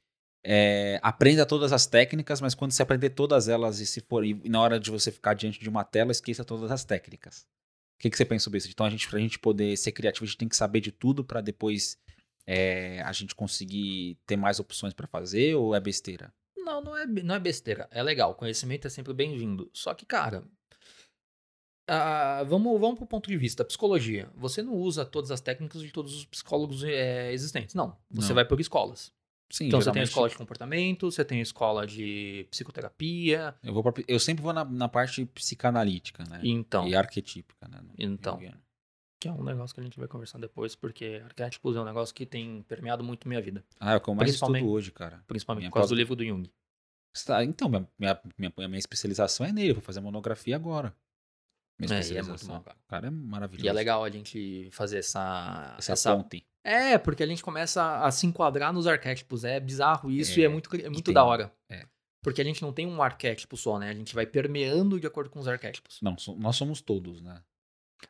é, 0.44 1.00
aprenda 1.02 1.44
todas 1.44 1.72
as 1.72 1.86
técnicas, 1.86 2.40
mas 2.40 2.54
quando 2.54 2.70
você 2.72 2.82
aprender 2.82 3.10
todas 3.10 3.48
elas 3.48 3.80
e 3.80 3.86
se 3.86 4.00
for 4.00 4.24
e 4.24 4.48
na 4.48 4.60
hora 4.60 4.78
de 4.78 4.90
você 4.90 5.10
ficar 5.10 5.34
diante 5.34 5.58
de 5.58 5.68
uma 5.68 5.84
tela, 5.84 6.12
esqueça 6.12 6.44
todas 6.44 6.70
as 6.70 6.84
técnicas. 6.84 7.46
O 7.96 7.98
que, 7.98 8.10
que 8.10 8.16
você 8.16 8.24
pensa 8.26 8.44
sobre 8.44 8.58
isso? 8.58 8.68
Então, 8.70 8.84
a 8.84 8.90
gente, 8.90 9.08
pra 9.08 9.18
gente 9.18 9.38
poder 9.38 9.76
ser 9.76 9.92
criativo, 9.92 10.24
a 10.24 10.26
gente 10.26 10.36
tem 10.38 10.48
que 10.48 10.56
saber 10.56 10.80
de 10.80 10.92
tudo 10.92 11.24
para 11.24 11.40
depois 11.40 11.98
é, 12.46 13.00
a 13.02 13.12
gente 13.12 13.34
conseguir 13.34 14.18
ter 14.26 14.36
mais 14.36 14.60
opções 14.60 14.92
para 14.92 15.06
fazer 15.06 15.54
ou 15.54 15.74
é 15.74 15.80
besteira? 15.80 16.32
Não, 16.56 16.82
não 16.82 16.96
é, 16.96 17.06
não 17.06 17.34
é 17.34 17.40
besteira. 17.40 17.88
É 17.90 18.02
legal. 18.02 18.34
Conhecimento 18.34 18.86
é 18.86 18.90
sempre 18.90 19.14
bem-vindo. 19.14 19.70
Só 19.72 19.94
que, 19.94 20.04
cara. 20.04 20.44
ah, 21.88 22.44
vamos, 22.46 22.78
vamos 22.80 22.96
pro 22.98 23.06
ponto 23.06 23.28
de 23.28 23.36
vista 23.36 23.62
da 23.62 23.66
psicologia. 23.66 24.28
Você 24.36 24.62
não 24.62 24.74
usa 24.74 25.04
todas 25.06 25.30
as 25.30 25.40
técnicas 25.40 25.80
de 25.80 25.90
todos 25.90 26.14
os 26.14 26.24
psicólogos 26.26 26.82
eh, 26.84 27.32
existentes. 27.32 27.74
Não. 27.74 27.96
Você 28.10 28.28
Não. 28.28 28.34
vai 28.34 28.44
por 28.44 28.60
escolas. 28.60 29.12
Sim, 29.50 29.66
Então 29.68 29.80
você 29.80 29.92
tem 29.92 30.00
a 30.00 30.04
escola 30.04 30.28
de 30.28 30.36
comportamento, 30.36 31.10
você 31.10 31.24
tem 31.24 31.38
a 31.38 31.42
escola 31.42 31.86
de 31.86 32.46
psicoterapia. 32.50 33.54
eu, 33.62 33.72
vou 33.72 33.82
pra- 33.82 34.02
eu 34.08 34.18
sempre 34.18 34.42
vou 34.42 34.52
na, 34.52 34.64
na 34.64 34.88
parte 34.88 35.24
psicanalítica, 35.26 36.24
né? 36.24 36.40
Então, 36.42 36.86
E 36.86 36.94
arquetípica, 36.96 37.68
né? 37.68 37.80
Então. 37.98 38.38
Que 39.18 39.28
é 39.28 39.32
um 39.32 39.42
negócio 39.42 39.74
que 39.74 39.80
a 39.80 39.84
gente 39.84 39.98
vai 39.98 40.06
conversar 40.06 40.38
depois, 40.38 40.74
porque 40.74 41.22
arquétipos 41.24 41.74
é 41.74 41.80
um 41.80 41.84
negócio 41.86 42.14
que 42.14 42.26
tem 42.26 42.62
permeado 42.68 43.02
muito 43.02 43.26
minha 43.26 43.40
vida. 43.40 43.64
Ah, 43.80 43.94
é 43.94 43.96
o 43.96 44.00
que 44.00 44.10
eu 44.10 44.14
mais 44.14 44.30
estudo 44.34 44.68
hoje, 44.68 44.92
cara. 44.92 45.24
Principalmente 45.26 45.62
Minha 45.62 45.70
por 45.70 45.76
causa 45.76 45.94
do 45.94 45.98
livro 45.98 46.14
do 46.14 46.22
Jung. 46.24 46.50
Está- 47.14 47.42
Então, 47.42 47.66
minha, 47.70 47.88
minha, 47.98 48.20
minha, 48.36 48.52
minha 48.68 48.78
especialização 48.78 49.46
é 49.46 49.52
nele. 49.52 49.70
Eu 49.70 49.74
vou 49.76 49.82
fazer 49.82 50.00
monografia 50.00 50.54
agora. 50.54 50.94
Minha 51.78 51.94
É, 52.00 52.14
é 52.16 52.22
muito 52.22 52.46
bom, 52.46 52.60
cara. 52.60 52.76
O 52.76 52.88
cara 52.88 53.06
é 53.06 53.10
maravilhoso. 53.10 53.66
E 53.66 53.68
é 53.68 53.72
legal 53.72 54.02
a 54.02 54.10
gente 54.10 54.68
fazer 54.72 54.98
essa. 54.98 55.76
Essa, 55.78 56.16
ponte. 56.16 56.46
É, 56.64 56.96
porque 56.98 57.22
a 57.22 57.26
gente 57.26 57.42
começa 57.42 58.00
a 58.02 58.10
se 58.10 58.26
enquadrar 58.26 58.72
nos 58.72 58.86
arquétipos. 58.86 59.44
É 59.44 59.60
bizarro 59.60 60.10
isso 60.10 60.32
É, 60.38 60.42
e 60.42 60.44
é 60.44 60.48
muito, 60.48 60.74
é 60.76 60.88
muito 60.88 61.04
tem- 61.04 61.14
da 61.14 61.24
hora. 61.24 61.52
é. 61.70 61.86
Porque 62.22 62.40
a 62.40 62.44
gente 62.44 62.60
não 62.60 62.72
tem 62.72 62.86
um 62.86 63.00
arquétipo 63.00 63.56
só, 63.56 63.78
né? 63.78 63.88
A 63.88 63.94
gente 63.94 64.12
vai 64.12 64.26
permeando 64.26 64.98
de 64.98 65.06
acordo 65.06 65.30
com 65.30 65.38
os 65.38 65.46
arquétipos. 65.46 66.00
Não, 66.02 66.16
nós 66.38 66.56
somos 66.56 66.80
todos, 66.80 67.20
né? 67.22 67.40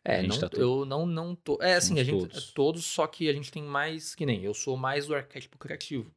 É, 0.02 0.16
A 0.20 0.22
gente 0.22 0.40
não, 0.40 0.48
tá 0.48 0.56
eu 0.56 0.84
não, 0.86 1.04
não 1.04 1.34
tô. 1.36 1.58
É, 1.60 1.74
assim, 1.74 1.88
Somos 1.88 2.00
a 2.00 2.04
gente. 2.04 2.20
todos. 2.20 2.52
Todos. 2.52 2.84
só 2.86 3.06
que 3.06 3.28
a 3.28 3.32
gente 3.34 3.52
tem 3.52 3.62
mais. 3.62 4.14
Que 4.14 4.24
nem. 4.24 4.42
Eu 4.42 4.54
sou 4.54 4.74
mais 4.76 5.06
do 5.06 5.14
arquétipo 5.14 5.58
criativo. 5.58 6.10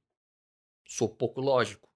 Sou 0.87 1.09
pouco 1.09 1.41
lógico. 1.41 1.89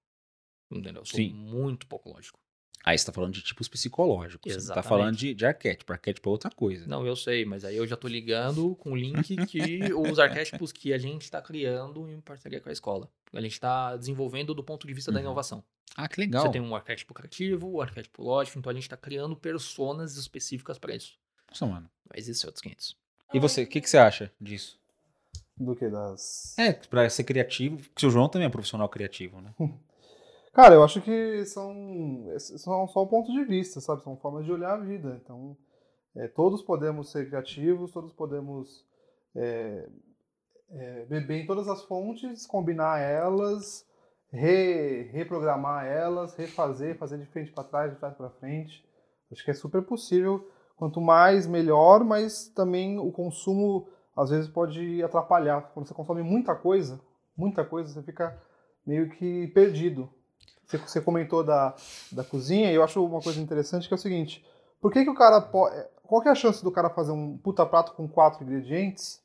Entendeu? 0.70 1.02
Eu 1.02 1.06
sou 1.06 1.16
Sim. 1.16 1.32
muito 1.32 1.86
pouco 1.86 2.10
lógico. 2.10 2.38
Aí 2.84 2.98
você 2.98 3.06
tá 3.06 3.12
falando 3.12 3.32
de 3.32 3.42
tipos 3.42 3.66
psicológicos. 3.66 4.52
Você 4.52 4.58
não 4.58 4.66
tá 4.66 4.72
Exatamente. 4.80 4.88
falando 4.88 5.16
de, 5.16 5.34
de 5.34 5.46
arquétipo. 5.46 5.92
Arquétipo 5.92 6.28
é 6.28 6.32
outra 6.32 6.50
coisa. 6.50 6.86
Não, 6.86 7.06
eu 7.06 7.16
sei, 7.16 7.44
mas 7.44 7.64
aí 7.64 7.76
eu 7.76 7.86
já 7.86 7.96
tô 7.96 8.06
ligando 8.06 8.74
com 8.76 8.92
o 8.92 8.96
link 8.96 9.36
que 9.46 9.92
os 9.94 10.18
arquétipos 10.18 10.70
que 10.70 10.92
a 10.92 10.98
gente 10.98 11.30
tá 11.30 11.40
criando 11.40 12.06
em 12.10 12.20
parceria 12.20 12.60
com 12.60 12.68
a 12.68 12.72
escola. 12.72 13.08
A 13.32 13.40
gente 13.40 13.58
tá 13.58 13.96
desenvolvendo 13.96 14.52
do 14.54 14.62
ponto 14.62 14.86
de 14.86 14.92
vista 14.92 15.10
da 15.10 15.18
Uhum. 15.18 15.24
inovação. 15.24 15.64
Ah, 15.96 16.06
que 16.08 16.20
legal. 16.20 16.42
Você 16.46 16.52
tem 16.52 16.60
um 16.60 16.74
arquétipo 16.76 17.14
criativo, 17.14 17.68
o 17.70 17.80
arquétipo 17.80 18.22
lógico, 18.22 18.58
então 18.58 18.70
a 18.70 18.74
gente 18.74 18.88
tá 18.88 18.96
criando 18.96 19.34
personas 19.34 20.16
específicas 20.16 20.78
pra 20.78 20.94
isso. 20.94 21.14
Nossa, 21.48 21.66
mano. 21.66 21.88
Mas 22.12 22.28
isso 22.28 22.44
é 22.44 22.48
outros 22.48 22.60
500. 22.62 22.96
E 23.32 23.38
você, 23.38 23.62
o 23.62 23.66
que, 23.66 23.80
que 23.80 23.88
você 23.88 23.96
acha 23.96 24.30
disso? 24.40 24.78
Do 25.56 25.74
que 25.74 25.88
das. 25.88 26.54
É, 26.58 26.72
pra 26.72 27.08
ser 27.08 27.24
criativo, 27.24 27.76
porque 27.78 28.06
o 28.06 28.10
João 28.10 28.28
também 28.28 28.46
é 28.46 28.50
profissional 28.50 28.88
criativo, 28.88 29.40
né? 29.40 29.54
Cara, 30.54 30.76
eu 30.76 30.84
acho 30.84 31.02
que 31.02 31.44
são, 31.46 31.74
são 32.38 32.86
só 32.86 33.02
um 33.02 33.08
ponto 33.08 33.32
de 33.32 33.44
vista, 33.44 33.80
sabe? 33.80 34.04
São 34.04 34.16
formas 34.16 34.44
de 34.44 34.52
olhar 34.52 34.74
a 34.74 34.80
vida. 34.80 35.20
Então, 35.22 35.56
é, 36.16 36.28
todos 36.28 36.62
podemos 36.62 37.10
ser 37.10 37.26
criativos, 37.26 37.90
todos 37.92 38.12
podemos 38.12 38.86
é, 39.34 39.88
é, 40.70 41.04
beber 41.06 41.42
em 41.42 41.46
todas 41.46 41.66
as 41.66 41.82
fontes, 41.84 42.46
combinar 42.46 43.00
elas, 43.00 43.84
re- 44.30 45.10
reprogramar 45.12 45.86
elas, 45.86 46.36
refazer, 46.36 46.96
fazer 46.98 47.18
de 47.18 47.26
frente 47.26 47.50
para 47.50 47.64
trás, 47.64 47.92
de 47.92 47.98
trás 47.98 48.14
para 48.14 48.30
frente. 48.30 48.84
Acho 49.32 49.44
que 49.44 49.50
é 49.50 49.54
super 49.54 49.82
possível. 49.82 50.48
Quanto 50.76 51.00
mais, 51.00 51.48
melhor, 51.48 52.04
mas 52.04 52.48
também 52.48 52.96
o 52.98 53.10
consumo 53.10 53.88
às 54.16 54.30
vezes 54.30 54.48
pode 54.48 55.02
atrapalhar. 55.02 55.72
Quando 55.74 55.88
você 55.88 55.94
consome 55.94 56.22
muita 56.22 56.54
coisa, 56.54 57.00
muita 57.36 57.64
coisa, 57.64 57.92
você 57.92 58.02
fica 58.04 58.40
meio 58.86 59.10
que 59.10 59.48
perdido. 59.48 60.08
Você, 60.66 60.78
você 60.78 61.00
comentou 61.00 61.44
da, 61.44 61.74
da 62.10 62.24
cozinha 62.24 62.70
e 62.70 62.74
eu 62.74 62.82
acho 62.82 63.04
uma 63.04 63.20
coisa 63.20 63.40
interessante 63.40 63.86
que 63.88 63.94
é 63.94 63.96
o 63.96 63.98
seguinte: 63.98 64.44
por 64.80 64.92
que, 64.92 65.04
que 65.04 65.10
o 65.10 65.14
cara 65.14 65.40
pode. 65.40 65.76
Qual 66.02 66.20
que 66.20 66.28
é 66.28 66.32
a 66.32 66.34
chance 66.34 66.62
do 66.62 66.70
cara 66.70 66.90
fazer 66.90 67.12
um 67.12 67.38
puta 67.38 67.64
prato 67.64 67.92
com 67.92 68.06
quatro 68.06 68.44
ingredientes? 68.44 69.22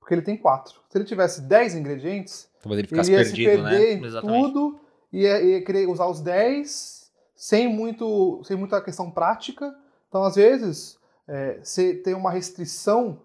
Porque 0.00 0.14
ele 0.14 0.22
tem 0.22 0.36
quatro. 0.36 0.80
Se 0.88 0.96
ele 0.96 1.04
tivesse 1.04 1.42
10 1.42 1.74
ingredientes, 1.74 2.48
Talvez 2.62 2.78
ele 2.78 2.80
ele 2.80 2.88
ficasse 2.88 3.12
ia 3.12 3.24
se 3.24 3.32
perdido, 3.32 3.62
né? 3.62 3.70
perder 3.70 3.98
em 3.98 4.04
Exatamente. 4.04 4.52
tudo, 4.52 4.80
ia, 5.12 5.42
ia 5.42 5.64
querer 5.64 5.88
usar 5.88 6.06
os 6.06 6.20
10 6.20 7.12
sem, 7.34 7.68
muito, 7.68 8.40
sem 8.44 8.56
muita 8.56 8.80
questão 8.80 9.10
prática. 9.10 9.74
Então, 10.08 10.24
às 10.24 10.36
vezes, 10.36 10.98
é, 11.28 11.60
se 11.62 11.94
tem 11.94 12.14
uma 12.14 12.30
restrição, 12.30 13.20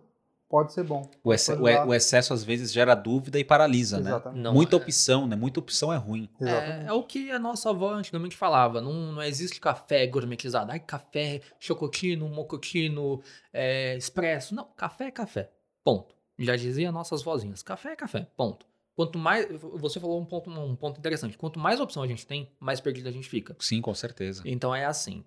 pode 0.51 0.73
ser 0.73 0.83
bom. 0.83 1.09
O, 1.23 1.31
ex- 1.33 1.47
Pode 1.47 1.61
o 1.63 1.93
excesso 1.93 2.33
às 2.33 2.43
vezes 2.43 2.71
gera 2.71 2.93
dúvida 2.93 3.39
e 3.39 3.43
paralisa, 3.43 3.99
né? 3.99 4.09
Exatamente. 4.09 4.41
Não, 4.43 4.53
Muita 4.53 4.75
é- 4.75 4.79
opção, 4.79 5.25
né? 5.25 5.35
Muita 5.35 5.59
opção 5.61 5.91
é 5.91 5.97
ruim. 5.97 6.29
É, 6.41 6.87
é 6.87 6.93
o 6.93 7.01
que 7.03 7.31
a 7.31 7.39
nossa 7.39 7.69
avó 7.69 7.93
antigamente 7.93 8.35
falava. 8.35 8.81
Não, 8.81 8.91
não 9.13 9.23
existe 9.23 9.59
café 9.59 10.05
gourmetizado. 10.05 10.71
Ai, 10.71 10.79
café, 10.79 11.41
chocotino, 11.59 12.27
mocotino, 12.27 13.21
é, 13.53 13.95
expresso. 13.95 14.53
Não, 14.53 14.65
café 14.75 15.05
é 15.05 15.11
café. 15.11 15.49
Ponto. 15.83 16.13
Já 16.37 16.55
dizia 16.55 16.91
nossas 16.91 17.23
vozinhas. 17.23 17.63
Café 17.63 17.93
é 17.93 17.95
café. 17.95 18.27
Ponto. 18.35 18.65
Quanto 18.95 19.17
mais. 19.17 19.47
Você 19.79 19.99
falou 19.99 20.19
um 20.19 20.25
ponto, 20.25 20.49
um 20.49 20.75
ponto 20.75 20.99
interessante. 20.99 21.37
Quanto 21.37 21.57
mais 21.59 21.79
opção 21.79 22.03
a 22.03 22.07
gente 22.07 22.27
tem, 22.27 22.51
mais 22.59 22.79
perdido 22.81 23.07
a 23.07 23.11
gente 23.11 23.29
fica. 23.29 23.55
Sim, 23.59 23.81
com 23.81 23.93
certeza. 23.95 24.43
Então 24.45 24.75
é 24.75 24.85
assim. 24.85 25.23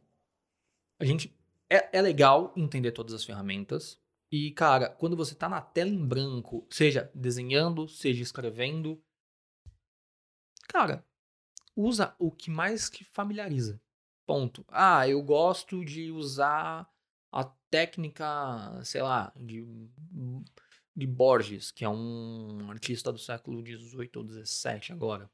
A 1.01 1.05
gente. 1.05 1.35
É, 1.71 1.99
é 1.99 2.03
legal 2.03 2.53
entender 2.55 2.93
todas 2.93 3.15
as 3.15 3.25
ferramentas. 3.25 3.99
E, 4.37 4.51
cara, 4.51 4.89
quando 4.89 5.17
você 5.17 5.33
tá 5.33 5.49
na 5.49 5.61
tela 5.61 5.91
em 5.91 6.05
branco, 6.05 6.67
seja 6.69 7.09
desenhando, 7.15 7.87
seja 7.87 8.21
escrevendo, 8.21 9.01
cara, 10.69 11.05
usa 11.77 12.15
o 12.19 12.33
que 12.33 12.51
mais 12.51 12.91
te 12.91 13.05
familiariza. 13.05 13.81
Ponto. 14.27 14.65
Ah, 14.69 15.09
eu 15.09 15.23
gosto 15.23 15.85
de 15.85 16.11
usar 16.11 16.89
a 17.31 17.45
técnica, 17.71 18.27
sei 18.85 19.03
lá, 19.03 19.33
de, 19.37 19.65
de 20.97 21.07
Borges, 21.07 21.71
que 21.71 21.85
é 21.85 21.89
um 21.89 22.69
artista 22.71 23.13
do 23.13 23.19
século 23.19 23.63
XVIII 23.63 24.11
ou 24.17 24.25
XVII 24.25 24.93
agora. 24.93 25.31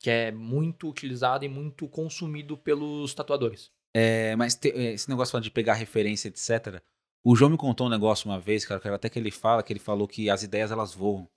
Que 0.00 0.10
é 0.10 0.32
muito 0.32 0.88
utilizado 0.88 1.46
e 1.46 1.48
muito 1.48 1.88
consumido 1.88 2.58
pelos 2.58 3.14
tatuadores. 3.14 3.72
É, 3.94 4.36
mas 4.36 4.54
te- 4.54 4.70
é, 4.70 4.92
esse 4.92 5.08
negócio 5.08 5.40
de 5.40 5.50
pegar 5.50 5.74
referência, 5.74 6.28
etc. 6.28 6.82
O 7.24 7.34
João 7.34 7.50
me 7.50 7.56
contou 7.56 7.86
um 7.86 7.90
negócio 7.90 8.28
uma 8.30 8.38
vez, 8.38 8.64
cara, 8.64 8.80
que 8.80 8.88
até 8.88 9.08
que 9.08 9.18
ele 9.18 9.30
fala, 9.30 9.62
que 9.62 9.72
ele 9.72 9.80
falou 9.80 10.08
que 10.08 10.30
as 10.30 10.42
ideias 10.42 10.70
elas 10.70 10.94
voam. 10.94 11.28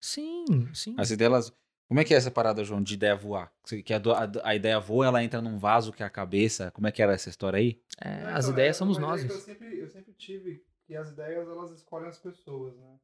Sim, 0.00 0.44
sim. 0.74 0.94
As 0.98 1.10
ideias 1.10 1.32
elas. 1.32 1.52
Como 1.88 2.00
é 2.00 2.04
que 2.04 2.14
é 2.14 2.16
essa 2.16 2.30
parada, 2.30 2.64
João, 2.64 2.82
de 2.82 2.94
ideia 2.94 3.14
voar? 3.14 3.52
Que 3.84 3.92
a, 3.92 3.98
a, 3.98 4.50
a 4.50 4.54
ideia 4.54 4.80
voa, 4.80 5.06
ela 5.06 5.22
entra 5.22 5.40
num 5.40 5.58
vaso 5.58 5.92
que 5.92 6.02
é 6.02 6.06
a 6.06 6.10
cabeça. 6.10 6.70
Como 6.70 6.86
é 6.86 6.92
que 6.92 7.02
era 7.02 7.12
essa 7.12 7.28
história 7.28 7.58
aí? 7.58 7.80
É, 8.00 8.20
Então, 8.20 8.36
as 8.36 8.48
é 8.48 8.50
ideias 8.50 8.76
somos 8.76 8.96
uma 8.96 9.08
nós. 9.08 9.24
Eu 9.24 9.38
sempre, 9.38 9.78
eu 9.78 9.88
sempre 9.88 10.12
tive 10.14 10.64
que 10.86 10.96
as 10.96 11.10
ideias 11.10 11.48
elas 11.48 11.70
escolhem 11.72 12.08
as 12.08 12.18
pessoas, 12.18 12.76
né? 12.76 12.98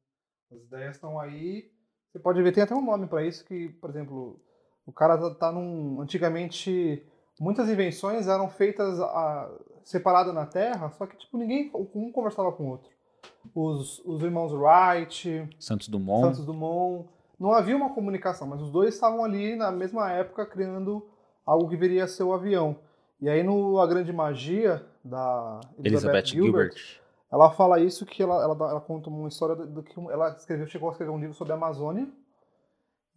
As 0.51 0.61
ideias 0.63 0.95
estão 0.95 1.19
aí. 1.19 1.71
Você 2.11 2.19
pode 2.19 2.41
ver, 2.41 2.51
tem 2.51 2.63
até 2.63 2.75
um 2.75 2.85
nome 2.85 3.07
para 3.07 3.25
isso 3.25 3.45
que, 3.45 3.69
por 3.69 3.89
exemplo, 3.89 4.43
o 4.85 4.91
cara 4.91 5.17
tá, 5.17 5.35
tá 5.35 5.51
num. 5.51 6.01
Antigamente, 6.01 7.03
muitas 7.39 7.69
invenções 7.69 8.27
eram 8.27 8.49
feitas 8.49 8.99
a, 8.99 9.59
separadas 9.83 10.33
na 10.33 10.45
Terra, 10.45 10.89
só 10.91 11.05
que 11.05 11.17
tipo 11.17 11.37
ninguém 11.37 11.71
um 11.73 12.11
conversava 12.11 12.51
com 12.51 12.63
o 12.63 12.69
outro. 12.69 12.89
Os, 13.53 13.99
os 14.05 14.23
irmãos 14.23 14.51
Wright, 14.53 15.49
Santos 15.59 15.87
Dumont. 15.87 16.27
Santos 16.27 16.45
Dumont. 16.45 17.07
Não 17.39 17.53
havia 17.53 17.75
uma 17.75 17.93
comunicação, 17.93 18.47
mas 18.47 18.61
os 18.61 18.71
dois 18.71 18.93
estavam 18.93 19.23
ali 19.23 19.55
na 19.55 19.71
mesma 19.71 20.11
época 20.11 20.45
criando 20.45 21.07
algo 21.45 21.69
que 21.69 21.75
viria 21.75 22.03
a 22.03 22.07
ser 22.07 22.23
o 22.23 22.33
avião. 22.33 22.77
E 23.19 23.29
aí 23.29 23.43
no 23.43 23.79
A 23.79 23.87
Grande 23.87 24.11
Magia, 24.13 24.85
da 25.03 25.59
Elizabeth, 25.77 25.87
Elizabeth 25.87 26.25
Gilbert, 26.25 26.73
Gilbert. 26.73 27.01
ela 27.31 27.51
fala 27.51 27.79
isso 27.79 28.05
que 28.05 28.21
ela, 28.21 28.43
ela, 28.43 28.53
ela 28.53 28.81
conta 28.81 29.09
uma 29.09 29.27
história 29.27 29.55
do, 29.55 29.67
do 29.67 29.83
que 29.83 29.99
ela 29.99 30.29
escreveu, 30.29 30.67
chegou 30.67 30.89
a 30.89 30.91
escrever 30.91 31.11
um 31.11 31.19
livro 31.19 31.35
sobre 31.35 31.53
a 31.53 31.55
Amazônia 31.55 32.07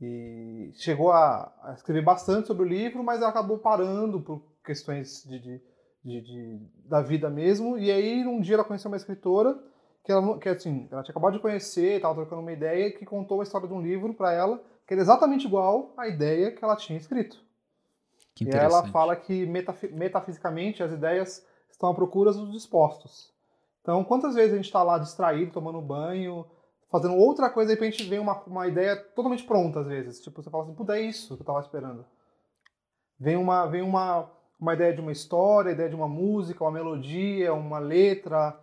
e 0.00 0.72
chegou 0.74 1.12
a, 1.12 1.52
a 1.62 1.72
escrever 1.74 2.02
bastante 2.02 2.48
sobre 2.48 2.64
o 2.64 2.68
livro, 2.68 3.02
mas 3.02 3.20
ela 3.20 3.30
acabou 3.30 3.58
parando 3.58 4.20
por 4.20 4.42
questões 4.64 5.24
de, 5.24 5.38
de, 5.38 5.62
de- 6.04 6.20
de- 6.20 6.60
da 6.88 7.00
vida 7.00 7.30
mesmo. 7.30 7.78
E 7.78 7.90
aí 7.90 8.26
um 8.26 8.40
dia 8.40 8.54
ela 8.56 8.64
conheceu 8.64 8.90
uma 8.90 8.96
escritora 8.96 9.58
que 10.04 10.12
ela, 10.12 10.38
que, 10.38 10.48
assim, 10.48 10.86
ela 10.90 11.02
tinha 11.02 11.12
acabado 11.12 11.32
de 11.32 11.38
conhecer, 11.40 11.96
estava 11.96 12.14
trocando 12.14 12.42
uma 12.42 12.52
ideia, 12.52 12.92
que 12.92 13.06
contou 13.06 13.40
a 13.40 13.42
história 13.42 13.66
de 13.66 13.72
um 13.72 13.80
livro 13.80 14.12
para 14.12 14.32
ela 14.32 14.62
que 14.86 14.92
era 14.92 15.00
exatamente 15.00 15.46
igual 15.46 15.94
à 15.96 16.06
ideia 16.06 16.52
que 16.52 16.62
ela 16.62 16.76
tinha 16.76 16.98
escrito. 16.98 17.42
Que 18.34 18.44
E 18.44 18.50
ela 18.50 18.82
fala 18.92 19.16
que 19.16 19.46
metafi- 19.46 19.88
metafisicamente 19.88 20.82
as 20.82 20.92
ideias 20.92 21.46
estão 21.70 21.88
à 21.88 21.94
procura 21.94 22.32
dos 22.32 22.52
dispostos. 22.52 23.32
Então, 23.80 24.04
quantas 24.04 24.34
vezes 24.34 24.52
a 24.52 24.56
gente 24.56 24.66
está 24.66 24.82
lá 24.82 24.98
distraído, 24.98 25.52
tomando 25.52 25.80
banho, 25.80 26.44
fazendo 26.90 27.14
outra 27.16 27.48
coisa, 27.48 27.72
e 27.72 27.74
de 27.74 27.80
repente 27.80 28.04
vem 28.04 28.18
uma, 28.18 28.42
uma 28.44 28.66
ideia 28.68 28.94
totalmente 28.96 29.44
pronta, 29.44 29.80
às 29.80 29.86
vezes. 29.86 30.20
Tipo, 30.20 30.42
você 30.42 30.50
fala 30.50 30.64
assim, 30.64 30.74
puta, 30.74 30.98
é 30.98 31.00
isso 31.00 31.28
que 31.28 31.40
eu 31.40 31.44
estava 31.44 31.60
esperando. 31.60 32.04
Vem 33.18 33.36
uma, 33.36 33.66
vem 33.66 33.82
uma, 33.82 34.30
uma 34.60 34.74
ideia 34.74 34.92
de 34.94 35.00
uma 35.00 35.12
história, 35.12 35.70
ideia 35.72 35.88
de 35.88 35.94
uma 35.94 36.08
música, 36.08 36.62
uma 36.64 36.70
melodia, 36.70 37.52
uma 37.52 37.78
letra, 37.78 38.56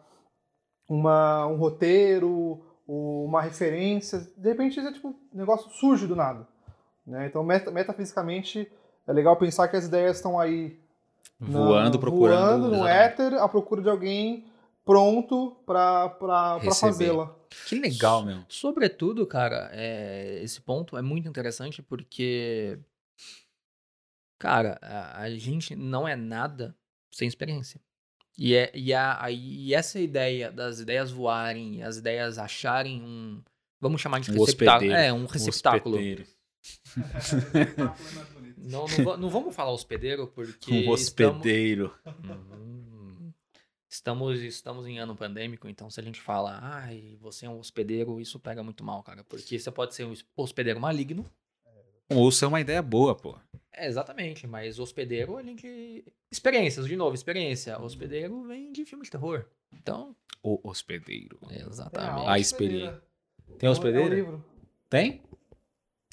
uma, 0.87 1.45
um 1.47 1.55
roteiro, 1.57 2.61
uma 2.87 3.41
referência. 3.41 4.19
De 4.37 4.49
repente, 4.49 4.79
é 4.79 4.91
tipo, 4.91 5.09
o 5.09 5.37
negócio 5.37 5.69
surge 5.71 6.07
do 6.07 6.15
nada. 6.15 6.47
Né? 7.05 7.27
Então, 7.27 7.43
meta- 7.43 7.71
metafisicamente, 7.71 8.71
é 9.07 9.13
legal 9.13 9.35
pensar 9.35 9.67
que 9.67 9.75
as 9.77 9.85
ideias 9.85 10.17
estão 10.17 10.39
aí 10.39 10.79
na- 11.39 11.47
Voando, 11.59 11.99
procurando. 11.99 12.61
voando 12.61 12.67
no 12.77 12.85
Exatamente. 12.87 13.21
éter 13.31 13.33
à 13.41 13.47
procura 13.47 13.81
de 13.81 13.89
alguém 13.89 14.45
pronto 14.85 15.55
para 15.65 16.59
fazê-la. 16.79 17.33
Que 17.67 17.75
legal, 17.75 18.23
meu. 18.25 18.39
Sobretudo, 18.47 19.25
cara, 19.27 19.69
é, 19.73 20.39
esse 20.43 20.61
ponto 20.61 20.97
é 20.97 21.01
muito 21.01 21.27
interessante 21.27 21.81
porque, 21.81 22.79
cara, 24.41 24.79
a, 24.81 25.21
a 25.21 25.29
gente 25.35 25.75
não 25.75 26.07
é 26.07 26.15
nada 26.15 26.75
sem 27.11 27.27
experiência. 27.27 27.79
E, 28.37 28.55
é, 28.55 28.71
e, 28.73 28.91
a, 28.93 29.29
e 29.29 29.71
essa 29.73 29.99
ideia 29.99 30.51
das 30.51 30.79
ideias 30.79 31.11
voarem, 31.11 31.83
as 31.83 31.97
ideias 31.97 32.39
acharem 32.39 33.01
um. 33.03 33.43
Vamos 33.79 34.01
chamar 34.01 34.19
de 34.19 34.31
Um 34.31 34.33
receptáculo. 34.39 34.89
hospedeiro. 34.89 34.95
É, 34.95 35.13
um 35.13 35.25
receptáculo. 35.25 35.95
hospedeiro. 35.95 36.25
não, 38.57 38.85
não, 38.87 39.17
não 39.17 39.29
vamos 39.29 39.55
falar 39.55 39.71
hospedeiro 39.71 40.27
porque. 40.33 40.71
Um 40.71 40.75
estamos- 40.95 41.01
hospedeiro. 41.01 41.95
Hum. 42.25 43.31
Estamos, 43.89 44.39
estamos 44.39 44.87
em 44.87 44.99
ano 44.99 45.15
pandêmico, 45.15 45.67
então 45.67 45.89
se 45.89 45.99
a 45.99 46.03
gente 46.03 46.21
fala, 46.21 46.57
ai, 46.63 47.17
você 47.19 47.45
é 47.45 47.49
um 47.49 47.59
hospedeiro, 47.59 48.21
isso 48.21 48.39
pega 48.39 48.63
muito 48.63 48.83
mal, 48.85 49.03
cara. 49.03 49.23
Porque 49.25 49.59
você 49.59 49.69
pode 49.69 49.93
ser 49.93 50.05
um 50.05 50.13
hospedeiro 50.35 50.79
maligno. 50.79 51.29
Ou 52.09 52.31
se 52.31 52.43
é 52.45 52.47
uma 52.47 52.61
ideia 52.61 52.81
boa, 52.81 53.13
pô. 53.13 53.37
É, 53.73 53.87
exatamente, 53.87 54.45
mas 54.45 54.79
hospedeiro 54.79 55.37
a 55.37 55.43
gente. 55.43 56.03
Experiências, 56.31 56.85
de 56.87 56.95
novo, 56.95 57.15
experiência. 57.15 57.79
Hospedeiro 57.79 58.43
vem 58.43 58.71
de 58.71 58.85
filme 58.85 59.03
de 59.05 59.11
terror. 59.11 59.45
Então, 59.73 60.15
O 60.43 60.59
hospedeiro. 60.69 61.39
exatamente. 61.49 62.27
A 62.27 62.37
experiência. 62.37 63.01
Tem 63.57 63.67
É 63.67 63.69
um 63.69 63.73
hospedeiro? 63.73 64.13
livro. 64.13 64.45
Tem? 64.89 65.23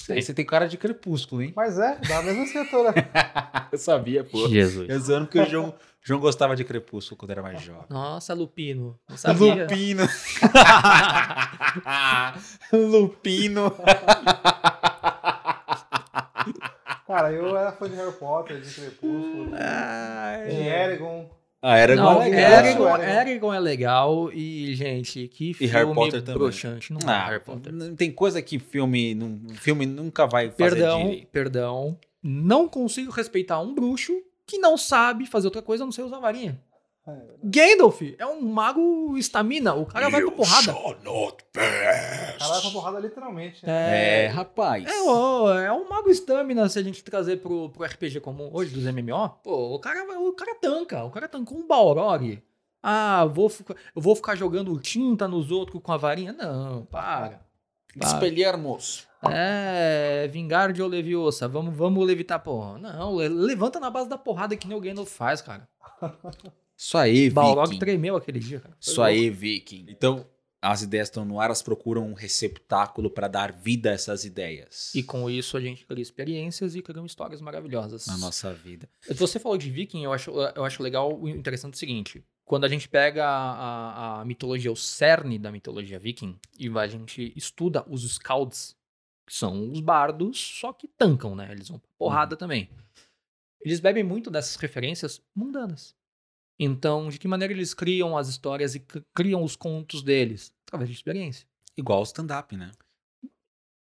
Tem. 0.07 0.21
Você 0.21 0.33
tem 0.33 0.45
cara 0.45 0.67
de 0.67 0.77
crepúsculo, 0.77 1.43
hein? 1.43 1.53
Mas 1.55 1.77
é, 1.77 1.97
da 1.97 2.23
mesma 2.23 2.43
escritora. 2.43 2.93
Eu 3.71 3.77
sabia, 3.77 4.23
pô. 4.23 4.47
Jesus. 4.47 4.89
Eu 4.89 4.99
zoando 4.99 5.25
porque 5.25 5.39
o 5.39 5.45
João, 5.45 5.75
João 6.01 6.19
gostava 6.19 6.55
de 6.55 6.63
crepúsculo 6.63 7.17
quando 7.17 7.31
era 7.31 7.41
mais 7.43 7.61
jovem. 7.61 7.85
Nossa, 7.89 8.33
Lupino. 8.33 8.99
Não 9.07 9.15
sabia. 9.17 9.63
Lupino. 9.63 10.03
Lupino. 12.73 13.73
De 17.87 17.95
Harry 17.95 18.11
Potter, 18.13 18.59
de 18.59 18.73
Crepúsculo, 18.73 19.51
de, 19.51 20.55
de 20.55 20.61
Eragon. 20.67 21.29
Ah, 21.61 21.77
era 21.77 21.93
Não, 21.95 22.03
igual 22.13 22.19
legal. 22.19 22.39
Eragon, 22.39 22.87
Eragon. 22.87 23.03
Eragon 23.03 23.53
é 23.53 23.59
legal 23.59 24.31
e, 24.33 24.73
gente, 24.75 25.27
que 25.27 25.49
E 25.51 25.53
filme 25.53 25.73
Harry 25.73 25.93
Potter 25.93 26.21
também. 26.21 26.39
broxante. 26.39 26.93
Não 26.93 26.99
é 27.01 27.13
Ah, 27.13 27.25
Harry 27.27 27.39
Potter. 27.43 27.73
não 27.73 27.95
tem 27.95 28.11
coisa 28.11 28.41
que 28.41 28.57
filme, 28.59 29.17
filme 29.55 29.85
nunca 29.85 30.25
vai 30.25 30.49
fazer 30.51 30.57
Perdão, 30.75 31.01
direito. 31.03 31.27
perdão. 31.27 31.97
Não 32.23 32.67
consigo 32.67 33.11
respeitar 33.11 33.59
um 33.59 33.73
bruxo 33.75 34.13
que 34.47 34.57
não 34.57 34.77
sabe 34.77 35.25
fazer 35.25 35.47
outra 35.47 35.61
coisa 35.61 35.83
a 35.83 35.85
não 35.85 35.91
ser 35.91 36.03
usar 36.03 36.19
varinha. 36.19 36.59
Gandalf 37.43 38.01
é 38.17 38.25
um 38.25 38.41
mago 38.41 39.17
estamina. 39.17 39.73
O 39.73 39.85
cara 39.85 40.09
vai 40.09 40.21
pra 40.21 40.31
porrada. 40.31 40.71
Ela 42.39 42.49
vai 42.53 42.61
pra 42.61 42.71
porrada 42.71 42.99
literalmente. 42.99 43.65
Né? 43.65 43.71
É, 43.71 44.23
É, 44.25 44.27
rapaz. 44.27 44.85
é, 44.85 45.01
ó, 45.03 45.53
é 45.59 45.71
um 45.71 45.87
mago 45.89 46.09
estamina 46.09 46.67
se 46.69 46.77
a 46.79 46.83
gente 46.83 47.03
trazer 47.03 47.37
pro, 47.37 47.69
pro 47.69 47.83
RPG 47.85 48.19
comum 48.19 48.49
hoje 48.53 48.73
dos 48.73 48.83
MMO. 48.85 49.29
Pô, 49.43 49.75
o 49.75 49.79
cara, 49.79 50.05
vai- 50.05 50.17
o 50.17 50.33
cara 50.33 50.55
tanca. 50.55 51.03
O 51.03 51.11
cara 51.11 51.27
tancou 51.27 51.57
um 51.57 51.67
Balrog. 51.67 52.41
Ah, 52.81 53.25
vou, 53.25 53.51
eu 53.95 54.01
vou 54.01 54.15
ficar 54.15 54.35
jogando 54.35 54.77
tinta 54.79 55.27
nos 55.27 55.51
outros 55.51 55.81
com 55.83 55.91
a 55.91 55.97
varinha? 55.97 56.31
Não, 56.33 56.85
para. 56.85 57.29
para. 57.29 57.49
Espelharmos. 58.07 59.07
É, 59.31 60.29
vingar 60.31 60.71
de 60.71 60.81
Oleviosa, 60.81 61.45
vamos, 61.47 61.75
vamos 61.75 62.05
levitar, 62.07 62.39
porra. 62.39 62.77
Não, 62.77 63.15
le- 63.17 63.27
levanta 63.27 63.77
na 63.79 63.89
base 63.89 64.07
da 64.07 64.17
porrada 64.17 64.55
que 64.55 64.65
nem 64.65 64.77
o 64.77 64.79
Gandalf 64.79 65.09
faz, 65.11 65.41
cara. 65.41 65.67
Isso 66.81 66.97
aí, 66.97 67.29
Balrog 67.29 67.67
Viking. 67.67 67.79
tremeu 67.79 68.15
aquele 68.15 68.39
dia, 68.39 68.59
cara. 68.61 68.73
Foi 68.79 68.91
Isso 68.91 69.01
aí, 69.01 69.29
Viking. 69.29 69.85
Então, 69.89 70.25
as 70.61 70.81
ideias 70.81 71.07
estão 71.09 71.25
no 71.25 71.37
ar, 71.39 71.45
elas 71.47 71.61
procuram 71.61 72.07
um 72.07 72.13
receptáculo 72.13 73.09
para 73.09 73.27
dar 73.27 73.51
vida 73.51 73.89
a 73.89 73.93
essas 73.93 74.23
ideias. 74.23 74.95
E 74.95 75.03
com 75.03 75.29
isso 75.29 75.57
a 75.57 75.61
gente 75.61 75.85
cria 75.85 76.01
experiências 76.01 76.75
e 76.75 76.81
cria 76.81 77.03
histórias 77.05 77.41
maravilhosas. 77.41 78.07
na 78.07 78.17
nossa 78.17 78.53
vida. 78.53 78.89
Você 79.09 79.39
falou 79.39 79.57
de 79.57 79.69
viking, 79.69 80.03
eu 80.03 80.13
acho, 80.13 80.31
eu 80.55 80.63
acho 80.63 80.81
legal, 80.81 81.19
o 81.19 81.27
interessante 81.27 81.73
é 81.73 81.75
o 81.75 81.79
seguinte. 81.79 82.23
Quando 82.45 82.63
a 82.63 82.69
gente 82.69 82.87
pega 82.89 83.25
a, 83.25 83.51
a- 84.17 84.21
a 84.21 84.25
mitologia, 84.25 84.71
o 84.71 84.75
cerne 84.75 85.37
da 85.37 85.51
mitologia 85.51 85.99
viking, 85.99 86.39
e 86.57 86.67
vai- 86.69 86.85
a 86.85 86.89
gente 86.89 87.31
estuda 87.35 87.85
os 87.89 88.09
scalds, 88.15 88.75
que 89.27 89.35
são 89.35 89.69
os 89.71 89.79
bardos, 89.81 90.39
só 90.39 90.71
que 90.73 90.87
tancam, 90.87 91.35
né? 91.35 91.49
Eles 91.51 91.67
vão 91.69 91.77
pra 91.77 91.89
porrada 91.97 92.35
também. 92.37 92.69
Eles 93.61 93.79
bebem 93.81 94.03
muito 94.03 94.31
dessas 94.31 94.55
referências 94.55 95.21
mundanas. 95.35 95.93
Então, 96.59 97.07
de 97.07 97.17
que 97.17 97.27
maneira 97.27 97.53
eles 97.53 97.73
criam 97.73 98.17
as 98.17 98.27
histórias 98.27 98.75
e 98.75 98.85
criam 99.15 99.43
os 99.43 99.55
contos 99.55 100.03
deles? 100.03 100.53
Através 100.67 100.89
de 100.89 100.95
experiência 100.95 101.47
Igual 101.77 102.01
o 102.01 102.03
stand-up, 102.03 102.55
né? 102.57 102.71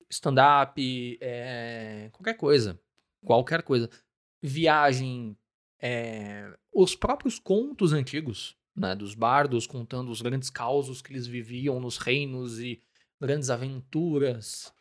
stand-up, 0.09 1.17
é, 1.21 2.09
qualquer 2.11 2.35
coisa. 2.35 2.79
Qualquer 3.23 3.63
coisa. 3.63 3.89
Viagem, 4.41 5.37
é, 5.79 6.53
os 6.73 6.95
próprios 6.95 7.39
contos 7.39 7.93
antigos, 7.93 8.55
né, 8.75 8.95
dos 8.95 9.15
bardos 9.15 9.65
contando 9.65 10.11
os 10.11 10.21
grandes 10.21 10.49
causos 10.49 11.01
que 11.01 11.11
eles 11.11 11.25
viviam 11.25 11.79
nos 11.79 11.97
reinos 11.97 12.59
e 12.59 12.81
grandes 13.19 13.49
aventuras. 13.49 14.73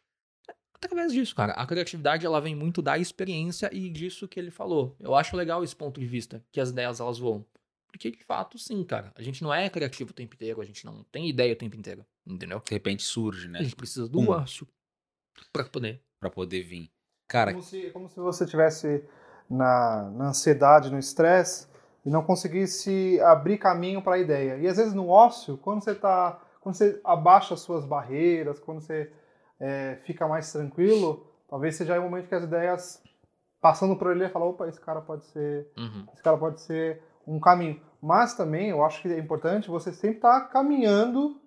Através 0.75 1.13
disso, 1.13 1.35
cara. 1.35 1.53
A 1.53 1.67
criatividade 1.67 2.27
ela 2.27 2.41
vem 2.41 2.55
muito 2.55 2.83
da 2.83 2.99
experiência 2.99 3.71
e 3.73 3.89
disso 3.89 4.29
que 4.29 4.39
ele 4.39 4.51
falou. 4.51 4.95
Eu 5.01 5.15
acho 5.15 5.37
legal 5.37 5.65
esse 5.65 5.75
ponto 5.75 5.99
de 5.99 6.07
vista, 6.07 6.45
que 6.53 6.61
as 6.61 6.71
ideias 6.71 7.01
elas 7.01 7.19
voam. 7.19 7.45
Porque, 7.95 8.11
de 8.11 8.25
fato, 8.25 8.59
sim, 8.59 8.83
cara. 8.83 9.13
A 9.15 9.23
gente 9.23 9.41
não 9.41 9.55
é 9.55 9.71
criativo 9.71 10.11
o 10.11 10.13
tempo 10.13 10.35
inteiro, 10.35 10.61
a 10.61 10.65
gente 10.65 10.85
não 10.85 11.05
tem 11.13 11.29
ideia 11.29 11.53
o 11.53 11.57
tempo 11.57 11.77
inteiro, 11.77 12.05
entendeu? 12.27 12.59
De 12.59 12.73
repente 12.73 13.05
surge, 13.05 13.47
né? 13.47 13.61
A 13.61 13.63
gente 13.63 13.77
precisa 13.77 14.09
do 14.09 14.19
Hum. 14.19 14.31
ócio 14.31 14.67
pra 15.53 15.63
poder. 15.65 16.03
Pra 16.19 16.29
poder 16.29 16.63
vir. 16.65 16.91
Cara, 17.29 17.53
Como 17.53 17.63
se, 17.63 17.91
como 17.93 18.09
se 18.09 18.19
você 18.19 18.45
tivesse 18.45 19.05
na, 19.49 20.11
na 20.11 20.29
ansiedade, 20.31 20.91
no 20.91 20.99
estresse 20.99 21.69
e 22.05 22.11
não 22.11 22.25
conseguisse 22.25 23.21
abrir 23.21 23.59
caminho 23.59 24.03
para 24.03 24.17
a 24.17 24.19
ideia. 24.19 24.59
E 24.59 24.67
às 24.67 24.77
vezes 24.77 24.93
no 24.93 25.09
ócio, 25.09 25.57
quando 25.59 25.85
você 25.85 25.95
tá, 25.95 26.43
quando 26.61 26.75
você 26.75 27.01
abaixa 27.05 27.55
as 27.55 27.61
suas 27.61 27.85
barreiras, 27.85 28.59
quando 28.59 28.81
você 28.81 29.09
é, 29.61 30.01
fica 30.05 30.27
mais 30.27 30.51
tranquilo, 30.51 31.29
talvez 31.49 31.77
seja 31.77 31.93
aí 31.95 32.01
o 32.01 32.03
momento 32.03 32.27
que 32.27 32.35
as 32.35 32.43
ideias 32.43 33.01
passando 33.61 33.95
por 33.97 34.11
ele 34.11 34.29
fala, 34.31 34.47
opa, 34.47 34.67
esse 34.69 34.81
cara 34.81 35.01
pode 35.01 35.25
ser, 35.27 35.69
Uhum. 35.77 36.09
esse 36.13 36.23
cara 36.25 36.37
pode 36.37 36.61
ser 36.61 37.01
um 37.27 37.41
caminho. 37.41 37.81
Mas 38.03 38.35
também 38.35 38.69
eu 38.69 38.85
acho 38.85 39.01
que 39.03 39.09
é 39.09 39.19
importante 39.19 39.71
você 39.71 39.93
sempre 39.93 40.17
estar 40.17 40.41
caminhando 40.49 41.41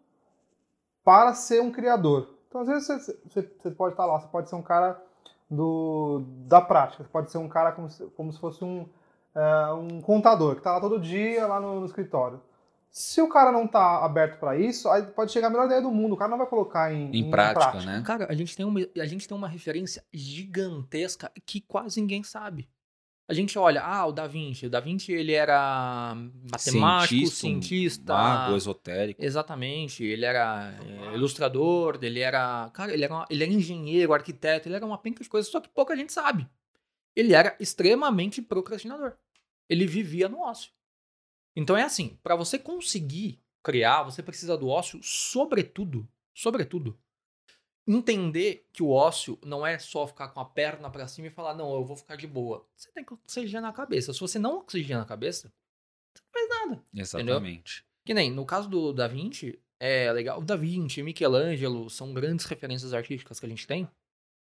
para 1.04 1.34
ser 1.34 1.62
um 1.62 1.72
criador. 1.72 2.36
Então, 2.48 2.62
às 2.62 2.68
vezes, 2.68 2.88
você, 2.88 3.20
você- 3.30 3.52
você 3.62 3.72
pode 3.72 3.94
estar 3.94 4.06
lá, 4.06 4.20
você 4.20 4.28
pode 4.28 4.50
ser 4.50 4.56
um 4.56 4.62
cara 4.62 5.02
do, 5.50 6.24
da 6.48 6.60
prática, 6.62 7.04
você 7.04 7.10
pode 7.10 7.32
ser 7.32 7.38
um 7.38 7.48
cara 7.48 7.72
como 7.72 7.90
se, 7.90 8.04
como 8.18 8.32
se 8.34 8.40
fosse 8.40 8.64
um, 8.64 8.88
é, 9.36 9.72
um 9.74 10.02
contador, 10.02 10.54
que 10.54 10.60
está 10.60 10.74
lá 10.74 10.82
todo 10.82 11.00
dia, 11.00 11.46
lá 11.46 11.60
no, 11.60 11.80
no 11.80 11.86
escritório. 11.86 12.42
Se 12.90 13.22
o 13.22 13.30
cara 13.30 13.52
não 13.52 13.66
está 13.66 14.04
aberto 14.04 14.40
para 14.40 14.58
isso, 14.58 14.90
aí 14.90 15.04
pode 15.04 15.32
chegar 15.32 15.48
a 15.48 15.50
melhor 15.50 15.66
ideia 15.68 15.82
do 15.82 15.92
mundo, 15.92 16.14
o 16.14 16.18
cara 16.18 16.32
não 16.32 16.38
vai 16.38 16.48
colocar 16.48 16.92
em, 16.92 17.12
em 17.16 17.30
prática, 17.54 17.78
né? 17.86 18.02
Cara, 18.04 18.28
a 18.30 18.34
gente, 18.34 18.56
tem 18.58 18.66
uma, 18.66 18.80
a 18.80 19.06
gente 19.06 19.28
tem 19.28 19.38
uma 19.38 19.48
referência 19.48 20.04
gigantesca 20.12 21.32
que 21.46 21.62
quase 21.62 22.02
ninguém 22.02 22.24
sabe. 22.24 22.68
A 23.30 23.34
gente 23.34 23.60
olha, 23.60 23.82
ah, 23.84 24.06
o 24.06 24.14
Da 24.14 24.26
Vinci. 24.26 24.68
O 24.68 24.70
Da 24.70 24.80
Vinci, 24.80 25.12
ele 25.12 25.34
era 25.34 26.16
matemático, 26.50 27.28
cientista. 27.28 28.14
um 28.14 28.18
mago 28.18 28.56
esotérico. 28.56 29.22
Exatamente. 29.24 30.04
Ele 30.04 30.24
era 30.24 30.74
é, 30.82 31.14
ilustrador, 31.16 32.00
ele 32.02 32.22
era. 32.22 32.70
Cara, 32.74 32.94
ele 32.94 33.04
era, 33.04 33.14
uma- 33.14 33.28
ele 33.30 33.44
era 33.44 33.52
engenheiro, 33.52 34.14
arquiteto, 34.14 34.70
ele 34.70 34.76
era 34.76 34.86
uma 34.86 34.98
penca 34.98 35.22
de 35.24 35.30
coisas, 35.30 35.52
só 35.52 35.60
que 35.60 35.68
pouca 35.68 35.96
gente 35.96 36.14
sabe. 36.14 36.48
Ele 37.16 37.34
era 37.34 37.54
extremamente 37.60 38.42
procrastinador. 38.42 39.14
Ele 39.70 39.86
vivia 39.86 40.30
no 40.30 40.40
ócio. 40.42 40.72
Então 41.56 41.76
é 41.76 41.84
assim, 41.84 42.18
para 42.24 42.36
você 42.36 42.58
conseguir 42.58 43.42
criar, 43.62 44.04
você 44.04 44.24
precisa 44.24 44.56
do 44.58 44.70
ócio, 44.70 45.00
sobretudo, 45.04 46.08
sobretudo, 46.34 46.98
entender 47.88 48.68
que 48.74 48.84
o 48.84 48.90
ócio 48.90 49.40
não 49.44 49.66
é 49.66 49.80
só 49.80 50.06
ficar 50.06 50.30
com 50.30 50.40
a 50.40 50.46
perna 50.46 50.90
pra 50.90 51.08
cima 51.08 51.28
e 51.28 51.32
falar, 51.32 51.56
não, 51.56 51.74
eu 51.74 51.86
vou 51.86 51.96
ficar 51.96 52.18
de 52.18 52.28
boa. 52.28 52.68
Você 52.76 52.92
tem 52.92 53.04
que 53.04 53.14
oxigenar 53.14 53.70
a 53.70 53.74
cabeça. 53.74 54.14
Se 54.14 54.20
você 54.20 54.38
não 54.38 54.58
oxigena 54.58 55.02
a 55.02 55.06
cabeça, 55.06 55.52
você 56.14 56.22
não 56.22 56.32
faz 56.32 56.50
nada. 56.50 56.86
Exatamente. 56.94 57.86
Que 58.06 58.14
nem, 58.14 58.32
no 58.32 58.46
caso 58.46 58.70
do 58.70 58.92
Da 58.92 59.08
Vinci, 59.08 59.60
é 59.80 60.12
legal. 60.12 60.40
O 60.40 60.46
Da 60.46 60.56
Vinci, 60.56 61.02
Michelangelo 61.02 61.90
são 61.90 62.14
grandes 62.14 62.46
referências 62.46 62.94
artísticas 62.94 63.40
que 63.40 63.46
a 63.46 63.50
gente 63.50 63.66
tem. 63.66 63.90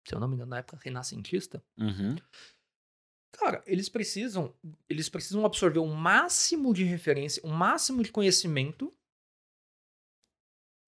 Se 0.06 0.14
eu 0.14 0.20
não 0.20 0.28
me 0.28 0.34
engano, 0.34 0.50
na 0.50 0.58
época 0.58 0.78
renascentista. 0.82 1.62
Uhum. 1.76 2.16
Cara, 3.32 3.62
eles 3.66 3.88
precisam, 3.88 4.54
eles 4.88 5.10
precisam 5.10 5.44
absorver 5.44 5.78
o 5.78 5.86
máximo 5.86 6.72
de 6.72 6.84
referência, 6.84 7.42
o 7.44 7.48
máximo 7.48 8.02
de 8.02 8.10
conhecimento 8.10 8.94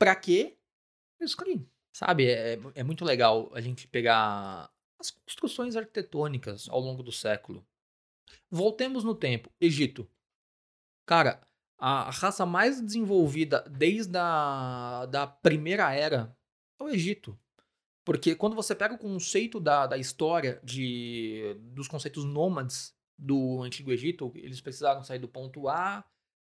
para 0.01 0.14
que 0.16 0.57
eles 1.20 1.34
criem. 1.34 1.68
Sabe, 1.99 2.30
é, 2.30 2.57
é 2.76 2.84
muito 2.84 3.05
legal 3.05 3.51
a 3.53 3.61
gente 3.61 3.88
pegar 3.88 4.70
as 5.01 5.11
construções 5.11 5.74
arquitetônicas 5.74 6.68
ao 6.68 6.78
longo 6.78 7.03
do 7.03 7.11
século. 7.11 7.66
Voltemos 8.49 9.03
no 9.03 9.16
tempo, 9.16 9.51
Egito. 9.61 10.09
Cara, 11.05 11.44
a 11.76 12.09
raça 12.09 12.46
mais 12.46 12.80
desenvolvida 12.80 13.62
desde 13.68 14.16
a 14.16 15.07
da 15.07 15.26
primeira 15.26 15.92
era 15.92 16.32
é 16.78 16.84
o 16.84 16.88
Egito. 16.88 17.36
Porque 18.05 18.36
quando 18.36 18.55
você 18.55 18.76
pega 18.76 18.94
o 18.94 18.99
conceito 18.99 19.59
da, 19.59 19.88
da 19.88 19.99
história 19.99 20.61
de, 20.62 21.57
dos 21.59 21.88
conceitos 21.88 22.24
nômades 22.24 22.94
do 23.18 23.61
Antigo 23.61 23.90
Egito, 23.90 24.30
eles 24.36 24.61
precisaram 24.61 25.03
sair 25.03 25.18
do 25.18 25.26
ponto 25.26 25.68
A, 25.68 26.05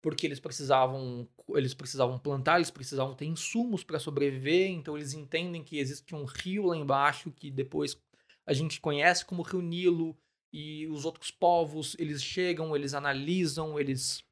porque 0.03 0.26
eles 0.26 0.40
precisavam, 0.40 1.28
eles 1.51 1.74
precisavam 1.74 2.18
plantar, 2.18 2.57
eles 2.57 2.70
precisavam 2.70 3.14
ter 3.14 3.26
insumos 3.26 3.82
para 3.82 3.99
sobreviver, 3.99 4.70
então 4.70 4.96
eles 4.96 5.12
entendem 5.12 5.64
que 5.64 5.78
existe 5.78 6.14
um 6.14 6.24
rio 6.24 6.66
lá 6.66 6.76
embaixo 6.76 7.32
que 7.32 7.51
depois 7.51 8.01
a 8.46 8.53
gente 8.53 8.80
conhece 8.80 9.24
como 9.24 9.42
Rio 9.42 9.61
Nilo, 9.61 10.16
e 10.53 10.86
os 10.86 11.05
outros 11.05 11.30
povos, 11.30 11.94
eles 11.99 12.22
chegam, 12.22 12.74
eles 12.74 12.94
analisam, 12.94 13.78
eles 13.78 14.24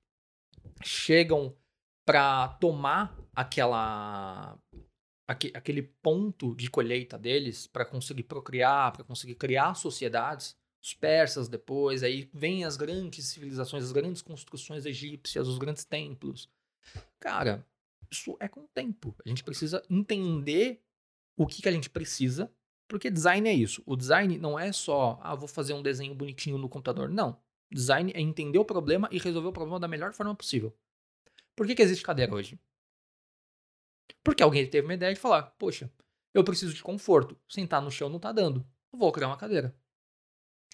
chegam 0.82 1.54
para 2.06 2.48
tomar 2.60 3.16
aquela 3.34 4.58
aque- 5.28 5.52
aquele 5.54 5.82
ponto 5.82 6.54
de 6.54 6.70
colheita 6.70 7.18
deles 7.18 7.66
para 7.66 7.84
conseguir 7.84 8.22
procriar, 8.22 8.92
para 8.92 9.04
conseguir 9.04 9.34
criar 9.34 9.74
sociedades. 9.74 10.56
Os 10.86 10.94
persas 10.94 11.48
depois, 11.48 12.04
aí 12.04 12.30
vem 12.32 12.64
as 12.64 12.76
grandes 12.76 13.26
civilizações, 13.26 13.82
as 13.82 13.90
grandes 13.90 14.22
construções 14.22 14.86
egípcias, 14.86 15.48
os 15.48 15.58
grandes 15.58 15.84
templos. 15.84 16.48
Cara, 17.18 17.66
isso 18.08 18.36
é 18.38 18.46
com 18.46 18.60
o 18.60 18.68
tempo. 18.68 19.12
A 19.24 19.28
gente 19.28 19.42
precisa 19.42 19.82
entender 19.90 20.80
o 21.36 21.44
que, 21.44 21.60
que 21.60 21.68
a 21.68 21.72
gente 21.72 21.90
precisa, 21.90 22.48
porque 22.86 23.10
design 23.10 23.48
é 23.48 23.52
isso. 23.52 23.82
O 23.84 23.96
design 23.96 24.38
não 24.38 24.56
é 24.56 24.70
só, 24.70 25.18
ah, 25.24 25.34
vou 25.34 25.48
fazer 25.48 25.72
um 25.74 25.82
desenho 25.82 26.14
bonitinho 26.14 26.56
no 26.56 26.68
computador. 26.68 27.08
Não. 27.08 27.36
Design 27.68 28.12
é 28.14 28.20
entender 28.20 28.60
o 28.60 28.64
problema 28.64 29.08
e 29.10 29.18
resolver 29.18 29.48
o 29.48 29.52
problema 29.52 29.80
da 29.80 29.88
melhor 29.88 30.12
forma 30.12 30.36
possível. 30.36 30.72
Por 31.56 31.66
que, 31.66 31.74
que 31.74 31.82
existe 31.82 32.04
cadeira 32.04 32.32
hoje? 32.32 32.60
Porque 34.22 34.40
alguém 34.40 34.70
teve 34.70 34.86
uma 34.86 34.94
ideia 34.94 35.12
de 35.12 35.18
falar, 35.18 35.50
poxa, 35.58 35.92
eu 36.32 36.44
preciso 36.44 36.72
de 36.72 36.82
conforto. 36.84 37.36
Sentar 37.48 37.82
no 37.82 37.90
chão 37.90 38.08
não 38.08 38.20
tá 38.20 38.30
dando. 38.30 38.64
Vou 38.92 39.10
criar 39.10 39.26
uma 39.26 39.36
cadeira. 39.36 39.74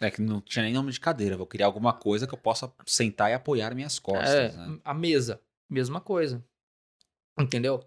É 0.00 0.10
que 0.10 0.20
não 0.20 0.40
tinha 0.40 0.64
nem 0.64 0.74
nome 0.74 0.90
de 0.90 0.98
cadeira. 0.98 1.36
Vou 1.36 1.46
criar 1.46 1.66
alguma 1.66 1.92
coisa 1.92 2.26
que 2.26 2.34
eu 2.34 2.38
possa 2.38 2.72
sentar 2.86 3.30
e 3.30 3.34
apoiar 3.34 3.74
minhas 3.74 3.98
costas. 3.98 4.30
é, 4.30 4.52
né? 4.52 4.78
a 4.84 4.94
mesa, 4.94 5.40
mesma 5.70 6.00
coisa. 6.00 6.44
Entendeu? 7.38 7.84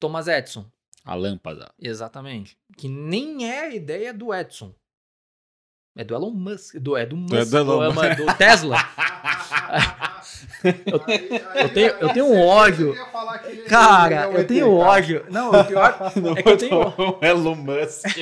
Thomas 0.00 0.26
Edison, 0.26 0.70
A 1.04 1.14
lâmpada. 1.14 1.72
exatamente. 1.78 2.58
Que 2.76 2.88
nem 2.88 3.48
é 3.50 3.60
a 3.60 3.74
ideia 3.74 4.12
do 4.12 4.34
Edison. 4.34 4.74
É 5.96 6.02
do 6.02 6.14
Elon 6.14 6.30
Musk, 6.30 6.76
do, 6.76 6.96
é 6.96 7.06
do 7.06 7.16
Musk, 7.16 7.34
É 7.34 7.44
do 7.44 7.56
Elon 7.56 7.92
do, 7.92 8.02
é 8.02 8.14
do 8.16 8.34
Tesla. 8.36 8.76
Eu, 10.64 11.62
eu 11.62 11.68
tenho, 11.74 11.90
eu 11.90 12.08
tenho 12.12 12.26
um 12.26 12.40
ódio. 12.46 12.94
Cara, 13.68 14.30
eu 14.30 14.46
tenho 14.46 14.72
ódio. 14.72 15.26
Não, 15.30 15.50
o 15.50 15.64
pior 15.64 15.94
é 16.38 16.42
que 16.42 16.48
eu 16.48 16.56
tenho, 16.56 17.18
Elon 17.20 17.54
Musk. 17.54 18.16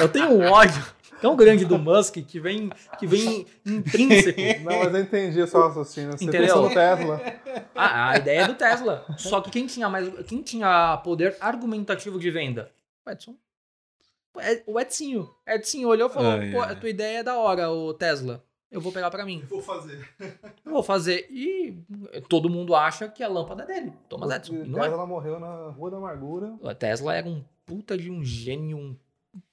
eu 0.00 0.08
tenho 0.08 0.28
um 0.30 0.50
ódio 0.50 0.84
tão 1.20 1.36
grande 1.36 1.64
do 1.64 1.78
Musk 1.78 2.16
que 2.26 2.38
vem, 2.40 2.70
que 2.98 3.06
vem 3.06 3.46
intrínseco. 3.64 4.40
Não, 4.64 4.78
mas 4.84 4.94
eu 4.94 5.00
entendi 5.00 5.40
o 5.42 5.46
seu 5.46 5.60
raciocínio. 5.60 6.12
Você 6.16 6.24
Entendeu? 6.24 6.62
no 6.62 6.68
Tesla. 6.68 7.20
A, 7.74 8.10
a 8.10 8.16
ideia 8.16 8.40
é 8.40 8.46
do 8.46 8.54
Tesla. 8.54 9.04
Só 9.16 9.40
que 9.40 9.50
quem 9.50 9.66
tinha 9.66 9.88
mais. 9.88 10.08
Quem 10.26 10.42
tinha 10.42 10.96
poder 11.04 11.36
argumentativo 11.40 12.18
de 12.18 12.30
venda? 12.30 12.70
O 13.06 13.10
Edson. 13.10 13.34
O 14.34 14.40
Ed- 14.40 14.62
O 14.66 14.78
Edsinho. 14.80 15.28
Edsinho 15.46 15.88
olhou 15.88 16.08
e 16.08 16.12
falou: 16.12 16.32
Ai, 16.32 16.50
pô, 16.52 16.60
ai. 16.62 16.72
a 16.72 16.76
tua 16.76 16.88
ideia 16.90 17.18
é 17.18 17.22
da 17.22 17.36
hora, 17.38 17.70
o 17.70 17.92
Tesla. 17.94 18.44
eu 18.70 18.80
vou 18.80 18.92
pegar 18.92 19.10
pra 19.10 19.24
mim. 19.24 19.42
Vou 19.48 19.62
fazer. 19.62 20.06
Eu 20.64 20.72
vou 20.72 20.82
fazer. 20.82 21.26
E 21.30 21.76
todo 22.28 22.50
mundo 22.50 22.74
acha 22.74 23.08
que 23.08 23.22
a 23.24 23.28
lâmpada 23.28 23.62
é 23.64 23.66
dele, 23.66 23.92
Thomas 24.08 24.30
Edison. 24.30 24.52
Não 24.66 24.78
é. 24.84 24.88
Tesla 24.88 25.06
morreu 25.06 25.40
na 25.40 25.70
Rua 25.70 25.90
da 25.90 25.96
Amargura. 25.96 26.54
A 26.62 26.74
Tesla 26.74 27.14
era 27.16 27.26
um 27.26 27.42
puta 27.66 27.96
de 27.98 28.10
um 28.10 28.22
gênio, 28.24 28.76
um- 28.76 28.96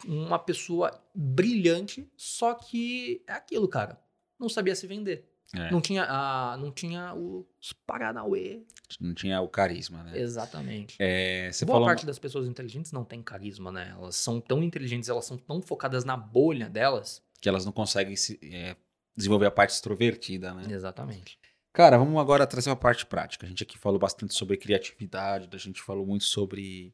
uma 0.06 0.40
pessoa 0.40 0.92
brilhante, 1.14 2.10
só 2.16 2.54
que 2.54 3.24
é 3.28 3.34
aquilo, 3.34 3.68
cara. 3.68 4.00
Não 4.40 4.50
sabia 4.50 4.76
se 4.76 4.86
vender. 4.88 5.30
É, 5.54 5.72
Não 5.72 5.80
tinha, 5.80 6.04
a, 6.10 6.58
não 6.58 6.72
tinha 6.72 7.14
os 7.14 7.72
Paranauê. 7.86 8.64
não 9.00 9.14
tinha 9.14 9.40
o 9.40 9.48
carisma, 9.48 10.04
né? 10.04 10.20
Exatamente. 10.20 10.98
É, 11.00 11.50
Boa 11.66 11.86
parte 11.86 12.06
das 12.06 12.20
pessoas 12.20 12.48
inteligentes 12.48 12.92
não 12.92 13.06
tem 13.06 13.22
carisma, 13.22 13.72
né? 13.72 13.92
Elas 13.98 14.16
são 14.18 14.42
tão 14.42 14.62
inteligentes, 14.64 15.08
elas 15.08 15.24
são 15.26 15.38
tão 15.38 15.62
focadas 15.62 16.04
na 16.04 16.18
bolha 16.18 16.68
delas. 16.68 17.24
que 17.40 17.48
elas 17.48 17.64
não 17.64 17.72
conseguem 17.72 18.16
se, 18.16 18.40
é, 18.44 18.76
desenvolver 19.16 19.46
a 19.46 19.52
parte 19.52 19.70
extrovertida, 19.70 20.54
né? 20.54 20.66
Exatamente. 20.74 21.38
Cara, 21.72 21.98
vamos 21.98 22.20
agora 22.20 22.48
trazer 22.48 22.70
uma 22.70 22.76
parte 22.76 23.06
prática. 23.06 23.46
A 23.46 23.50
gente 23.50 23.64
aqui 23.64 23.78
falou 23.78 24.00
bastante 24.00 24.34
sobre 24.34 24.58
criatividade, 24.58 25.48
a 25.54 25.58
gente 25.60 25.82
falou 25.82 26.06
muito 26.06 26.24
sobre 26.26 26.94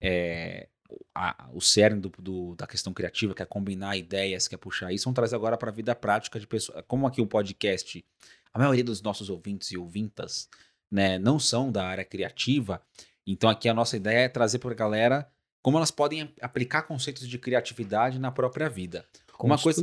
é, 0.00 0.68
a- 1.14 1.48
o 1.52 1.60
cerne 1.60 2.00
do- 2.00 2.12
do- 2.18 2.54
da 2.56 2.66
questão 2.66 2.92
criativa, 2.92 3.34
que 3.34 3.42
é 3.42 3.46
combinar 3.46 3.96
ideias, 3.96 4.46
que 4.48 4.54
é 4.54 4.58
puxar 4.58 4.92
isso. 4.92 5.04
Vamos 5.04 5.16
trazer 5.16 5.36
agora 5.36 5.56
para 5.56 5.70
a 5.70 5.74
vida 5.74 5.94
prática 5.94 6.38
de 6.38 6.46
pessoas. 6.46 6.84
Como 6.86 7.06
aqui 7.06 7.20
o 7.20 7.26
podcast, 7.26 8.04
a 8.52 8.58
maioria 8.58 8.84
dos 8.84 9.00
nossos 9.02 9.28
ouvintes 9.30 9.70
e 9.70 9.76
ouvintas 9.78 10.48
né, 10.90 11.18
não 11.18 11.38
são 11.40 11.72
da 11.72 11.84
área 11.86 12.04
criativa, 12.04 12.80
então 13.26 13.50
aqui 13.50 13.68
a 13.68 13.74
nossa 13.74 13.96
ideia 13.96 14.26
é 14.26 14.28
trazer 14.28 14.58
para 14.60 14.70
a 14.70 14.74
galera 14.74 15.28
como 15.60 15.76
elas 15.78 15.90
podem 15.90 16.32
aplicar 16.40 16.82
conceitos 16.82 17.26
de 17.26 17.38
criatividade 17.38 18.18
na 18.18 18.30
própria 18.30 18.68
vida. 18.68 19.04
Uma 19.46 19.56
coisa-. 19.64 19.82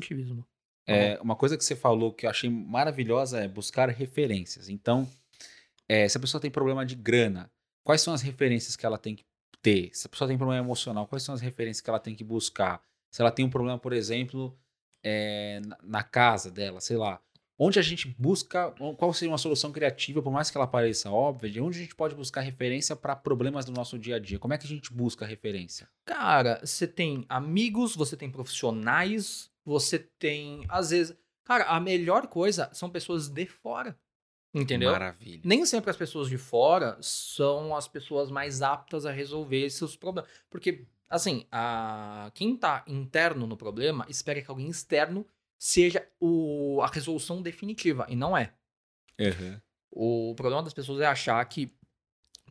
É, 0.87 1.19
uma 1.21 1.35
coisa 1.35 1.57
que 1.57 1.65
você 1.65 1.75
falou 1.75 2.13
que 2.13 2.25
eu 2.25 2.29
achei 2.29 2.49
maravilhosa 2.49 3.39
é 3.43 3.47
buscar 3.47 3.89
referências. 3.89 4.69
Então, 4.69 5.09
é, 5.89 6.07
se 6.07 6.17
a 6.17 6.21
pessoa 6.21 6.39
tem 6.39 6.49
problema 6.51 6.85
de 6.85 6.95
grana, 6.95 7.51
quais 7.83 8.01
são 8.01 8.13
as 8.13 8.21
referências 8.21 8.75
que 8.75 8.85
ela 8.85 8.97
tem 8.97 9.15
que 9.15 9.25
ter? 9.61 9.89
Se 9.93 10.07
a 10.07 10.09
pessoa 10.09 10.27
tem 10.27 10.37
problema 10.37 10.63
emocional, 10.63 11.07
quais 11.07 11.23
são 11.23 11.35
as 11.35 11.41
referências 11.41 11.81
que 11.81 11.89
ela 11.89 11.99
tem 11.99 12.15
que 12.15 12.23
buscar? 12.23 12.81
Se 13.09 13.21
ela 13.21 13.31
tem 13.31 13.45
um 13.45 13.49
problema, 13.49 13.77
por 13.77 13.93
exemplo, 13.93 14.57
é, 15.03 15.61
na, 15.83 16.03
casa 16.03 16.49
dela, 16.49 16.79
sei 16.79 16.97
lá. 16.97 17.21
Onde 17.57 17.77
a 17.77 17.81
gente 17.81 18.07
busca, 18.17 18.71
qual 18.97 19.13
seria 19.13 19.31
uma 19.31 19.37
solução 19.37 19.71
criativa, 19.71 20.21
por 20.21 20.31
mais 20.31 20.49
que 20.49 20.57
ela 20.57 20.65
pareça 20.65 21.11
óbvia, 21.11 21.49
de 21.49 21.61
onde 21.61 21.77
a 21.77 21.81
gente 21.81 21.93
pode 21.93 22.15
buscar 22.15 22.41
referência 22.41 22.95
para 22.95 23.15
problemas 23.15 23.65
do 23.65 23.71
nosso 23.71 23.99
dia 23.99 24.15
a 24.15 24.19
dia? 24.19 24.39
Como 24.39 24.53
é 24.53 24.57
que 24.57 24.65
a 24.65 24.69
gente 24.69 24.91
busca 24.91 25.27
referência? 25.27 25.87
Cara, 26.05 26.59
você 26.63 26.87
tem 26.87 27.23
amigos, 27.29 27.95
você 27.95 28.17
tem 28.17 28.31
profissionais, 28.31 29.51
você 29.63 29.99
tem, 29.99 30.65
às 30.69 30.89
vezes. 30.89 31.15
Cara, 31.43 31.65
a 31.65 31.79
melhor 31.79 32.27
coisa 32.27 32.69
são 32.73 32.89
pessoas 32.89 33.27
de 33.27 33.45
fora. 33.45 33.95
Entendeu? 34.53 34.91
Maravilha. 34.91 35.41
Nem 35.45 35.65
sempre 35.65 35.89
as 35.89 35.97
pessoas 35.97 36.27
de 36.27 36.37
fora 36.37 36.97
são 37.01 37.75
as 37.75 37.87
pessoas 37.87 38.29
mais 38.29 38.61
aptas 38.61 39.05
a 39.05 39.11
resolver 39.11 39.65
esses 39.65 39.95
problemas. 39.95 40.29
Porque, 40.49 40.85
assim, 41.09 41.45
a... 41.51 42.29
quem 42.33 42.57
tá 42.57 42.83
interno 42.85 43.47
no 43.47 43.55
problema 43.55 44.05
espera 44.09 44.41
que 44.41 44.51
alguém 44.51 44.69
externo 44.69 45.25
seja 45.57 46.05
o... 46.19 46.81
a 46.81 46.87
resolução 46.87 47.41
definitiva. 47.41 48.05
E 48.09 48.15
não 48.15 48.35
é. 48.35 48.53
Uhum. 49.19 49.61
O 49.89 50.35
problema 50.35 50.63
das 50.63 50.73
pessoas 50.73 50.99
é 51.01 51.05
achar 51.05 51.43
que 51.45 51.73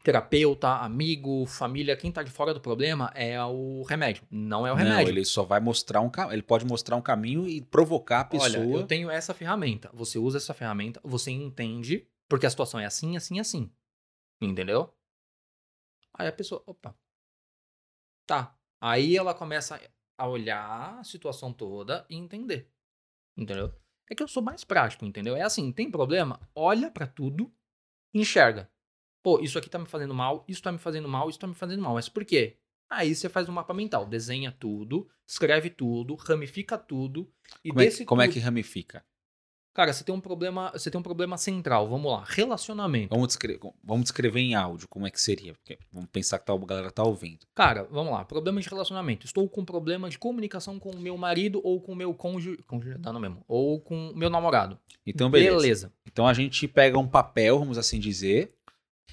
terapeuta, 0.03 0.68
amigo, 0.76 1.44
família, 1.46 1.96
quem 1.96 2.11
tá 2.11 2.22
de 2.22 2.30
fora 2.30 2.55
do 2.55 2.61
problema 2.61 3.11
é 3.14 3.42
o 3.44 3.82
remédio. 3.82 4.24
Não 4.30 4.66
é 4.66 4.72
o 4.72 4.76
Não, 4.76 4.82
remédio. 4.82 5.11
ele 5.11 5.24
só 5.24 5.42
vai 5.42 5.61
mostrar 5.61 6.01
um 6.01 6.11
caminho. 6.11 6.34
Ele 6.34 6.42
pode 6.42 6.64
mostrar 6.64 6.96
um 6.96 7.03
caminho 7.03 7.46
e 7.48 7.61
provocar 7.61 8.20
a 8.20 8.24
pessoa. 8.24 8.48
Olha, 8.64 8.78
eu 8.80 8.86
tenho 8.86 9.11
essa 9.11 9.34
ferramenta. 9.34 9.90
Você 9.92 10.18
usa 10.18 10.38
essa 10.38 10.55
ferramenta, 10.55 11.01
você 11.05 11.30
entende, 11.30 12.07
porque 12.28 12.46
a 12.46 12.51
situação 12.51 12.80
é 12.80 12.86
assim, 12.86 13.16
assim, 13.16 13.38
assim. 13.38 13.70
Entendeu? 14.40 14.92
Aí 16.14 16.26
a 16.26 16.32
pessoa, 16.32 16.62
opa. 16.66 16.94
Tá. 18.26 18.57
Aí 18.80 19.16
ela 19.16 19.34
começa 19.34 19.80
a 20.18 20.26
olhar 20.28 20.98
a 20.98 21.05
situação 21.05 21.53
toda 21.53 22.07
e 22.09 22.16
entender. 22.16 22.70
Entendeu? 23.36 23.74
É 24.11 24.14
que 24.14 24.22
eu 24.22 24.28
sou 24.28 24.42
mais 24.42 24.64
prático, 24.64 25.05
entendeu? 25.05 25.36
É 25.36 25.42
assim, 25.42 25.70
tem 25.72 25.90
problema? 25.90 26.40
Olha 26.55 26.90
pra 26.90 27.07
tudo, 27.07 27.53
enxerga. 28.14 28.70
Pô, 29.23 29.39
isso 29.41 29.59
aqui 29.59 29.68
tá 29.68 29.79
me 29.79 29.87
fazendo 29.87 30.14
mal, 30.14 30.45
isso 30.49 30.62
tá 30.62 30.73
me 30.73 30.79
fazendo 30.79 31.09
mal, 31.09 31.29
isso 31.29 31.39
tá 31.39 31.47
me 31.47 31.55
fazendo 31.55 31.83
mal. 31.83 31.95
Mas 31.95 32.09
por 32.09 32.25
quê? 32.25 32.57
Aí 32.89 33.14
você 33.14 33.29
faz 33.29 33.49
um 33.49 33.53
mapa 33.53 33.73
mental, 33.75 34.05
desenha 34.07 34.51
tudo, 34.51 35.09
escreve 35.27 35.71
tudo, 35.71 36.14
ramifica 36.16 36.77
tudo 36.77 37.31
e 37.64 37.68
Como, 37.68 37.81
é, 37.81 37.85
desse 37.85 37.99
que- 37.99 38.05
como 38.05 38.23
é 38.23 38.25
tudo- 38.27 38.33
que 38.35 38.41
ramifica? 38.41 39.05
Cara, 39.73 39.93
você 39.93 40.03
tem 40.03 40.12
um 40.12 40.21
problema, 40.21 40.73
você 40.73 40.91
tem 40.91 40.99
um 40.99 41.03
problema 41.03 41.39
central, 41.39 41.89
vamos 41.89 42.11
lá, 42.11 42.25
relacionamento. 42.27 43.11
Vamos 43.14 43.29
descrever, 43.29 43.61
vamos 43.85 44.03
descrever 44.03 44.41
em 44.41 44.57
áudio 44.57 44.89
como 44.89 45.07
é 45.07 45.11
que 45.11 45.21
seria. 45.21 45.55
Porque 45.55 45.79
vamos 45.93 46.11
pensar 46.11 46.41
que 46.41 46.45
tá, 46.47 46.53
a 46.53 46.59
galera 46.59 46.91
tá 46.91 47.05
ouvindo. 47.05 47.47
Cara, 47.55 47.85
vamos 47.85 48.12
lá, 48.12 48.25
problema 48.25 48.61
de 48.61 48.68
relacionamento. 48.68 49.25
Estou 49.27 49.49
com 49.49 49.64
problema 49.64 50.11
de 50.11 50.18
comunicação 50.18 50.81
com 50.81 50.91
o 50.91 50.99
meu 50.99 51.16
marido 51.16 51.61
ou 51.62 51.81
com 51.81 51.93
o 51.93 51.97
meu 51.97 52.12
cônjuge, 52.12 52.61
cônjuge 52.64 52.99
dá 52.99 53.12
no 53.12 53.21
mesmo, 53.21 53.45
ou 53.47 53.81
com 53.81 54.11
o 54.11 54.16
meu 54.16 54.29
namorado. 54.29 54.77
Então, 55.07 55.31
beleza. 55.31 55.57
Beleza. 55.61 55.93
Então 56.05 56.27
a 56.27 56.35
gente 56.35 56.66
pega 56.66 56.99
um 56.99 57.07
papel, 57.07 57.57
vamos 57.61 57.79
assim 57.79 58.01
dizer, 58.01 58.53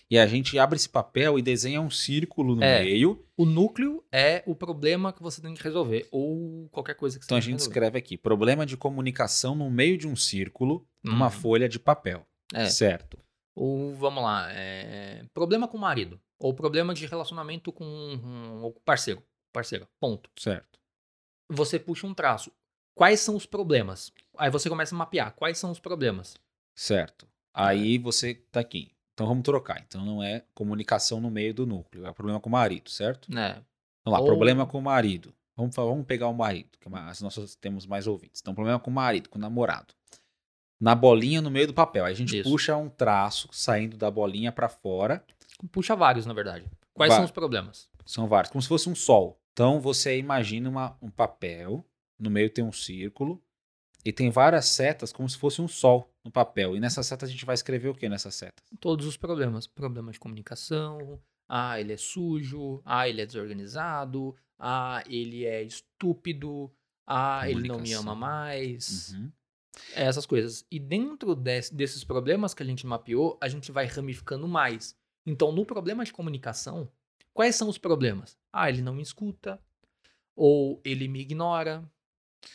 e 0.10 0.18
a 0.18 0.26
gente 0.28 0.58
abre 0.60 0.76
esse 0.76 0.90
papel 0.90 1.38
e 1.38 1.42
desenha 1.42 1.82
um 1.82 1.90
círculo 1.90 2.56
no 2.56 2.64
É. 2.64 2.84
meio. 2.84 3.26
O 3.36 3.46
núcleo 3.46 4.04
é 4.12 4.44
o 4.46 4.56
problema 4.56 5.14
que 5.14 5.22
você 5.22 5.42
tem 5.42 5.54
que 5.54 5.64
resolver 5.64 6.08
ou 6.12 6.68
qualquer 6.70 6.96
coisa 6.96 7.18
que 7.20 7.26
você 7.26 7.28
Então 7.28 7.38
a 7.38 7.42
gente 7.42 7.54
resolver. 7.54 7.72
escreve 7.72 7.98
aqui: 8.00 8.18
problema 8.18 8.66
de 8.66 8.76
comunicação 8.78 9.56
no 9.56 9.70
meio 9.70 9.98
de 9.98 10.08
um 10.08 10.16
círculo, 10.16 10.88
numa 11.04 11.26
Uhum. 11.26 11.32
folha 11.32 11.70
de 11.70 11.80
papel. 11.80 12.26
É. 12.54 12.66
Certo. 12.68 13.18
Ou 13.56 13.96
vamos 13.96 14.24
lá, 14.24 14.48
é, 14.52 15.26
problema 15.34 15.68
com 15.68 15.78
o 15.78 15.82
marido 15.82 16.20
ou 16.40 16.54
problema 16.54 16.94
de 16.94 17.06
relacionamento 17.08 17.72
com 17.74 17.84
um, 17.84 18.64
o 18.66 18.72
parceiro, 18.86 19.24
parceira. 19.52 19.88
Ponto. 20.00 20.30
Certo. 20.38 20.80
Você 21.50 21.80
puxa 21.80 22.06
um 22.06 22.14
traço. 22.14 22.52
Quais 22.96 23.20
são 23.20 23.36
os 23.36 23.46
problemas? 23.46 24.12
Aí 24.38 24.50
você 24.52 24.70
começa 24.70 24.94
a 24.94 24.98
mapear. 24.98 25.34
Quais 25.36 25.58
são 25.58 25.72
os 25.72 25.80
problemas? 25.80 26.36
Certo. 26.76 27.28
Aí 27.54 27.98
você 27.98 28.36
tá 28.52 28.60
aqui. 28.60 28.92
Então 29.18 29.26
vamos 29.26 29.42
trocar. 29.44 29.84
Então 29.88 30.06
não 30.06 30.22
é 30.22 30.44
comunicação 30.54 31.20
no 31.20 31.32
meio 31.32 31.52
do 31.52 31.66
núcleo, 31.66 32.06
é 32.06 32.14
problema 32.14 32.40
com 32.40 32.50
o 32.50 32.52
marido, 32.52 32.88
certo? 32.92 33.34
Né? 33.34 33.54
Vamos 34.06 34.20
lá, 34.20 34.20
Ou- 34.20 34.28
problema 34.28 34.68
com 34.68 34.78
o 34.78 34.82
marido. 34.82 35.34
Vamos, 35.56 35.76
fa- 35.76 35.84
vamos 35.84 36.06
pegar 36.06 36.28
o 36.28 36.34
marido, 36.36 36.78
que 36.80 36.88
é 36.88 36.92
mais- 36.92 37.20
nós 37.20 37.56
temos 37.60 37.88
mais 37.88 38.06
ouvintes. 38.06 38.40
Então, 38.42 38.54
problema 38.54 38.78
com 38.80 38.92
o 38.92 38.94
marido, 38.94 39.28
com 39.28 39.40
o 39.40 39.42
namorado. 39.42 39.92
Na 40.80 40.94
bolinha 40.94 41.42
no 41.42 41.50
meio 41.50 41.66
do 41.66 41.74
papel. 41.74 42.06
Aí 42.06 42.12
a 42.14 42.16
gente 42.16 42.38
Isso. 42.38 42.48
puxa 42.48 42.78
um 42.78 42.88
traço 42.90 43.50
saindo 43.52 43.98
da 43.98 44.12
bolinha 44.12 44.52
pra 44.52 44.70
fora. 44.70 45.26
Puxa 45.72 45.96
vários, 45.96 46.28
na 46.28 46.34
verdade. 46.36 46.66
Quais 46.94 47.12
são 47.12 47.24
os 47.26 47.32
problemas? 47.32 47.90
São 48.06 48.28
vários, 48.28 48.52
como 48.52 48.62
se 48.62 48.68
fosse 48.68 48.88
um 48.88 48.94
sol. 48.94 49.42
Então 49.52 49.82
você 49.82 50.20
imagina 50.20 50.70
uma- 50.70 50.96
um 51.02 51.10
papel, 51.10 51.84
no 52.20 52.30
meio 52.30 52.52
tem 52.52 52.64
um 52.64 52.72
círculo, 52.72 53.42
e 54.06 54.14
tem 54.14 54.30
várias 54.30 54.66
setas, 54.68 55.12
como 55.12 55.28
se 55.28 55.38
fosse 55.40 55.60
um 55.60 55.68
sol 55.68 56.08
no 56.28 56.32
papel. 56.32 56.76
E 56.76 56.80
nessa 56.80 57.02
seta 57.02 57.26
a 57.26 57.30
gente 57.30 57.46
vai 57.46 57.56
escrever 57.56 57.88
o 57.90 57.96
que 57.96 58.08
nessa 58.10 58.30
seta? 58.30 58.62
Todos 58.80 59.06
os 59.06 59.16
problemas. 59.18 59.66
Problemas 59.66 60.14
de 60.14 60.20
comunicação. 60.20 61.20
Ah, 61.48 61.80
ele 61.80 61.94
é 61.94 61.98
sujo. 61.98 62.82
Ah, 62.86 63.08
ele 63.08 63.22
é 63.22 63.26
desorganizado. 63.26 64.36
Ah, 64.60 65.04
ele 65.08 65.46
é 65.46 65.64
estúpido. 65.64 66.72
Ah, 67.06 67.50
ele 67.50 67.68
não 67.68 67.80
me 67.80 67.94
ama 67.94 68.14
mais. 68.14 69.14
Uhum. 69.14 69.32
Essas 69.96 70.26
coisas. 70.26 70.66
E 70.70 70.80
dentro 70.80 71.36
des- 71.36 71.70
desses 71.70 72.04
problemas 72.04 72.54
que 72.54 72.62
a 72.64 72.66
gente 72.66 72.86
mapeou, 72.86 73.38
a 73.42 73.48
gente 73.48 73.72
vai 73.72 73.86
ramificando 73.86 74.48
mais. 74.48 74.96
Então, 75.26 75.52
no 75.52 75.66
problema 75.66 76.04
de 76.04 76.12
comunicação, 76.12 76.90
quais 77.34 77.56
são 77.56 77.70
os 77.70 77.78
problemas? 77.78 78.38
Ah, 78.52 78.70
ele 78.70 78.82
não 78.82 78.94
me 78.96 79.02
escuta. 79.04 79.62
Ou 80.36 80.82
ele 80.84 81.08
me 81.08 81.22
ignora. 81.22 81.84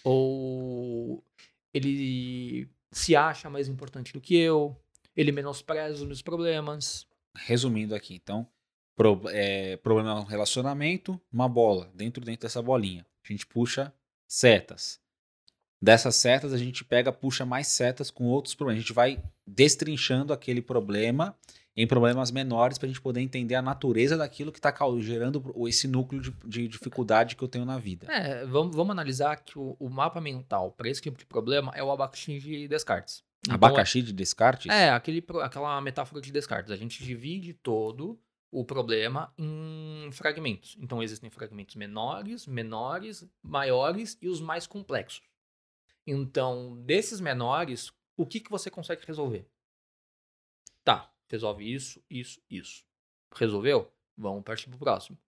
Ou 0.04 1.24
ele 1.72 2.68
se 2.92 3.16
acha 3.16 3.50
mais 3.50 3.66
importante 3.68 4.12
do 4.12 4.20
que 4.20 4.36
eu. 4.36 4.76
Ele 5.16 5.32
menospreza 5.32 5.94
os 5.94 6.02
meus 6.06 6.22
problemas. 6.22 7.06
Resumindo 7.36 7.94
aqui, 7.94 8.14
então, 8.14 8.46
pro- 8.94 9.22
é, 9.30 9.76
problema 9.78 10.14
no 10.14 10.22
relacionamento, 10.24 11.20
uma 11.32 11.48
bola, 11.48 11.90
dentro 11.94 12.24
dentro 12.24 12.42
dessa 12.42 12.62
bolinha. 12.62 13.04
A 13.24 13.32
gente 13.32 13.46
puxa 13.46 13.92
setas. 14.28 15.00
Dessas 15.80 16.14
setas 16.16 16.52
a 16.52 16.58
gente 16.58 16.84
pega, 16.84 17.12
puxa 17.12 17.44
mais 17.44 17.66
setas 17.66 18.10
com 18.10 18.24
outros 18.24 18.54
problemas. 18.54 18.78
A 18.78 18.82
gente 18.82 18.92
vai 18.92 19.22
destrinchando 19.46 20.32
aquele 20.32 20.62
problema 20.62 21.36
em 21.76 21.86
problemas 21.86 22.30
menores 22.30 22.76
para 22.76 22.86
a 22.86 22.88
gente 22.88 23.00
poder 23.00 23.20
entender 23.20 23.54
a 23.54 23.62
natureza 23.62 24.16
daquilo 24.16 24.52
que 24.52 24.58
está 24.58 24.74
gerando 25.00 25.42
esse 25.66 25.88
núcleo 25.88 26.20
de, 26.20 26.30
de 26.44 26.68
dificuldade 26.68 27.34
que 27.34 27.42
eu 27.42 27.48
tenho 27.48 27.64
na 27.64 27.78
vida. 27.78 28.06
É, 28.12 28.44
vamos, 28.44 28.76
vamos 28.76 28.92
analisar 28.92 29.36
que 29.36 29.58
o, 29.58 29.76
o 29.78 29.88
mapa 29.88 30.20
mental 30.20 30.72
para 30.72 30.88
esse 30.88 31.00
tipo 31.00 31.18
de 31.18 31.24
problema 31.24 31.72
é 31.74 31.82
o 31.82 31.90
abacaxi 31.90 32.38
de 32.38 32.68
Descartes. 32.68 33.24
Então, 33.44 33.54
Abacaxi 33.54 34.02
de 34.02 34.12
Descartes? 34.12 34.70
É, 34.70 34.90
aquele, 34.90 35.24
aquela 35.42 35.80
metáfora 35.80 36.20
de 36.20 36.30
Descartes. 36.30 36.70
A 36.70 36.76
gente 36.76 37.02
divide 37.02 37.52
todo 37.54 38.20
o 38.52 38.64
problema 38.64 39.32
em 39.36 40.10
fragmentos. 40.12 40.76
Então 40.78 41.02
existem 41.02 41.30
fragmentos 41.30 41.74
menores, 41.74 42.46
menores, 42.46 43.26
maiores 43.42 44.16
e 44.20 44.28
os 44.28 44.40
mais 44.40 44.66
complexos. 44.66 45.22
Então, 46.06 46.76
desses 46.84 47.20
menores, 47.20 47.90
o 48.16 48.26
que, 48.26 48.40
que 48.40 48.50
você 48.50 48.70
consegue 48.70 49.06
resolver? 49.06 49.48
Tá, 50.84 51.11
resolve 51.32 51.72
isso, 51.72 52.00
isso, 52.08 52.40
isso. 52.48 52.84
Resolveu? 53.34 53.90
Vamos 54.16 54.44
partir 54.44 54.68
pro 54.68 54.78
próximo. 54.78 55.18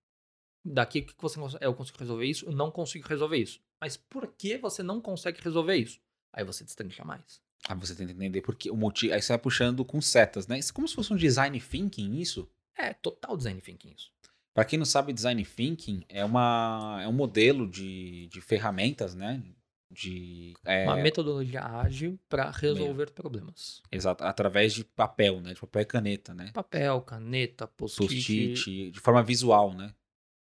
Daqui, 0.64 1.00
o 1.00 1.07
que, 1.07 1.14
você 1.18 1.40
consegue? 1.40 1.64
Eu 1.64 1.74
consigo 1.74 1.98
resolver 1.98 2.26
isso? 2.26 2.44
Eu 2.46 2.52
não 2.52 2.70
consigo 2.70 3.09
resolver 3.09 3.38
isso. 3.38 3.61
Mas 3.80 3.96
por 3.96 4.28
que 4.28 4.57
você 4.59 4.82
não 4.82 5.00
consegue 5.00 5.40
resolver 5.42 5.76
isso? 5.76 6.00
Aí 6.32 6.44
você 6.44 6.62
destrancha 6.62 7.05
mais. 7.05 7.42
Ah, 7.66 7.74
você 7.74 7.94
tem 7.94 8.07
que 8.07 8.12
entender 8.12 8.42
porque 8.42 8.70
o 8.70 8.76
motivo. 8.76 9.14
Aí 9.14 9.22
você 9.22 9.32
vai 9.32 9.38
puxando 9.38 9.84
com 9.84 10.00
setas, 10.00 10.46
né? 10.46 10.59
Isso 10.59 10.70
é 10.70 10.74
como 10.74 10.86
se 10.86 10.94
fosse 10.94 11.12
um 11.12 11.16
design 11.16 11.59
thinking, 11.59 12.16
isso. 12.18 12.48
É 12.76 12.92
total 12.92 13.36
design 13.36 13.61
thinking 13.61 13.94
isso. 13.96 14.12
Para 14.52 14.64
quem 14.64 14.78
não 14.78 14.86
sabe, 14.86 15.12
design 15.12 15.44
thinking 15.44 16.05
é, 16.09 16.24
uma, 16.24 17.00
é 17.02 17.09
um 17.09 17.12
modelo 17.12 17.68
de, 17.68 18.28
de 18.28 18.40
ferramentas, 18.40 19.14
né? 19.14 19.42
De, 19.95 20.55
é, 20.64 20.84
Uma 20.84 20.97
metodologia 20.97 21.64
ágil 21.64 22.18
para 22.28 22.51
resolver 22.51 23.12
problemas. 23.12 23.80
exato, 23.92 24.24
através 24.24 24.74
de 24.74 24.84
papel, 24.84 25.40
né? 25.40 25.55
De 25.55 25.61
papel 25.61 25.82
e 25.82 25.84
caneta, 25.84 26.34
né? 26.34 26.51
Papel, 26.53 27.01
caneta, 27.03 27.68
post-it. 27.68 28.09
Post-it, 28.09 28.90
de 28.90 29.01
forma 29.01 29.22
visual, 29.22 29.72
né? 29.72 29.95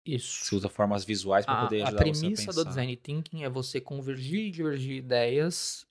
Isso. 0.07 0.45
Você 0.45 0.55
usa 0.55 0.69
formas 0.69 1.05
visuais 1.05 1.45
para 1.45 1.63
A, 1.63 1.65
poder 1.65 1.83
a 1.83 1.89
ajudar 1.89 2.05
você 2.05 2.11
a 2.11 2.21
premissa 2.21 2.53
do 2.53 2.65
design 2.65 2.97
thinking 2.97 3.43
é 3.43 3.51
você 3.51 3.81
convergir 3.81 4.47
e 4.47 4.51
divergir 4.51 4.97
ideias, 4.97 5.85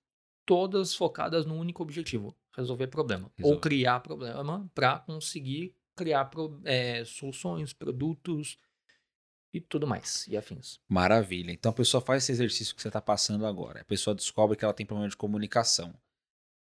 todas 0.46 0.96
focadas 0.96 1.46
num 1.46 1.60
único 1.60 1.84
objetivo: 1.84 2.36
resolver 2.56 2.88
problema. 2.88 3.30
Resolver. 3.36 3.56
Ou 3.56 3.62
criar 3.62 4.00
problema 4.00 4.70
para 4.74 5.00
conseguir 5.00 5.76
criar 5.96 6.32
é, 6.64 7.04
soluções, 7.04 7.74
produtos 7.74 8.58
e 9.54 9.60
tudo 9.60 9.88
mais, 9.88 10.28
e 10.28 10.38
afins. 10.38 10.80
Maravilha. 10.88 11.52
Então 11.52 11.72
a 11.72 11.76
pessoa 11.76 12.02
faz 12.02 12.24
esse 12.24 12.32
exercício 12.32 12.76
que 12.76 12.82
você 12.82 12.88
está 12.90 13.02
passando 13.02 13.46
agora. 13.46 13.82
A 13.82 13.86
pessoa 13.86 14.16
descobre 14.16 14.56
que 14.56 14.64
ela 14.64 14.74
tem 14.74 14.86
problema 14.86 15.10
de 15.10 15.18
comunicação. 15.18 15.94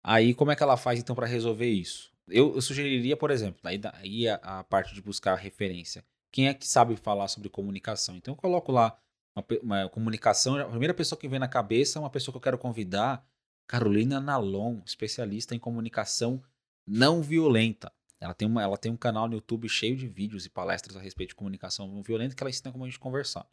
Aí 0.05 0.35
como 0.35 0.51
é 0.51 0.57
que 0.57 0.63
ela 0.63 0.77
faz 0.77 0.99
então 0.99 1.15
para 1.15 1.27
resolver 1.27 1.69
isso? 1.71 2.13
Eu, 2.29 2.55
eu 2.55 2.63
sugeriria, 2.63 3.17
por 3.17 3.31
exemplo, 3.31 3.61
aí, 3.65 3.79
da- 3.79 3.95
aí 3.97 4.29
a, 4.29 4.35
a 4.37 4.65
parte 4.65 4.95
de 4.95 5.03
buscar 5.03 5.35
referência. 5.37 6.05
Quem 6.33 6.49
é 6.49 6.55
que 6.55 6.67
sabe 6.67 6.97
falar 6.97 7.29
sobre 7.29 7.49
comunicação? 7.49 8.17
Então 8.17 8.33
eu 8.33 8.37
coloco 8.39 8.73
lá 8.73 8.97
uma, 9.37 9.45
uma 9.63 9.89
comunicação. 9.89 10.57
A 10.57 10.65
primeira 10.69 10.95
pessoa 10.95 11.19
que 11.19 11.29
vem 11.29 11.39
na 11.39 11.49
cabeça 11.49 11.99
é 11.99 12.01
uma 12.01 12.11
pessoa 12.11 12.33
que 12.33 12.37
eu 12.39 12.43
quero 12.43 12.59
convidar, 12.59 13.25
Carolina 13.69 14.21
Nalon, 14.21 14.81
especialista 14.85 15.55
em 15.55 15.59
comunicação 15.59 16.43
não 16.87 17.23
violenta. 17.23 17.93
Ela 18.23 18.35
tem, 18.35 18.47
uma, 18.47 18.63
ela 18.63 18.79
tem 18.79 18.93
um 18.93 18.97
canal 18.97 19.27
no 19.27 19.35
YouTube 19.35 19.69
cheio 19.69 19.97
de 19.97 20.07
vídeos 20.07 20.47
e 20.47 20.49
palestras 20.49 20.97
a 20.97 21.01
respeito 21.01 21.31
de 21.31 21.35
comunicação 21.35 21.89
não 21.89 22.03
violenta 22.03 22.37
que 22.37 22.43
ela 22.43 22.51
ensina 22.51 22.71
como 22.71 22.85
a 22.85 22.87
gente 22.87 23.01
conversar. 23.01 23.45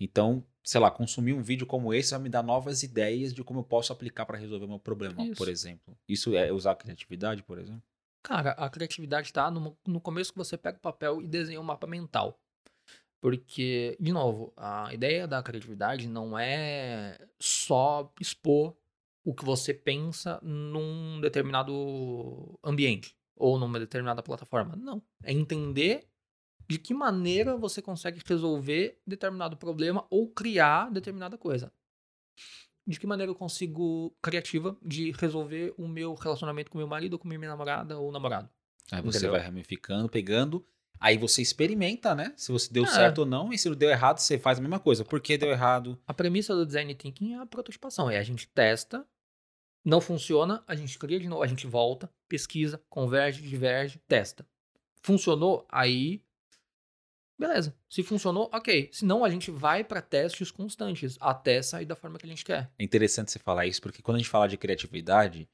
Então, 0.00 0.42
sei 0.64 0.80
lá, 0.80 0.90
consumir 0.90 1.34
um 1.34 1.42
vídeo 1.42 1.66
como 1.66 1.92
esse 1.92 2.12
vai 2.12 2.20
me 2.20 2.30
dar 2.30 2.42
novas 2.42 2.82
ideias 2.82 3.34
de 3.34 3.44
como 3.44 3.60
eu 3.60 3.64
posso 3.64 3.92
aplicar 3.92 4.24
para 4.24 4.38
resolver 4.38 4.66
meu 4.66 4.78
problema, 4.78 5.22
Isso. 5.22 5.34
por 5.34 5.46
exemplo. 5.46 5.94
Isso 6.08 6.34
é 6.34 6.50
usar 6.50 6.70
a 6.70 6.76
criatividade, 6.76 7.42
por 7.42 7.58
exemplo? 7.58 7.82
Cara, 8.22 8.52
a 8.52 8.70
criatividade 8.70 9.30
tá 9.30 9.50
no, 9.50 9.76
no 9.86 10.00
começo 10.00 10.32
que 10.32 10.38
você 10.38 10.56
pega 10.56 10.78
o 10.78 10.80
papel 10.80 11.20
e 11.20 11.28
desenha 11.28 11.60
um 11.60 11.64
mapa 11.64 11.86
mental. 11.86 12.40
Porque, 13.20 13.94
de 14.00 14.12
novo, 14.12 14.54
a 14.56 14.94
ideia 14.94 15.28
da 15.28 15.42
criatividade 15.42 16.08
não 16.08 16.38
é 16.38 17.18
só 17.38 18.10
expor 18.18 18.74
o 19.22 19.34
que 19.34 19.44
você 19.44 19.74
pensa 19.74 20.40
num 20.42 21.20
determinado 21.20 22.58
ambiente 22.64 23.17
ou 23.38 23.58
numa 23.58 23.78
determinada 23.78 24.22
plataforma. 24.22 24.76
Não. 24.76 25.02
É 25.22 25.32
entender 25.32 26.06
de 26.68 26.78
que 26.78 26.92
maneira 26.92 27.56
você 27.56 27.80
consegue 27.80 28.20
resolver 28.26 29.00
determinado 29.06 29.56
problema 29.56 30.06
ou 30.10 30.28
criar 30.28 30.90
determinada 30.90 31.38
coisa. 31.38 31.72
De 32.86 32.98
que 32.98 33.06
maneira 33.06 33.30
eu 33.30 33.34
consigo, 33.36 34.14
criativa, 34.22 34.76
de 34.82 35.10
resolver 35.12 35.74
o 35.76 35.86
meu 35.86 36.14
relacionamento 36.14 36.70
com 36.70 36.78
meu 36.78 36.86
marido, 36.86 37.18
com 37.18 37.28
minha 37.28 37.40
namorada 37.40 37.98
ou 37.98 38.10
namorado. 38.10 38.48
Aí 38.90 39.02
você 39.02 39.18
Entendeu? 39.18 39.32
vai 39.32 39.40
ramificando, 39.42 40.08
pegando, 40.08 40.64
aí 40.98 41.18
você 41.18 41.42
experimenta, 41.42 42.14
né? 42.14 42.32
Se 42.36 42.50
você 42.50 42.72
deu 42.72 42.84
É. 42.84 42.86
certo 42.86 43.18
ou 43.18 43.26
não, 43.26 43.52
e 43.52 43.58
se 43.58 43.74
deu 43.74 43.90
errado, 43.90 44.18
você 44.18 44.38
faz 44.38 44.58
a 44.58 44.62
mesma 44.62 44.80
coisa. 44.80 45.04
Por 45.04 45.20
que 45.20 45.36
deu 45.36 45.50
errado? 45.50 45.98
A 46.06 46.14
premissa 46.14 46.54
do 46.54 46.64
design 46.64 46.94
thinking 46.94 47.34
é 47.34 47.38
a 47.38 47.46
prototipação. 47.46 48.10
É 48.10 48.16
a 48.18 48.22
gente 48.22 48.48
testa, 48.48 49.06
não 49.84 50.00
funciona, 50.00 50.64
a 50.66 50.74
gente 50.74 50.98
cria 50.98 51.20
de 51.20 51.28
novo, 51.28 51.42
a 51.42 51.46
gente 51.46 51.66
volta, 51.66 52.10
pesquisa, 52.28 52.82
converge, 52.88 53.42
diverge, 53.42 54.00
testa. 54.06 54.46
Funcionou, 55.02 55.66
aí 55.70 56.22
beleza. 57.38 57.74
Se 57.88 58.02
funcionou, 58.02 58.50
ok. 58.52 58.90
Se 58.92 59.04
não, 59.04 59.24
a 59.24 59.30
gente 59.30 59.50
vai 59.50 59.84
para 59.84 60.02
testes 60.02 60.50
constantes 60.50 61.16
até 61.20 61.62
sair 61.62 61.86
da 61.86 61.94
forma 61.94 62.18
que 62.18 62.26
a 62.26 62.28
gente 62.28 62.44
quer. 62.44 62.70
É 62.78 62.84
interessante 62.84 63.30
você 63.30 63.38
falar 63.38 63.66
isso, 63.66 63.80
porque 63.80 64.02
quando 64.02 64.16
a 64.16 64.18
gente 64.18 64.28
fala 64.28 64.48
de 64.48 64.56
criatividade, 64.56 65.48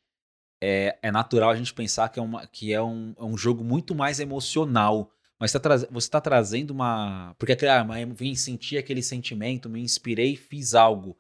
é, 0.61 0.99
é 1.03 1.11
natural 1.11 1.51
a 1.51 1.57
gente 1.57 1.75
pensar 1.75 2.09
que 2.09 2.19
é, 2.19 2.23
uma, 2.23 2.47
que 2.47 2.73
é, 2.73 2.83
um, 2.83 3.15
é 3.19 3.25
um 3.25 3.37
jogo 3.37 3.63
muito 3.63 3.95
mais 3.95 4.19
emocional. 4.19 5.11
Mas 5.39 5.53
tá 5.53 5.59
você 5.91 6.07
está 6.07 6.21
trazendo 6.21 6.71
uma. 6.71 7.35
Porque 7.39 7.53
ah, 7.67 8.01
eu 8.01 8.15
vim 8.15 8.35
sentir 8.35 8.79
aquele 8.79 9.03
sentimento, 9.03 9.69
me 9.69 9.83
inspirei, 9.83 10.37
fiz 10.37 10.75
algo. 10.75 11.19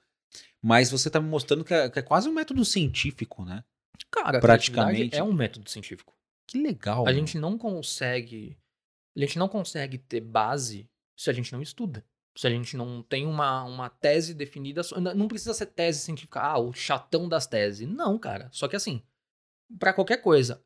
Mas 0.62 0.90
você 0.90 1.08
está 1.08 1.20
me 1.20 1.28
mostrando 1.28 1.64
que 1.64 1.74
é, 1.74 1.90
que 1.90 1.98
é 1.98 2.02
quase 2.02 2.28
um 2.28 2.32
método 2.32 2.64
científico, 2.64 3.44
né? 3.44 3.62
Cara, 4.14 4.40
Praticamente. 4.40 5.16
é 5.16 5.22
um 5.22 5.32
método 5.32 5.68
científico. 5.68 6.14
Que 6.46 6.58
legal. 6.62 7.02
A 7.02 7.04
mano. 7.06 7.18
gente 7.18 7.38
não 7.38 7.58
consegue. 7.58 8.56
A 9.16 9.20
gente 9.20 9.38
não 9.38 9.48
consegue 9.48 9.98
ter 9.98 10.20
base 10.20 10.88
se 11.18 11.30
a 11.30 11.32
gente 11.32 11.52
não 11.52 11.60
estuda. 11.60 12.04
Se 12.36 12.46
a 12.46 12.50
gente 12.50 12.76
não 12.76 13.02
tem 13.02 13.26
uma, 13.26 13.64
uma 13.64 13.88
tese 13.88 14.34
definida. 14.34 14.82
Não 15.14 15.28
precisa 15.28 15.54
ser 15.54 15.66
tese 15.66 16.00
científica. 16.00 16.40
Ah, 16.40 16.58
o 16.58 16.72
chatão 16.72 17.28
das 17.28 17.46
teses. 17.46 17.88
Não, 17.88 18.18
cara. 18.18 18.48
Só 18.52 18.68
que 18.68 18.76
assim, 18.76 19.02
pra 19.78 19.92
qualquer 19.92 20.18
coisa, 20.18 20.62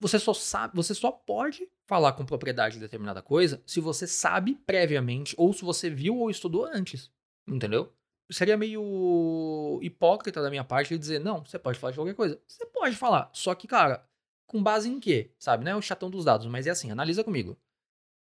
você 0.00 0.18
só 0.18 0.32
sabe, 0.32 0.76
você 0.76 0.94
só 0.94 1.10
pode 1.10 1.68
falar 1.86 2.12
com 2.12 2.24
propriedade 2.24 2.74
de 2.74 2.80
determinada 2.80 3.22
coisa 3.22 3.62
se 3.66 3.80
você 3.80 4.06
sabe 4.06 4.54
previamente 4.66 5.34
ou 5.38 5.52
se 5.52 5.64
você 5.64 5.90
viu 5.90 6.16
ou 6.16 6.30
estudou 6.30 6.64
antes. 6.64 7.10
Entendeu? 7.48 7.92
Seria 8.30 8.56
meio 8.56 9.78
hipócrita 9.82 10.42
da 10.42 10.50
minha 10.50 10.64
parte 10.64 10.98
dizer, 10.98 11.18
não, 11.18 11.44
você 11.44 11.58
pode 11.58 11.78
falar 11.78 11.92
de 11.92 11.98
qualquer 11.98 12.14
coisa. 12.14 12.40
Você 12.46 12.66
pode 12.66 12.94
falar. 12.94 13.30
Só 13.32 13.54
que, 13.54 13.66
cara, 13.66 14.06
com 14.46 14.62
base 14.62 14.88
em 14.88 15.00
quê? 15.00 15.30
Sabe, 15.38 15.64
não 15.64 15.72
é 15.72 15.76
o 15.76 15.82
chatão 15.82 16.10
dos 16.10 16.24
dados, 16.24 16.46
mas 16.46 16.66
é 16.66 16.70
assim, 16.70 16.90
analisa 16.90 17.24
comigo. 17.24 17.56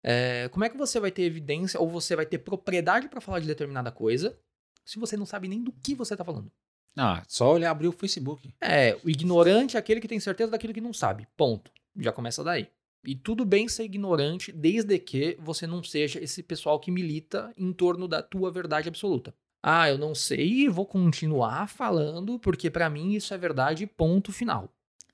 É, 0.03 0.49
como 0.49 0.65
é 0.65 0.69
que 0.69 0.77
você 0.77 0.99
vai 0.99 1.13
ter 1.13 1.23
evidência 1.23 1.81
ou 1.81 1.89
você 1.89 2.17
vai 2.17 2.27
ter 2.27 2.39
propriedade 2.39 3.09
pra 3.09 3.21
falar 3.21 3.39
de 3.39 3.47
determinada 3.47 3.93
coisa 3.93 4.37
se 4.85 4.99
você 4.99 5.17
não 5.17 5.25
sabe 5.25 5.47
nem 5.47 5.63
do 5.63 5.71
que 5.71 5.95
você 5.95 6.17
tá 6.17 6.25
falando? 6.25 6.51
Ah, 6.97 7.23
só 7.27 7.53
olhar, 7.53 7.71
abrir 7.71 7.89
o 7.89 7.93
Facebook. 7.93 8.53
É, 8.61 8.99
o 9.05 9.09
ignorante 9.09 9.77
é 9.77 9.81
aquele 9.81 10.01
que 10.01 10.09
tem 10.09 10.21
certeza 10.21 10.51
daquilo 10.51 10.75
que 10.75 10.81
não 10.81 10.93
sabe. 10.93 11.27
Ponto. 11.37 11.71
Já 11.97 12.13
começa 12.13 12.43
daí. 12.43 12.69
E 13.05 13.17
tudo 13.17 13.45
bem 13.45 13.69
ser 13.69 13.85
ignorante 13.85 14.53
desde 14.53 14.99
que 14.99 15.37
você 15.41 15.67
não 15.67 15.83
seja 15.83 16.21
esse 16.21 16.43
pessoal 16.43 16.79
que 16.79 16.91
milita 16.91 17.53
em 17.57 17.73
torno 17.73 18.07
da 18.07 18.23
tua 18.23 18.51
verdade 18.51 18.89
absoluta. 18.89 19.35
Ah, 19.63 19.89
eu 19.89 19.97
não 19.97 20.15
sei 20.15 20.63
e 20.65 20.69
vou 20.69 20.85
continuar 20.85 21.69
falando 21.69 22.39
porque 22.39 22.69
pra 22.71 22.91
mim 22.91 23.13
isso 23.13 23.33
é 23.33 23.39
verdade, 23.39 23.87
ponto 23.87 24.33
final. 24.33 24.69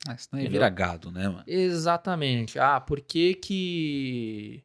Ah, 0.08 0.14
isso 0.14 0.28
não 0.32 0.38
é 0.40 0.48
vira 0.48 0.68
gado, 0.70 1.10
né, 1.10 1.28
mano? 1.28 1.44
Exatamente. 1.46 2.58
Ah, 2.58 2.80
por 2.80 3.00
que 3.00 3.34
que. 3.34 4.64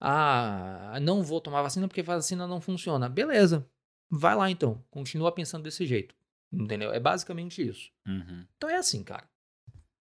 Ah, 0.00 0.98
não 1.02 1.22
vou 1.22 1.40
tomar 1.40 1.62
vacina 1.62 1.88
porque 1.88 2.02
vacina 2.02 2.46
não 2.46 2.60
funciona. 2.60 3.08
Beleza. 3.08 3.68
Vai 4.10 4.34
lá 4.34 4.50
então. 4.50 4.82
Continua 4.90 5.32
pensando 5.32 5.62
desse 5.64 5.86
jeito. 5.86 6.14
Entendeu? 6.52 6.92
É 6.92 7.00
basicamente 7.00 7.66
isso. 7.66 7.90
Uhum. 8.06 8.46
Então 8.56 8.70
é 8.70 8.76
assim, 8.76 9.02
cara. 9.02 9.28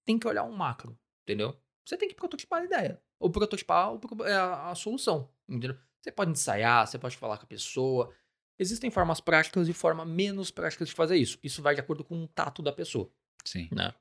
Tem 0.06 0.18
que 0.18 0.28
olhar 0.28 0.44
um 0.44 0.52
macro. 0.56 0.98
Entendeu? 1.24 1.56
Você 1.86 1.98
tem 1.98 2.08
que 2.08 2.16
prototipar 2.16 2.62
a 2.62 2.66
ideia. 2.66 3.02
Ou 3.20 3.30
prototipar 3.30 3.94
o 3.94 4.00
pro- 4.00 4.26
é, 4.26 4.34
a, 4.36 4.70
a 4.70 4.76
solução. 4.76 5.30
Entendeu? 5.48 5.78
Você 6.02 6.12
pode 6.12 6.32
ensaiar, 6.32 6.86
você 6.88 6.98
pode 6.98 7.18
falar 7.18 7.38
com 7.38 7.44
a 7.44 7.48
pessoa. 7.48 8.14
Existem 8.60 8.90
formas 8.90 9.20
práticas 9.22 9.68
e 9.68 9.74
formas 9.74 10.08
menos 10.08 10.50
práticas 10.52 10.90
de 10.90 10.96
fazer 10.96 11.16
isso. 11.18 11.38
Isso 11.44 11.62
vai 11.62 11.76
de 11.76 11.82
acordo 11.82 12.04
com 12.04 12.24
o 12.24 12.28
tato 12.28 12.62
da 12.62 12.72
pessoa 12.72 13.10
Sim. 13.46 13.70
né? 13.72 13.94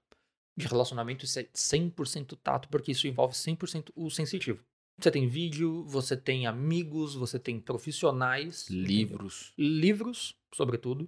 De 0.57 0.67
relacionamento, 0.67 1.25
isso 1.27 1.39
é 1.39 1.45
100% 1.45 2.39
tato, 2.43 2.69
porque 2.71 2.93
isso 2.93 3.07
envolve 3.07 3.35
100% 3.35 3.91
o 3.95 4.09
sensitivo. 4.11 4.65
Você 4.99 5.11
tem 5.11 5.29
vídeo, 5.29 5.85
você 5.85 6.17
tem 6.17 6.47
amigos, 6.47 7.15
você 7.15 7.39
tem 7.39 7.61
profissionais. 7.61 8.65
entendeu? 8.71 8.87
Livros. 8.87 9.53
Livros, 9.59 10.35
sobretudo. 10.55 11.07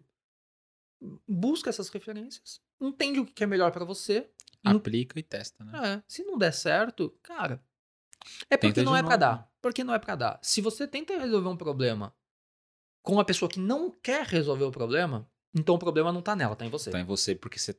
Busca 1.27 1.71
essas 1.71 1.89
referências. 1.89 2.61
Entende 2.81 3.21
o 3.21 3.25
que 3.27 3.45
é 3.45 3.47
melhor 3.47 3.71
pra 3.73 3.85
você. 3.85 4.29
No- 4.63 4.77
Aplica 4.77 5.19
e 5.19 5.23
testa, 5.23 5.65
né? 5.65 5.95
é, 5.97 6.03
se 6.09 6.25
não 6.25 6.37
der 6.37 6.53
certo, 6.53 7.11
cara. 7.23 7.63
É 8.51 8.57
porque 8.57 8.75
Tenta 8.75 8.83
não 8.83 8.95
é 8.97 9.01
pra 9.01 9.11
novo. 9.17 9.21
dar. 9.21 9.53
Porque 9.63 9.85
não 9.85 9.95
é 9.95 9.99
pra 9.99 10.17
dar. 10.17 10.39
Se 10.43 10.61
você 10.61 10.87
tenta 10.87 11.17
resolver 11.19 11.49
um 11.49 11.57
problema 11.57 12.15
com 13.03 13.15
uma 13.15 13.25
pessoa 13.25 13.49
que 13.49 13.61
não 13.61 13.91
quer 13.91 14.27
resolver 14.27 14.65
o 14.65 14.71
problema, 14.71 15.29
então 15.55 15.75
o 15.75 15.79
problema 15.79 16.13
não 16.13 16.23
tá 16.23 16.37
nela, 16.37 16.55
tá 16.55 16.65
em 16.65 16.71
você. 16.71 16.91
Tá 16.91 17.01
em 17.01 17.05
você, 17.05 17.35
porque 17.35 17.59
você. 17.59 17.77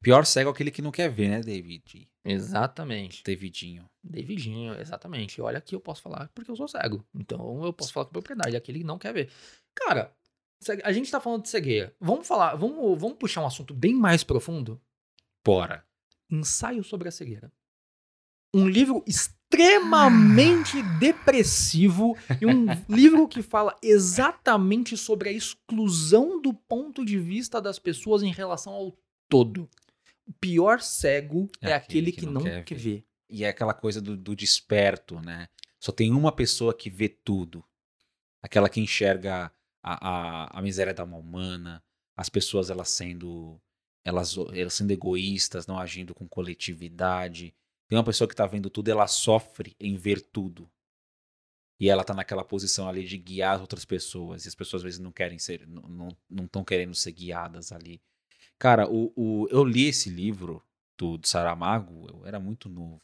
Pior 0.00 0.24
cego 0.26 0.50
é 0.50 0.52
aquele 0.52 0.70
que 0.70 0.82
não 0.82 0.90
quer 0.92 1.10
ver, 1.10 1.28
né, 1.28 1.40
David? 1.40 2.08
Exatamente. 2.24 3.22
Davidinho. 3.24 3.88
Davidinho, 4.02 4.78
exatamente. 4.78 5.40
Olha 5.40 5.58
aqui 5.58 5.74
eu 5.74 5.80
posso 5.80 6.02
falar 6.02 6.28
porque 6.34 6.50
eu 6.50 6.56
sou 6.56 6.68
cego. 6.68 7.04
Então 7.14 7.64
eu 7.64 7.72
posso 7.72 7.92
falar 7.92 8.06
com 8.06 8.12
propriedade. 8.12 8.56
Aquele 8.56 8.80
que 8.80 8.84
não 8.84 8.98
quer 8.98 9.12
ver. 9.12 9.30
Cara, 9.74 10.14
A 10.84 10.92
gente 10.92 11.10
tá 11.10 11.20
falando 11.20 11.42
de 11.42 11.48
cegueira. 11.48 11.94
Vamos 12.00 12.26
falar, 12.26 12.54
vamos, 12.56 13.00
vamos 13.00 13.16
puxar 13.18 13.42
um 13.42 13.46
assunto 13.46 13.74
bem 13.74 13.94
mais 13.94 14.24
profundo? 14.24 14.80
Bora. 15.44 15.84
Ensaio 16.30 16.82
sobre 16.82 17.08
a 17.08 17.12
cegueira. 17.12 17.52
Um 18.54 18.68
livro 18.68 19.04
extremamente 19.06 19.35
depressivo 20.98 22.16
e 22.40 22.46
um 22.46 22.66
livro 22.88 23.28
que 23.28 23.42
fala 23.42 23.76
exatamente 23.82 24.96
sobre 24.96 25.28
a 25.28 25.32
exclusão 25.32 26.40
do 26.40 26.52
ponto 26.52 27.04
de 27.04 27.18
vista 27.18 27.60
das 27.60 27.78
pessoas 27.78 28.22
em 28.22 28.32
relação 28.32 28.72
ao 28.72 28.96
todo. 29.28 29.68
O 30.26 30.32
pior 30.32 30.80
cego 30.80 31.48
é, 31.60 31.72
aquele, 31.72 32.10
que, 32.10 32.26
não, 32.26 32.42
quer, 32.42 32.64
ver. 32.64 32.76
ver. 32.76 33.04
E 33.30 33.44
é 33.44 33.48
aquela 33.48 33.74
coisa 33.74 34.00
do, 34.00 34.16
do 34.16 34.34
desperto, 34.34 35.20
né? 35.20 35.48
Só 35.78 35.92
tem 35.92 36.12
uma 36.12 36.32
pessoa 36.32 36.74
que 36.74 36.90
vê 36.90 37.08
tudo. 37.08 37.64
Aquela 38.42 38.68
que 38.68 38.80
enxerga 38.80 39.52
a, 39.82 40.08
a, 40.08 40.58
a 40.58 40.62
miséria 40.62 40.92
da 40.92 41.04
alma 41.04 41.16
humana, 41.16 41.82
as 42.16 42.28
pessoas 42.28 42.70
elas 42.70 42.88
sendo 42.88 43.60
elas, 44.04 44.36
elas 44.52 44.74
sendo 44.74 44.92
egoístas, 44.92 45.66
não 45.66 45.78
agindo 45.78 46.14
com 46.14 46.28
coletividade. 46.28 47.54
Tem 47.88 47.96
uma 47.96 48.04
pessoa 48.04 48.26
que 48.26 48.34
está 48.34 48.46
vendo 48.46 48.68
tudo, 48.68 48.88
ela 48.88 49.06
sofre 49.06 49.76
em 49.78 49.96
ver 49.96 50.20
tudo. 50.20 50.70
E 51.78 51.88
ela 51.88 52.02
está 52.02 52.14
naquela 52.14 52.44
posição 52.44 52.88
ali 52.88 53.04
de 53.04 53.18
guiar 53.18 53.56
as 53.56 53.60
outras 53.60 53.84
pessoas. 53.84 54.44
E 54.44 54.48
as 54.48 54.54
pessoas 54.54 54.80
às 54.80 54.84
vezes 54.84 54.98
não 54.98 55.12
querem 55.12 55.38
ser, 55.38 55.66
não 55.66 56.08
estão 56.44 56.64
querendo 56.64 56.94
ser 56.94 57.12
guiadas 57.12 57.70
ali. 57.70 58.00
Cara, 58.58 58.88
o, 58.90 59.12
o, 59.14 59.46
eu 59.50 59.62
li 59.62 59.86
esse 59.86 60.08
livro 60.08 60.62
do, 60.96 61.18
do 61.18 61.28
Saramago, 61.28 62.06
eu 62.08 62.26
era 62.26 62.40
muito 62.40 62.68
novo. 62.68 63.02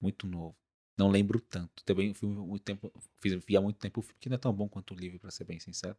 Muito 0.00 0.26
novo. 0.26 0.56
Não 0.98 1.08
lembro 1.08 1.40
tanto. 1.40 1.84
Também 1.84 2.12
fui 2.12 2.28
muito 2.28 2.62
tempo, 2.62 2.92
fiz, 3.20 3.32
vi 3.44 3.56
há 3.56 3.60
muito 3.60 3.78
tempo 3.78 4.00
o 4.00 4.02
filme, 4.02 4.18
que 4.20 4.28
não 4.28 4.34
é 4.34 4.38
tão 4.38 4.52
bom 4.52 4.68
quanto 4.68 4.92
o 4.92 4.96
livro, 4.96 5.18
para 5.18 5.30
ser 5.30 5.44
bem 5.44 5.60
sincero. 5.60 5.96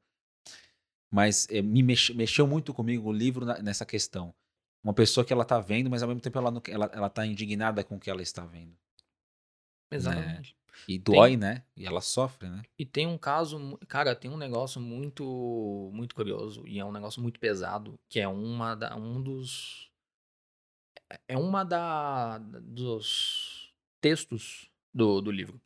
Mas 1.09 1.47
é, 1.49 1.61
me 1.61 1.81
mex, 1.81 2.09
mexeu 2.11 2.45
muito 2.45 2.73
comigo 2.73 3.09
o 3.09 3.13
livro 3.13 3.45
na, 3.45 3.61
nessa 3.61 3.85
questão. 3.85 4.33
Uma 4.83 4.93
pessoa 4.93 5.23
que 5.23 5.31
ela 5.31 5.45
tá 5.45 5.59
vendo, 5.59 5.89
mas 5.89 6.01
ao 6.01 6.07
mesmo 6.07 6.21
tempo 6.21 6.37
ela, 6.37 6.49
não, 6.49 6.61
ela, 6.67 6.89
ela 6.93 7.09
tá 7.09 7.25
indignada 7.25 7.83
com 7.83 7.95
o 7.95 7.99
que 7.99 8.09
ela 8.09 8.21
está 8.21 8.45
vendo. 8.45 8.71
Né? 8.71 9.97
Exatamente. 9.97 10.53
Né? 10.53 10.61
E 10.87 10.97
dói, 10.97 11.31
tem, 11.31 11.37
né? 11.37 11.63
E 11.75 11.85
ela 11.85 12.01
sofre, 12.01 12.49
né? 12.49 12.63
E 12.79 12.85
tem 12.85 13.05
um 13.05 13.17
caso, 13.17 13.77
cara, 13.87 14.15
tem 14.15 14.31
um 14.31 14.37
negócio 14.37 14.81
muito 14.81 15.91
muito 15.93 16.15
curioso 16.15 16.65
e 16.65 16.79
é 16.79 16.85
um 16.85 16.91
negócio 16.91 17.21
muito 17.21 17.39
pesado, 17.39 17.99
que 18.09 18.19
é 18.19 18.27
uma 18.27 18.73
da, 18.73 18.95
um 18.95 19.21
dos 19.21 19.91
é 21.27 21.37
uma 21.37 21.63
da 21.63 22.39
dos 22.39 23.73
textos 23.99 24.71
do, 24.93 25.21
do 25.21 25.29
livro, 25.29 25.61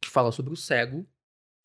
que 0.00 0.08
fala 0.08 0.30
sobre 0.30 0.52
o 0.52 0.56
cego 0.56 1.06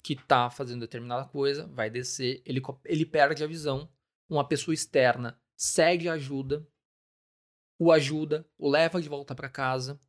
que 0.02 0.16
tá 0.16 0.50
fazendo 0.50 0.80
determinada 0.80 1.26
coisa, 1.26 1.68
vai 1.68 1.90
descer, 1.90 2.42
ele, 2.44 2.60
ele 2.86 3.06
perde 3.06 3.44
a 3.44 3.48
visão, 3.48 3.88
uma 4.28 4.48
pessoa 4.48 4.74
externa 4.74 5.40
segue 5.62 6.10
a 6.10 6.14
ajuda, 6.14 6.68
o 7.82 7.92
ajuda, 7.92 8.46
o 8.60 8.70
leva 8.70 9.02
de 9.02 9.10
volta 9.10 9.34
para 9.34 9.50
casa, 9.50 10.00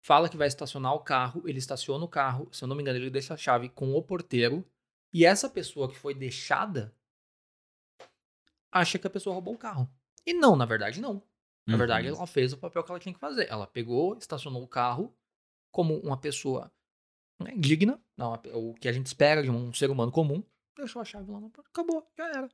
fala 0.00 0.30
que 0.30 0.36
vai 0.38 0.48
estacionar 0.48 0.94
o 0.94 1.00
carro, 1.00 1.42
ele 1.44 1.58
estaciona 1.58 2.02
o 2.02 2.08
carro, 2.08 2.48
se 2.50 2.64
eu 2.64 2.68
não 2.68 2.74
me 2.74 2.80
engano, 2.80 2.98
ele 2.98 3.10
deixa 3.10 3.34
a 3.34 3.36
chave 3.36 3.68
com 3.68 3.92
o 3.92 4.02
porteiro, 4.02 4.64
e 5.12 5.26
essa 5.26 5.46
pessoa 5.46 5.90
que 5.90 5.98
foi 5.98 6.14
deixada 6.14 6.90
acha 8.72 8.98
que 8.98 9.06
a 9.06 9.10
pessoa 9.10 9.34
roubou 9.34 9.52
o 9.52 9.58
carro. 9.58 9.86
E 10.24 10.32
não, 10.32 10.56
na 10.56 10.64
verdade, 10.64 11.02
não. 11.02 11.22
Na 11.66 11.74
uhum. 11.74 11.78
verdade, 11.78 12.08
ela 12.08 12.26
fez 12.26 12.54
o 12.54 12.56
papel 12.56 12.82
que 12.82 12.90
ela 12.90 12.98
tinha 12.98 13.12
que 13.12 13.20
fazer. 13.20 13.46
Ela 13.50 13.66
pegou, 13.66 14.16
estacionou 14.16 14.62
o 14.62 14.68
carro, 14.68 15.14
como 15.70 15.98
uma 15.98 16.16
pessoa 16.16 16.72
né, 17.38 17.52
digna, 17.58 18.00
não, 18.16 18.40
o 18.54 18.72
que 18.72 18.88
a 18.88 18.92
gente 18.92 19.04
espera 19.04 19.42
de 19.42 19.50
um 19.50 19.70
ser 19.74 19.90
humano 19.90 20.10
comum, 20.10 20.42
deixou 20.74 21.02
a 21.02 21.04
chave 21.04 21.30
lá 21.30 21.42
acabou, 21.58 22.10
já 22.16 22.26
era. 22.26 22.48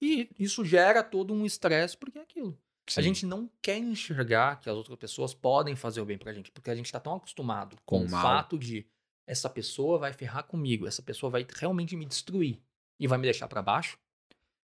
E 0.00 0.30
isso 0.38 0.64
gera 0.64 1.02
todo 1.02 1.34
um 1.34 1.44
estresse, 1.44 1.96
porque 1.96 2.20
é 2.20 2.22
aquilo. 2.22 2.56
Sim. 2.90 3.00
A 3.00 3.02
gente 3.02 3.24
não 3.24 3.48
quer 3.62 3.78
enxergar 3.78 4.60
que 4.60 4.68
as 4.68 4.76
outras 4.76 4.98
pessoas 4.98 5.32
podem 5.32 5.76
fazer 5.76 6.00
o 6.00 6.04
bem 6.04 6.18
pra 6.18 6.32
gente, 6.32 6.50
porque 6.50 6.70
a 6.70 6.74
gente 6.74 6.90
tá 6.90 6.98
tão 6.98 7.14
acostumado 7.14 7.76
com, 7.84 8.00
com 8.00 8.04
o 8.04 8.10
mal. 8.10 8.22
fato 8.22 8.58
de 8.58 8.84
essa 9.26 9.48
pessoa 9.48 9.96
vai 9.96 10.12
ferrar 10.12 10.42
comigo, 10.42 10.88
essa 10.88 11.00
pessoa 11.00 11.30
vai 11.30 11.46
realmente 11.56 11.94
me 11.94 12.04
destruir 12.04 12.60
e 12.98 13.06
vai 13.06 13.16
me 13.16 13.24
deixar 13.24 13.46
para 13.46 13.62
baixo, 13.62 13.96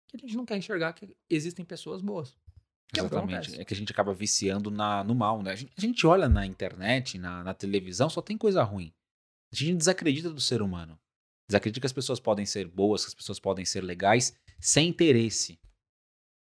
que 0.08 0.18
a 0.18 0.20
gente 0.20 0.38
não 0.38 0.46
quer 0.46 0.56
enxergar 0.56 0.94
que 0.94 1.18
existem 1.28 1.66
pessoas 1.66 2.00
boas. 2.00 2.38
É 2.96 3.00
Exatamente. 3.00 3.60
É, 3.60 3.66
que 3.66 3.74
a 3.74 3.78
gente 3.78 3.92
acaba 3.92 4.14
viciando 4.14 4.70
na, 4.70 5.04
no 5.04 5.16
mal, 5.16 5.42
né? 5.42 5.52
A 5.52 5.56
gente, 5.56 5.74
a 5.76 5.82
gente 5.82 6.06
olha 6.06 6.30
na 6.30 6.46
internet, 6.46 7.18
na, 7.18 7.44
na, 7.44 7.54
televisão, 7.54 8.10
só 8.10 8.22
tem 8.22 8.38
coisa 8.38 8.62
ruim. 8.62 8.94
A 9.52 9.56
gente 9.56 9.78
desacredita 9.78 10.30
do 10.30 10.42
ser 10.42 10.62
humano. 10.62 11.00
Desacredita 11.50 11.80
que 11.80 11.86
as 11.88 11.94
pessoas 11.94 12.20
podem 12.20 12.46
ser 12.46 12.68
boas, 12.68 13.04
que 13.04 13.08
as 13.08 13.14
pessoas 13.14 13.40
podem 13.40 13.66
ser 13.66 13.82
legais, 13.82 14.38
sem 14.60 14.90
interesse. 14.90 15.60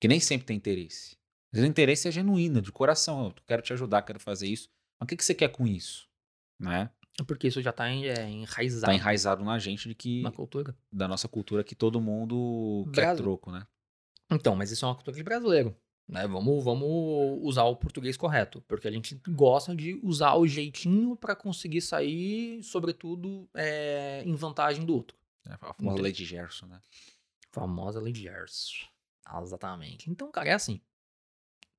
Que 0.01 0.07
nem 0.07 0.19
sempre 0.19 0.45
tem 0.45 0.57
interesse. 0.57 1.15
Vezes 1.53 1.67
o 1.67 1.69
interesse 1.69 2.07
é 2.07 2.11
genuíno, 2.11 2.59
de 2.59 2.71
coração. 2.71 3.25
Eu 3.25 3.33
quero 3.45 3.61
te 3.61 3.71
ajudar, 3.73 4.01
quero 4.01 4.19
fazer 4.19 4.47
isso. 4.47 4.69
Mas 4.99 5.05
o 5.05 5.07
que, 5.07 5.15
que 5.15 5.23
você 5.23 5.35
quer 5.35 5.49
com 5.49 5.67
isso? 5.67 6.09
Né? 6.59 6.89
Porque 7.27 7.47
isso 7.47 7.61
já 7.61 7.69
está 7.69 7.87
é, 7.87 8.27
enraizado. 8.27 8.91
Está 8.91 8.93
enraizado 8.95 9.43
na 9.43 9.59
gente 9.59 9.87
de 9.87 9.93
que. 9.93 10.23
Na 10.23 10.31
cultura. 10.31 10.75
Da 10.91 11.07
nossa 11.07 11.27
cultura, 11.27 11.63
que 11.63 11.75
todo 11.75 12.01
mundo 12.01 12.89
quer 12.91 13.15
troco, 13.15 13.51
né? 13.51 13.67
Então, 14.31 14.55
mas 14.55 14.71
isso 14.71 14.83
é 14.83 14.87
uma 14.87 14.95
cultura 14.95 15.15
de 15.15 15.21
brasileiro. 15.21 15.75
Né? 16.07 16.27
Vamos, 16.27 16.63
vamos 16.63 17.39
usar 17.43 17.65
o 17.65 17.75
português 17.75 18.17
correto, 18.17 18.61
porque 18.67 18.87
a 18.87 18.91
gente 18.91 19.21
gosta 19.29 19.75
de 19.75 19.99
usar 20.01 20.33
o 20.33 20.47
jeitinho 20.47 21.15
para 21.15 21.35
conseguir 21.35 21.81
sair, 21.81 22.63
sobretudo, 22.63 23.47
é, 23.53 24.23
em 24.25 24.33
vantagem 24.33 24.83
do 24.83 24.95
outro. 24.95 25.15
É, 25.47 25.53
a 25.53 25.73
famosa 25.73 26.01
lei 26.01 26.11
de 26.11 26.25
Gerson, 26.25 26.65
né? 26.65 26.81
Famosa 27.51 28.01
lei 28.01 28.11
de 28.11 28.23
Gerson. 28.23 28.87
Exatamente. 29.43 30.09
Então, 30.09 30.31
cara, 30.31 30.49
é 30.49 30.53
assim. 30.53 30.81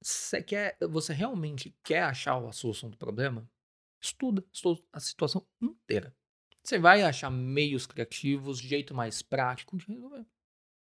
Você 0.04 0.42
quer, 0.42 0.76
você 0.82 1.14
realmente 1.14 1.74
quer 1.82 2.02
achar 2.02 2.36
a 2.36 2.52
solução 2.52 2.90
do 2.90 2.96
problema? 2.98 3.48
Estuda 4.02 4.44
a 4.92 5.00
situação 5.00 5.46
inteira. 5.62 6.14
Você 6.62 6.78
vai 6.78 7.02
achar 7.02 7.30
meios 7.30 7.86
criativos, 7.86 8.58
jeito 8.58 8.94
mais 8.94 9.22
prático 9.22 9.78
de 9.78 9.86
resolver. 9.86 10.26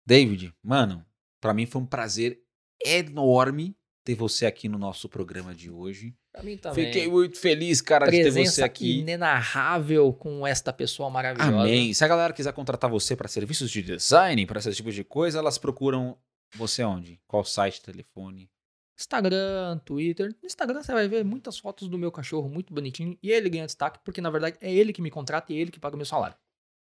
David, 0.05 0.53
mano, 0.61 1.07
para 1.41 1.55
mim 1.55 1.67
foi 1.67 1.83
um 1.83 1.87
prazer 1.87 2.43
enorme 2.85 3.77
ter 4.05 4.17
você 4.17 4.45
aqui 4.45 4.69
no 4.69 4.77
nosso 4.79 5.09
programa 5.09 5.55
de 5.55 5.71
hoje. 5.71 6.13
Pra 6.33 6.43
mim 6.43 6.57
também. 6.57 6.87
Fiquei 6.87 7.09
muito 7.09 7.39
feliz, 7.39 7.81
cara, 7.81 8.07
Presença 8.07 8.31
de 8.31 8.45
ter 8.45 8.51
você 8.51 8.65
aqui. 8.65 8.99
inenarrável 8.99 10.13
com 10.13 10.45
esta 10.45 10.73
pessoa 10.73 11.09
maravilhosa. 11.09 11.61
Amém. 11.61 11.95
Se 11.95 12.05
a 12.05 12.09
galera 12.09 12.33
quiser 12.33 12.53
contratar 12.53 12.91
você 12.91 13.15
para 13.15 13.29
serviços 13.29 13.71
de 13.71 13.83
design, 13.83 14.45
para 14.47 14.59
esse 14.59 14.73
tipo 14.75 14.91
de 14.91 15.05
coisa, 15.05 15.39
elas 15.39 15.59
procuram 15.59 16.19
você 16.57 16.83
onde? 16.83 17.21
Qual 17.27 17.45
site, 17.45 17.83
telefone? 17.83 18.51
Instagram, 18.99 19.79
Twitter. 19.85 20.35
No 20.43 20.47
Instagram 20.47 20.83
você 20.83 20.93
vai 20.93 21.09
ver 21.09 21.25
muitas 21.25 21.59
fotos 21.59 21.89
do 21.89 21.99
meu 21.99 22.11
cachorro 22.11 22.49
muito 22.49 22.73
bonitinho 22.73 23.19
e 23.23 23.31
ele 23.31 23.49
ganha 23.49 23.67
destaque 23.67 24.01
porque 24.05 24.21
na 24.21 24.31
verdade 24.31 24.57
é 24.61 24.73
ele 24.73 24.93
que 24.93 25.03
me 25.03 25.11
contrata 25.11 25.53
e 25.53 25.57
ele 25.57 25.71
que 25.71 25.79
paga 25.79 25.95
o 25.95 25.99
meu 25.99 26.07
salário. 26.07 26.37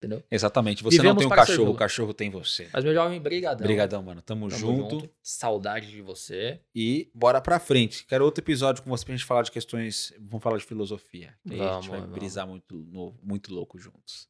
Entendeu? 0.05 0.23
Exatamente. 0.31 0.83
Você 0.83 0.99
Vivemos 0.99 1.15
não 1.15 1.31
tem 1.31 1.33
um 1.33 1.45
cachorro, 1.47 1.71
o 1.71 1.75
cachorro 1.75 2.13
tem 2.13 2.29
você. 2.29 2.69
Mas 2.73 2.85
meu 2.85 2.93
jovem, 2.93 3.19
brigadão. 3.21 3.67
Brigadão, 3.67 4.03
mano. 4.03 4.21
Tamo, 4.21 4.49
Tamo 4.49 4.61
junto. 4.61 5.01
junto. 5.01 5.11
Saudade 5.23 5.91
de 5.91 6.03
você. 6.03 6.61
E 6.75 7.11
bora 7.15 7.41
pra 7.41 7.59
frente. 7.59 8.05
Quero 8.07 8.25
outro 8.25 8.45
episódio 8.45 8.83
com 8.83 8.91
você 8.91 9.03
pra 9.05 9.15
gente 9.15 9.25
falar 9.25 9.43
de 9.43 9.51
questões. 9.51 10.13
Vamos 10.21 10.43
falar 10.43 10.59
de 10.59 10.65
filosofia. 10.65 11.35
Vamos, 11.43 11.67
a 11.67 11.75
gente 11.81 11.91
vai 11.91 12.01
vamos. 12.01 12.15
brisar 12.15 12.47
muito, 12.47 12.77
no, 12.77 13.15
muito 13.23 13.55
louco 13.55 13.79
juntos. 13.79 14.29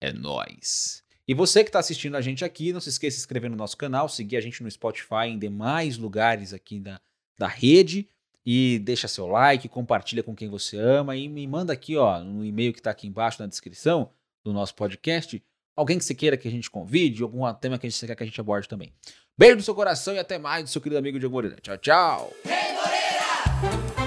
É 0.00 0.12
nóis. 0.12 1.04
E 1.28 1.34
você 1.34 1.64
que 1.64 1.70
está 1.70 1.80
assistindo 1.80 2.16
a 2.16 2.20
gente 2.20 2.44
aqui, 2.44 2.72
não 2.72 2.80
se 2.80 2.88
esqueça 2.88 3.14
de 3.14 3.20
se 3.20 3.20
inscrever 3.22 3.50
no 3.50 3.56
nosso 3.56 3.76
canal, 3.76 4.08
seguir 4.08 4.36
a 4.36 4.40
gente 4.40 4.62
no 4.62 4.70
Spotify, 4.70 5.26
em 5.26 5.38
demais 5.38 5.98
lugares 5.98 6.52
aqui 6.52 6.78
da, 6.78 7.00
da 7.38 7.48
rede. 7.48 8.08
E 8.48 8.78
deixa 8.84 9.08
seu 9.08 9.26
like, 9.26 9.68
compartilha 9.68 10.22
com 10.22 10.32
quem 10.32 10.48
você 10.48 10.76
ama 10.78 11.16
e 11.16 11.28
me 11.28 11.44
manda 11.48 11.72
aqui, 11.72 11.96
ó, 11.96 12.20
no 12.20 12.44
e-mail 12.44 12.72
que 12.72 12.78
está 12.78 12.92
aqui 12.92 13.08
embaixo 13.08 13.42
na 13.42 13.48
descrição 13.48 14.10
do 14.44 14.52
nosso 14.52 14.72
podcast, 14.76 15.42
alguém 15.74 15.98
que 15.98 16.04
você 16.04 16.14
queira 16.14 16.36
que 16.36 16.46
a 16.46 16.50
gente 16.50 16.70
convide, 16.70 17.24
algum 17.24 17.52
tema 17.54 17.76
que 17.76 17.90
você 17.90 18.06
quer 18.06 18.14
que 18.14 18.22
a 18.22 18.26
gente 18.26 18.40
aborde 18.40 18.68
também. 18.68 18.92
Beijo 19.36 19.56
no 19.56 19.62
seu 19.62 19.74
coração 19.74 20.14
e 20.14 20.20
até 20.20 20.38
mais 20.38 20.62
do 20.62 20.70
seu 20.70 20.80
querido 20.80 20.98
amigo 20.98 21.18
Diego 21.18 21.34
Moreira. 21.34 21.56
Tchau, 21.60 21.76
tchau. 21.76 22.32
Moreira! 22.44 24.05